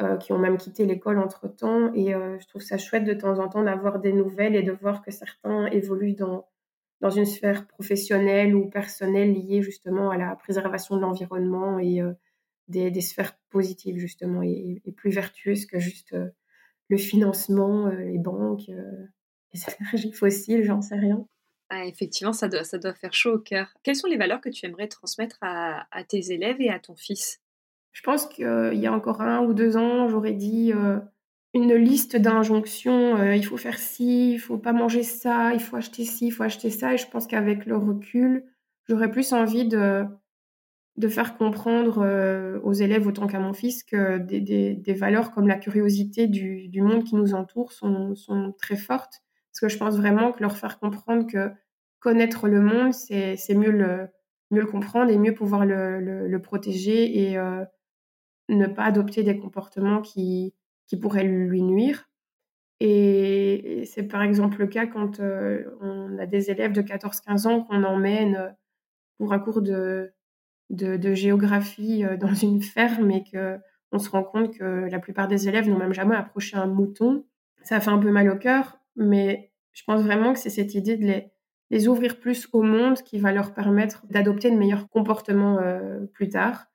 euh, 0.00 0.16
qui 0.16 0.32
ont 0.32 0.38
même 0.38 0.56
quitté 0.56 0.86
l'école 0.86 1.18
entre-temps. 1.18 1.92
Et 1.94 2.14
euh, 2.14 2.38
je 2.38 2.46
trouve 2.46 2.62
ça 2.62 2.78
chouette 2.78 3.04
de 3.04 3.14
temps 3.14 3.38
en 3.38 3.48
temps 3.48 3.62
d'avoir 3.62 3.98
des 3.98 4.12
nouvelles 4.12 4.56
et 4.56 4.62
de 4.62 4.72
voir 4.72 5.02
que 5.02 5.10
certains 5.10 5.66
évoluent 5.66 6.14
dans, 6.14 6.48
dans 7.00 7.10
une 7.10 7.26
sphère 7.26 7.66
professionnelle 7.66 8.54
ou 8.54 8.68
personnelle 8.68 9.32
liée 9.32 9.62
justement 9.62 10.10
à 10.10 10.16
la 10.16 10.34
préservation 10.36 10.96
de 10.96 11.00
l'environnement 11.00 11.78
et 11.78 12.00
euh, 12.00 12.12
des, 12.68 12.90
des, 12.90 13.00
sphères 13.00 13.38
positives 13.50 13.98
justement 13.98 14.42
et, 14.42 14.82
et 14.84 14.92
plus 14.92 15.10
vertueuses 15.10 15.66
que 15.66 15.78
juste 15.78 16.14
le 16.88 16.96
financement, 16.96 17.88
les 17.88 18.18
banques, 18.18 18.66
les 19.54 19.60
énergies 19.80 20.12
fossiles, 20.12 20.64
j'en 20.64 20.82
sais 20.82 20.96
rien. 20.96 21.26
Ah, 21.70 21.84
effectivement, 21.84 22.32
ça 22.32 22.48
doit, 22.48 22.64
ça 22.64 22.78
doit 22.78 22.94
faire 22.94 23.12
chaud 23.12 23.34
au 23.34 23.38
cœur. 23.38 23.74
Quelles 23.82 23.96
sont 23.96 24.06
les 24.06 24.16
valeurs 24.16 24.40
que 24.40 24.48
tu 24.48 24.64
aimerais 24.64 24.88
transmettre 24.88 25.36
à, 25.42 25.86
tes 26.08 26.32
élèves 26.32 26.60
et 26.60 26.70
à 26.70 26.78
ton 26.78 26.96
fils? 26.96 27.40
Je 27.92 28.02
pense 28.02 28.26
qu'il 28.26 28.44
y 28.74 28.86
a 28.86 28.92
encore 28.92 29.20
un 29.20 29.44
ou 29.44 29.52
deux 29.52 29.76
ans, 29.76 30.08
j'aurais 30.08 30.32
dit 30.32 30.72
euh, 30.72 30.98
une 31.58 31.74
liste 31.74 32.16
d'injonctions. 32.16 33.16
Euh, 33.16 33.36
il 33.36 33.44
faut 33.44 33.56
faire 33.56 33.78
ci, 33.78 34.32
il 34.32 34.38
faut 34.38 34.58
pas 34.58 34.72
manger 34.72 35.02
ça, 35.02 35.52
il 35.54 35.60
faut 35.60 35.76
acheter 35.76 36.04
ci, 36.04 36.28
il 36.28 36.30
faut 36.30 36.42
acheter 36.42 36.70
ça. 36.70 36.94
Et 36.94 36.98
je 36.98 37.08
pense 37.08 37.26
qu'avec 37.26 37.66
le 37.66 37.76
recul, 37.76 38.44
j'aurais 38.88 39.10
plus 39.10 39.32
envie 39.32 39.66
de, 39.66 40.04
de 40.96 41.08
faire 41.08 41.36
comprendre 41.36 42.02
euh, 42.02 42.58
aux 42.62 42.72
élèves 42.72 43.06
autant 43.06 43.26
qu'à 43.26 43.40
mon 43.40 43.52
fils 43.52 43.84
que 43.84 44.18
des, 44.18 44.40
des, 44.74 44.94
valeurs 44.94 45.30
comme 45.32 45.46
la 45.46 45.56
curiosité 45.56 46.26
du, 46.26 46.68
du, 46.68 46.82
monde 46.82 47.04
qui 47.04 47.14
nous 47.14 47.34
entoure 47.34 47.72
sont, 47.72 48.14
sont 48.16 48.54
très 48.58 48.76
fortes 48.76 49.22
parce 49.52 49.60
que 49.60 49.68
je 49.68 49.78
pense 49.78 49.96
vraiment 49.96 50.32
que 50.32 50.42
leur 50.42 50.56
faire 50.56 50.78
comprendre 50.78 51.26
que 51.26 51.50
connaître 52.00 52.48
le 52.48 52.60
monde, 52.60 52.92
c'est 52.92 53.36
mieux 53.54 53.72
le, 53.72 54.08
mieux 54.50 54.60
le 54.60 54.66
comprendre 54.66 55.10
et 55.10 55.18
mieux 55.18 55.34
pouvoir 55.34 55.66
le, 55.66 56.00
le, 56.28 56.42
protéger 56.42 57.28
et 57.28 57.38
euh, 57.38 57.64
ne 58.48 58.66
pas 58.66 58.84
adopter 58.84 59.22
des 59.22 59.38
comportements 59.38 60.00
qui, 60.00 60.54
qui 60.88 60.96
pourraient 60.96 61.24
lui 61.24 61.62
nuire. 61.62 62.08
Et, 62.80 63.84
c'est 63.86 64.04
par 64.04 64.22
exemple 64.22 64.58
le 64.58 64.66
cas 64.66 64.86
quand 64.86 65.20
euh, 65.20 65.64
on 65.80 66.18
a 66.18 66.26
des 66.26 66.50
élèves 66.50 66.72
de 66.72 66.82
14-15 66.82 67.46
ans 67.46 67.62
qu'on 67.62 67.84
emmène 67.84 68.36
euh, 68.36 68.48
pour 69.18 69.32
un 69.32 69.38
cours 69.38 69.62
de, 69.62 70.12
de, 70.70 71.14
géographie 71.14 72.04
dans 72.20 72.34
une 72.42 72.62
ferme 72.62 73.10
et 73.10 73.24
qu'on 73.24 73.98
se 73.98 74.10
rend 74.10 74.22
compte 74.22 74.56
que 74.56 74.88
la 74.90 74.98
plupart 74.98 75.28
des 75.28 75.48
élèves 75.48 75.68
n'ont 75.68 75.78
même 75.78 75.94
jamais 75.94 76.16
approché 76.16 76.56
un 76.56 76.66
mouton. 76.66 77.24
Ça 77.62 77.80
fait 77.80 77.90
un 77.90 77.98
peu 77.98 78.10
mal 78.10 78.30
au 78.30 78.36
cœur, 78.36 78.78
mais 78.96 79.52
je 79.72 79.84
pense 79.84 80.02
vraiment 80.02 80.32
que 80.32 80.38
c'est 80.38 80.50
cette 80.50 80.74
idée 80.74 80.96
de 80.96 81.04
les, 81.04 81.30
les, 81.70 81.88
ouvrir 81.88 82.18
plus 82.18 82.48
au 82.52 82.62
monde 82.62 83.00
qui 83.02 83.18
va 83.18 83.32
leur 83.32 83.54
permettre 83.54 84.04
d'adopter 84.08 84.50
de 84.50 84.56
meilleurs 84.56 84.88
comportements 84.88 85.58
euh, 85.58 86.04
plus 86.12 86.28
tard. 86.28 86.66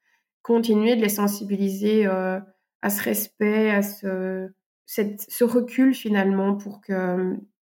Continuer 0.41 0.95
de 0.95 1.01
les 1.01 1.09
sensibiliser 1.09 2.05
euh, 2.05 2.39
à 2.83 2.91
ce 2.91 3.01
respect, 3.01 3.71
à 3.71 3.81
ce, 3.81 4.49
ce 4.85 5.43
recul 5.43 5.95
finalement 5.95 6.55
pour 6.55 6.81
que 6.81 6.93
euh, 6.93 7.33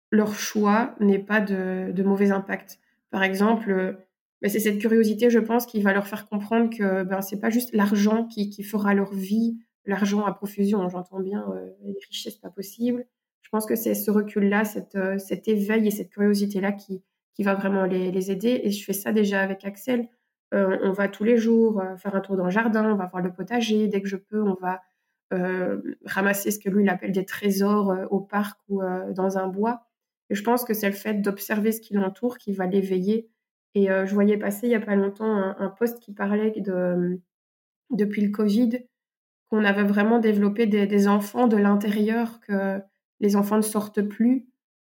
leur 0.09 0.33
choix 0.33 0.95
n'ait 0.99 1.19
pas 1.19 1.41
de, 1.41 2.03
mauvais 2.03 2.31
impact. 2.31 2.79
Par 3.11 3.21
exemple, 3.21 3.97
ben, 4.41 4.49
c'est 4.49 4.59
cette 4.59 4.79
curiosité, 4.79 5.29
je 5.29 5.39
pense, 5.39 5.67
qui 5.67 5.81
va 5.81 5.93
leur 5.93 6.07
faire 6.07 6.27
comprendre 6.27 6.75
que 6.75 7.03
ben, 7.03 7.21
c'est 7.21 7.39
pas 7.39 7.51
juste 7.51 7.73
l'argent 7.73 8.25
qui, 8.25 8.63
fera 8.63 8.95
leur 8.95 9.13
vie, 9.13 9.59
l'argent 9.85 10.25
à 10.25 10.33
profusion, 10.33 10.87
j'entends 10.89 11.19
bien, 11.19 11.45
les 11.83 11.95
richesses, 12.09 12.37
pas 12.37 12.49
possible, 12.49 13.05
je 13.53 13.57
pense 13.57 13.67
que 13.67 13.75
c'est 13.75 13.93
ce 13.93 14.09
recul-là, 14.09 14.63
euh, 14.95 15.19
cet 15.19 15.47
éveil 15.47 15.85
et 15.85 15.91
cette 15.91 16.09
curiosité-là 16.09 16.71
qui, 16.71 17.03
va 17.37 17.53
vraiment 17.53 17.85
les, 17.85 18.31
aider. 18.31 18.61
Et 18.63 18.71
je 18.71 18.83
fais 18.83 18.93
ça 18.93 19.11
déjà 19.11 19.41
avec 19.41 19.63
Axel. 19.63 20.07
Euh, 20.55 20.79
on 20.81 20.91
va 20.91 21.07
tous 21.07 21.23
les 21.23 21.37
jours 21.37 21.79
euh, 21.79 21.95
faire 21.97 22.15
un 22.15 22.21
tour 22.21 22.35
dans 22.35 22.45
le 22.45 22.49
jardin, 22.49 22.91
on 22.91 22.95
va 22.95 23.05
voir 23.05 23.21
le 23.21 23.31
potager. 23.31 23.87
Dès 23.87 24.01
que 24.01 24.07
je 24.07 24.15
peux, 24.15 24.41
on 24.41 24.55
va 24.55 24.81
ramasser 26.05 26.51
ce 26.51 26.59
que 26.59 26.69
lui 26.69 26.83
il 26.83 26.89
appelle 26.89 27.11
des 27.11 27.25
trésors 27.25 27.93
au 28.11 28.19
parc 28.19 28.59
ou 28.69 28.81
dans 29.15 29.37
un 29.37 29.47
bois. 29.47 29.85
Et 30.29 30.35
je 30.35 30.43
pense 30.43 30.63
que 30.63 30.73
c'est 30.73 30.89
le 30.89 30.95
fait 30.95 31.21
d'observer 31.21 31.71
ce 31.71 31.81
qui 31.81 31.93
l'entoure 31.93 32.37
qui 32.37 32.53
va 32.53 32.65
l'éveiller. 32.65 33.29
Et 33.75 33.87
je 33.87 34.13
voyais 34.13 34.37
passer 34.37 34.67
il 34.67 34.69
n'y 34.69 34.75
a 34.75 34.79
pas 34.79 34.95
longtemps 34.95 35.35
un, 35.35 35.55
un 35.59 35.69
post 35.69 35.99
qui 35.99 36.13
parlait 36.13 36.51
de, 36.57 37.19
depuis 37.93 38.21
le 38.21 38.31
Covid, 38.31 38.79
qu'on 39.49 39.63
avait 39.63 39.83
vraiment 39.83 40.19
développé 40.19 40.65
des, 40.65 41.07
enfants 41.07 41.47
de 41.47 41.57
l'intérieur, 41.57 42.39
que 42.41 42.81
les 43.19 43.35
enfants 43.35 43.57
ne 43.57 43.61
sortent 43.61 44.01
plus 44.01 44.47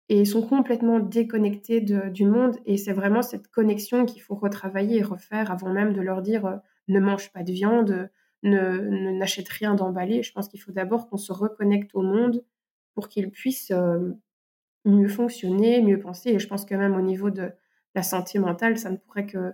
et 0.08 0.24
sont 0.24 0.46
complètement 0.46 1.00
déconnectés 1.00 1.80
du 1.80 2.26
monde. 2.26 2.56
Et 2.66 2.76
c'est 2.76 2.92
vraiment 2.92 3.22
cette 3.22 3.48
connexion 3.48 4.04
qu'il 4.04 4.22
faut 4.22 4.34
retravailler 4.34 4.98
et 4.98 5.02
refaire 5.02 5.50
avant 5.50 5.72
même 5.72 5.92
de 5.92 6.00
leur 6.00 6.20
dire 6.20 6.46
euh, 6.46 6.56
ne 6.88 7.00
mange 7.00 7.32
pas 7.32 7.42
de 7.42 7.52
viande, 7.52 8.10
ne 8.42 9.10
n'achète 9.18 9.48
rien 9.48 9.74
d'emballé. 9.74 10.22
Je 10.22 10.32
pense 10.32 10.48
qu'il 10.48 10.60
faut 10.60 10.72
d'abord 10.72 11.08
qu'on 11.08 11.16
se 11.16 11.32
reconnecte 11.32 11.94
au 11.94 12.02
monde 12.02 12.44
pour 12.94 13.08
qu'ils 13.08 13.30
puissent 13.30 13.70
euh, 13.70 14.12
mieux 14.84 15.08
fonctionner, 15.08 15.82
mieux 15.82 15.98
penser. 15.98 16.30
Et 16.30 16.38
je 16.38 16.48
pense 16.48 16.64
que 16.64 16.74
même 16.74 16.96
au 16.96 17.02
niveau 17.02 17.30
de 17.30 17.52
la 17.94 18.02
santé 18.02 18.38
mentale, 18.38 18.78
ça 18.78 18.90
ne 18.90 18.96
pourrait 18.96 19.26
que, 19.26 19.52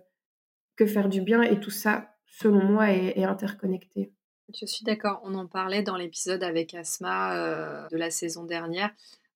que 0.77 0.87
faire 0.87 1.09
du 1.09 1.21
bien. 1.21 1.43
Et 1.43 1.61
tout 1.61 1.71
ça, 1.71 2.15
selon 2.27 2.65
moi, 2.65 2.91
est 2.91 3.25
interconnecté. 3.25 4.13
Je 4.55 4.67
suis 4.67 4.85
d'accord. 4.85 5.21
On 5.25 5.35
en 5.35 5.47
parlait 5.47 5.83
dans 5.83 5.97
l'épisode 5.97 6.43
avec 6.45 6.75
Asma 6.75 7.37
euh, 7.37 7.89
de 7.89 7.97
la 7.97 8.11
saison 8.11 8.45
dernière, 8.45 8.91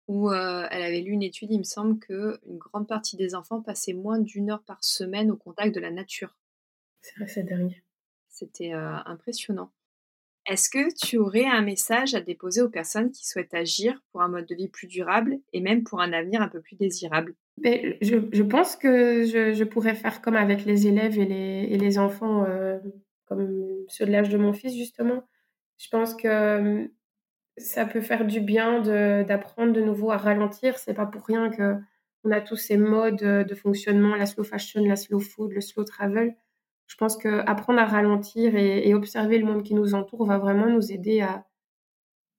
où 0.06 0.30
euh, 0.30 0.66
elle 0.70 0.82
avait 0.82 1.00
lu 1.00 1.12
une 1.12 1.22
étude. 1.22 1.50
Il 1.50 1.58
me 1.58 1.64
semble 1.64 1.98
qu'une 1.98 2.58
grande 2.58 2.86
partie 2.86 3.16
des 3.16 3.34
enfants 3.34 3.60
passaient 3.60 3.92
moins 3.92 4.20
d'une 4.20 4.50
heure 4.50 4.62
par 4.62 4.84
semaine 4.84 5.30
au 5.30 5.36
contact 5.36 5.74
de 5.74 5.80
la 5.80 5.90
nature. 5.90 6.36
C'est 7.00 7.16
vrai, 7.16 7.26
c'est 7.26 7.42
dernier. 7.42 7.82
C'était 8.40 8.72
impressionnant. 8.72 9.70
Est-ce 10.46 10.70
que 10.70 10.94
tu 11.06 11.18
aurais 11.18 11.44
un 11.44 11.60
message 11.60 12.14
à 12.14 12.22
déposer 12.22 12.62
aux 12.62 12.70
personnes 12.70 13.10
qui 13.10 13.28
souhaitent 13.28 13.52
agir 13.52 14.02
pour 14.10 14.22
un 14.22 14.28
mode 14.28 14.46
de 14.46 14.54
vie 14.54 14.68
plus 14.68 14.86
durable 14.86 15.38
et 15.52 15.60
même 15.60 15.84
pour 15.84 16.00
un 16.00 16.14
avenir 16.14 16.40
un 16.40 16.48
peu 16.48 16.62
plus 16.62 16.74
désirable? 16.74 17.34
Ben, 17.58 17.96
je, 18.00 18.42
pense 18.42 18.76
que 18.76 19.24
je, 19.24 19.64
pourrais 19.64 19.94
faire 19.94 20.22
comme 20.22 20.36
avec 20.36 20.64
les 20.64 20.86
élèves 20.86 21.18
et 21.18 21.26
les, 21.26 21.98
enfants 21.98 22.46
comme 23.26 23.62
ceux 23.88 24.06
de 24.06 24.10
l'âge 24.10 24.30
de 24.30 24.38
mon 24.38 24.54
fils, 24.54 24.74
justement. 24.74 25.22
Je 25.76 25.88
pense 25.90 26.14
que 26.14 26.90
ça 27.58 27.84
peut 27.84 28.00
faire 28.00 28.24
du 28.24 28.40
bien 28.40 28.80
d'apprendre 29.22 29.74
de, 29.74 29.82
nouveau 29.82 30.10
à 30.12 30.16
ralentir. 30.16 30.78
C'est 30.78 30.94
pas 30.94 31.06
pour 31.06 31.26
rien 31.26 31.50
que 31.50 31.76
on 32.24 32.30
a 32.30 32.40
tous 32.40 32.56
ces 32.56 32.78
modes 32.78 33.22
de 33.22 33.54
fonctionnement, 33.54 34.16
la 34.16 34.26
slow 34.26 34.44
fashion, 34.44 34.82
la 34.84 34.96
slow 34.96 35.20
food, 35.20 35.52
le 35.52 35.60
slow 35.60 35.84
travel. 35.84 36.34
Je 36.90 36.96
pense 36.96 37.16
que 37.16 37.48
apprendre 37.48 37.78
à 37.78 37.84
ralentir 37.84 38.56
et, 38.56 38.92
observer 38.94 39.38
le 39.38 39.46
monde 39.46 39.62
qui 39.62 39.74
nous 39.74 39.94
entoure 39.94 40.26
va 40.26 40.38
vraiment 40.38 40.66
nous 40.66 40.90
aider 40.90 41.20
à, 41.20 41.46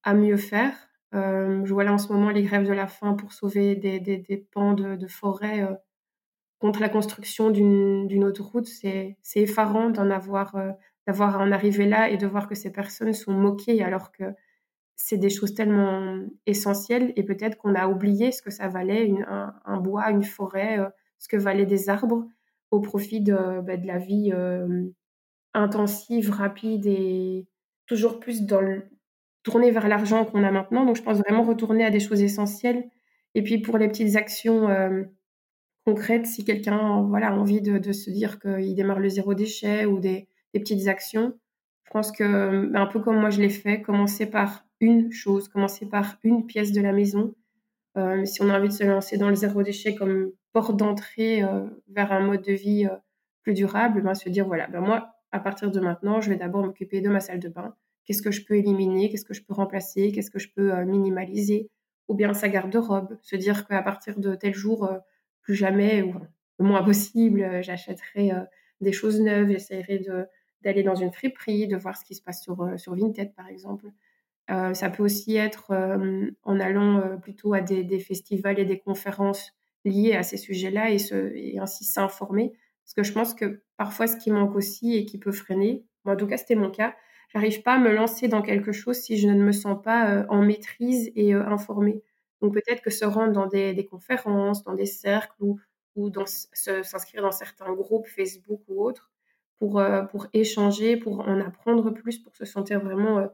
à 0.03 0.13
mieux 0.13 0.35
faire. 0.35 0.73
Euh, 1.15 1.63
je 1.63 1.73
vois 1.73 1.85
là 1.85 1.93
en 1.93 1.97
ce 1.97 2.11
moment 2.11 2.29
les 2.29 2.43
grèves 2.43 2.67
de 2.67 2.73
la 2.73 2.87
faim 2.87 3.13
pour 3.13 3.31
sauver 3.31 3.77
des, 3.77 4.01
des, 4.01 4.37
pans 4.51 4.73
de, 4.73 5.07
forêt. 5.07 5.63
Euh, 5.63 5.73
contre 6.59 6.81
la 6.81 6.89
construction 6.89 7.49
d'une 7.49 8.23
autoroute. 8.25 8.67
C'est 8.67 9.15
effarant 9.35 9.89
d'en 9.89 10.11
avoir, 10.11 10.55
euh, 10.57 10.71
d'avoir 11.07 11.37
à 11.37 11.43
en 11.43 11.53
arriver 11.53 11.85
là 11.85 12.09
et 12.09 12.17
de 12.17 12.27
voir 12.27 12.49
que 12.49 12.53
ces 12.53 12.73
personnes 12.73 13.13
sont 13.13 13.31
moquées 13.31 13.81
alors 13.81 14.11
que 14.11 14.25
c'est 14.97 15.17
des 15.17 15.29
choses 15.29 15.55
tellement 15.55 16.19
essentielles 16.45 17.13
et 17.15 17.23
peut-être 17.23 17.57
qu'on 17.57 17.73
a 17.73 17.87
oublié 17.87 18.33
ce 18.33 18.41
que 18.41 18.51
ça 18.51 18.67
valait, 18.67 19.11
un, 19.27 19.77
bois, 19.77 20.11
une 20.11 20.23
forêt, 20.23 20.77
ce 21.19 21.29
que 21.29 21.37
valaient 21.37 21.65
des 21.65 21.89
arbres 21.89 22.27
au 22.71 22.79
profit 22.79 23.21
de, 23.21 23.61
bah, 23.61 23.77
de 23.77 23.85
la 23.85 23.97
vie 23.97 24.31
euh, 24.33 24.89
intensive, 25.53 26.31
rapide 26.31 26.87
et 26.87 27.47
toujours 27.85 28.19
plus 28.19 28.43
dans 28.43 28.61
le, 28.61 28.83
tourner 29.43 29.71
vers 29.71 29.87
l'argent 29.87 30.25
qu'on 30.25 30.43
a 30.43 30.51
maintenant. 30.51 30.85
Donc 30.85 30.95
je 30.95 31.03
pense 31.03 31.19
vraiment 31.19 31.43
retourner 31.43 31.85
à 31.85 31.91
des 31.91 31.99
choses 31.99 32.21
essentielles. 32.21 32.89
Et 33.35 33.43
puis 33.43 33.59
pour 33.59 33.77
les 33.77 33.87
petites 33.87 34.15
actions 34.15 34.67
concrètes, 35.85 36.25
si 36.25 36.43
quelqu'un 36.45 37.01
voilà, 37.03 37.29
a 37.29 37.33
envie 37.33 37.61
de, 37.61 37.91
se 37.91 38.09
dire 38.09 38.39
qu'il 38.39 38.75
démarre 38.75 38.99
le 38.99 39.09
zéro 39.09 39.33
déchet 39.33 39.85
ou 39.85 39.99
des, 39.99 40.27
petites 40.53 40.87
actions, 40.87 41.33
je 41.85 41.91
pense 41.91 42.11
que, 42.11 42.65
ben, 42.67 42.81
un 42.81 42.85
peu 42.87 42.99
comme 42.99 43.19
moi 43.19 43.29
je 43.29 43.41
l'ai 43.41 43.49
fait, 43.49 43.81
commencer 43.81 44.25
par 44.25 44.65
une 44.79 45.11
chose, 45.11 45.47
commencer 45.47 45.87
par 45.87 46.17
une 46.23 46.45
pièce 46.45 46.71
de 46.71 46.81
la 46.81 46.91
maison. 46.91 47.35
Euh, 47.97 48.25
si 48.25 48.41
on 48.41 48.49
a 48.49 48.57
envie 48.57 48.69
de 48.69 48.73
se 48.73 48.83
lancer 48.83 49.17
dans 49.17 49.29
le 49.29 49.35
zéro 49.35 49.63
déchet 49.63 49.95
comme 49.95 50.31
porte 50.53 50.75
d'entrée 50.75 51.43
euh, 51.43 51.67
vers 51.87 52.11
un 52.11 52.21
mode 52.21 52.41
de 52.41 52.53
vie 52.53 52.85
euh, 52.85 52.95
plus 53.43 53.53
durable, 53.53 54.01
ben, 54.01 54.13
se 54.13 54.29
dire 54.29 54.45
voilà, 54.45 54.67
ben, 54.67 54.81
moi, 54.81 55.15
à 55.31 55.39
partir 55.39 55.71
de 55.71 55.79
maintenant, 55.79 56.21
je 56.21 56.29
vais 56.29 56.37
d'abord 56.37 56.63
m'occuper 56.63 57.01
de 57.01 57.09
ma 57.09 57.19
salle 57.19 57.39
de 57.39 57.49
bain. 57.49 57.75
Qu'est-ce 58.05 58.21
que 58.21 58.31
je 58.31 58.45
peux 58.45 58.55
éliminer? 58.55 59.09
Qu'est-ce 59.09 59.25
que 59.25 59.33
je 59.33 59.43
peux 59.43 59.53
remplacer? 59.53 60.11
Qu'est-ce 60.11 60.31
que 60.31 60.39
je 60.39 60.49
peux 60.53 60.73
minimaliser? 60.83 61.69
Ou 62.07 62.15
bien 62.15 62.33
sa 62.33 62.49
garde-robe. 62.49 63.17
Se 63.21 63.35
dire 63.35 63.67
qu'à 63.67 63.81
partir 63.81 64.19
de 64.19 64.35
tel 64.35 64.53
jour, 64.53 64.89
plus 65.41 65.55
jamais, 65.55 66.01
ou 66.01 66.13
le 66.61 66.67
moins 66.67 66.83
possible, 66.83 67.41
euh, 67.41 67.61
j'achèterai 67.61 68.31
euh, 68.31 68.43
des 68.79 68.91
choses 68.91 69.19
neuves, 69.19 69.49
j'essaierai 69.49 70.05
d'aller 70.61 70.83
dans 70.83 70.95
une 70.95 71.11
friperie, 71.11 71.67
de 71.67 71.75
voir 71.75 71.97
ce 71.97 72.05
qui 72.05 72.15
se 72.15 72.21
passe 72.21 72.43
sur, 72.43 72.61
euh, 72.61 72.77
sur 72.77 72.95
Vinted, 72.95 73.33
par 73.35 73.47
exemple. 73.47 73.87
ça 74.73 74.89
peut 74.89 75.03
aussi 75.03 75.37
être 75.37 75.71
en 76.43 76.59
allant 76.59 77.17
plutôt 77.19 77.53
à 77.53 77.61
des, 77.61 77.99
festivals 77.99 78.59
et 78.59 78.65
des 78.65 78.79
conférences 78.79 79.53
liées 79.85 80.13
à 80.13 80.23
ces 80.23 80.37
sujets-là 80.37 80.91
et, 80.91 80.97
et 81.35 81.59
ainsi 81.59 81.83
s'informer. 81.83 82.53
Parce 82.83 82.93
que 82.95 83.03
je 83.03 83.13
pense 83.13 83.33
que 83.33 83.61
parfois, 83.77 84.07
ce 84.07 84.17
qui 84.17 84.31
manque 84.31 84.55
aussi 84.55 84.95
et 84.95 85.05
qui 85.05 85.17
peut 85.17 85.31
freiner, 85.31 85.85
en 86.05 86.15
tout 86.15 86.27
cas, 86.27 86.37
c'était 86.37 86.55
mon 86.55 86.71
cas, 86.71 86.95
j'arrive 87.29 87.61
pas 87.61 87.73
à 87.75 87.79
me 87.79 87.91
lancer 87.91 88.27
dans 88.27 88.41
quelque 88.41 88.71
chose 88.71 88.97
si 88.97 89.17
je 89.17 89.27
ne 89.27 89.43
me 89.43 89.51
sens 89.51 89.81
pas 89.81 90.25
en 90.29 90.41
maîtrise 90.41 91.11
et 91.15 91.33
informée. 91.33 92.03
Donc 92.41 92.53
peut-être 92.53 92.81
que 92.81 92.89
se 92.89 93.05
rendre 93.05 93.33
dans 93.33 93.47
des, 93.47 93.87
conférences, 93.89 94.63
dans 94.63 94.73
des 94.73 94.85
cercles 94.85 95.35
ou, 95.39 95.59
ou 95.95 96.11
s'inscrire 96.25 97.21
dans 97.21 97.31
certains 97.31 97.71
groupes 97.73 98.07
Facebook 98.07 98.61
ou 98.67 98.83
autres 98.83 99.11
pour, 99.59 99.79
euh, 99.79 100.01
pour 100.03 100.27
échanger, 100.33 100.97
pour 100.97 101.19
en 101.19 101.39
apprendre 101.39 101.91
plus, 101.91 102.17
pour 102.17 102.35
se 102.35 102.45
sentir 102.45 102.83
vraiment 102.83 103.19
euh, 103.19 103.27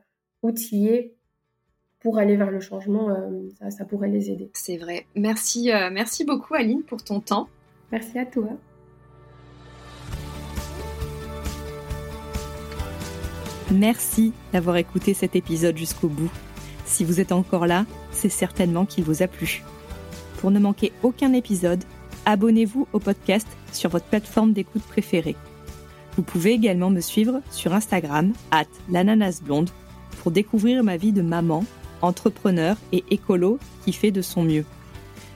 outillé 0.43 1.16
pour 1.99 2.17
aller 2.17 2.35
vers 2.35 2.51
le 2.51 2.59
changement, 2.59 3.09
euh, 3.09 3.49
ça, 3.59 3.71
ça, 3.71 3.85
pourrait 3.85 4.09
les 4.09 4.29
aider. 4.29 4.49
C'est 4.53 4.77
vrai. 4.77 5.05
Merci, 5.15 5.71
merci 5.91 6.23
beaucoup 6.23 6.53
Aline 6.53 6.83
pour 6.83 7.03
ton 7.03 7.19
temps. 7.19 7.47
Merci 7.91 8.19
à 8.19 8.25
toi. 8.25 8.49
Merci 13.71 14.31
d'avoir 14.53 14.77
écouté 14.77 15.13
cet 15.13 15.35
épisode 15.35 15.77
jusqu'au 15.77 16.07
bout. 16.07 16.31
Si 16.85 17.03
vous 17.03 17.19
êtes 17.19 17.33
encore 17.33 17.67
là, 17.67 17.85
c'est 18.11 18.29
certainement 18.29 18.85
qu'il 18.85 19.03
vous 19.03 19.21
a 19.21 19.27
plu. 19.27 19.61
Pour 20.37 20.51
ne 20.51 20.59
manquer 20.59 20.93
aucun 21.03 21.33
épisode, 21.33 21.83
abonnez-vous 22.25 22.87
au 22.93 22.99
podcast 22.99 23.47
sur 23.73 23.89
votre 23.89 24.05
plateforme 24.05 24.53
d'écoute 24.53 24.83
préférée. 24.83 25.35
Vous 26.15 26.23
pouvez 26.23 26.51
également 26.51 26.89
me 26.89 27.01
suivre 27.01 27.41
sur 27.51 27.73
Instagram, 27.73 28.31
at 28.51 28.65
l'ananasblonde, 28.89 29.69
pour 30.23 30.31
découvrir 30.31 30.83
ma 30.83 30.95
vie 30.95 31.11
de 31.11 31.21
maman, 31.21 31.65
entrepreneur 32.01 32.75
et 32.91 33.03
écolo 33.09 33.59
qui 33.83 33.93
fait 33.93 34.11
de 34.11 34.21
son 34.21 34.43
mieux. 34.43 34.65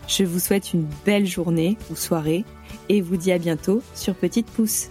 Je 0.07 0.23
vous 0.23 0.39
souhaite 0.39 0.73
une 0.73 0.87
belle 1.05 1.25
journée 1.25 1.77
ou 1.89 1.95
soirée 1.95 2.43
et 2.89 3.01
vous 3.01 3.17
dis 3.17 3.31
à 3.31 3.37
bientôt 3.37 3.81
sur 3.95 4.15
Petite 4.15 4.47
Pouce. 4.47 4.89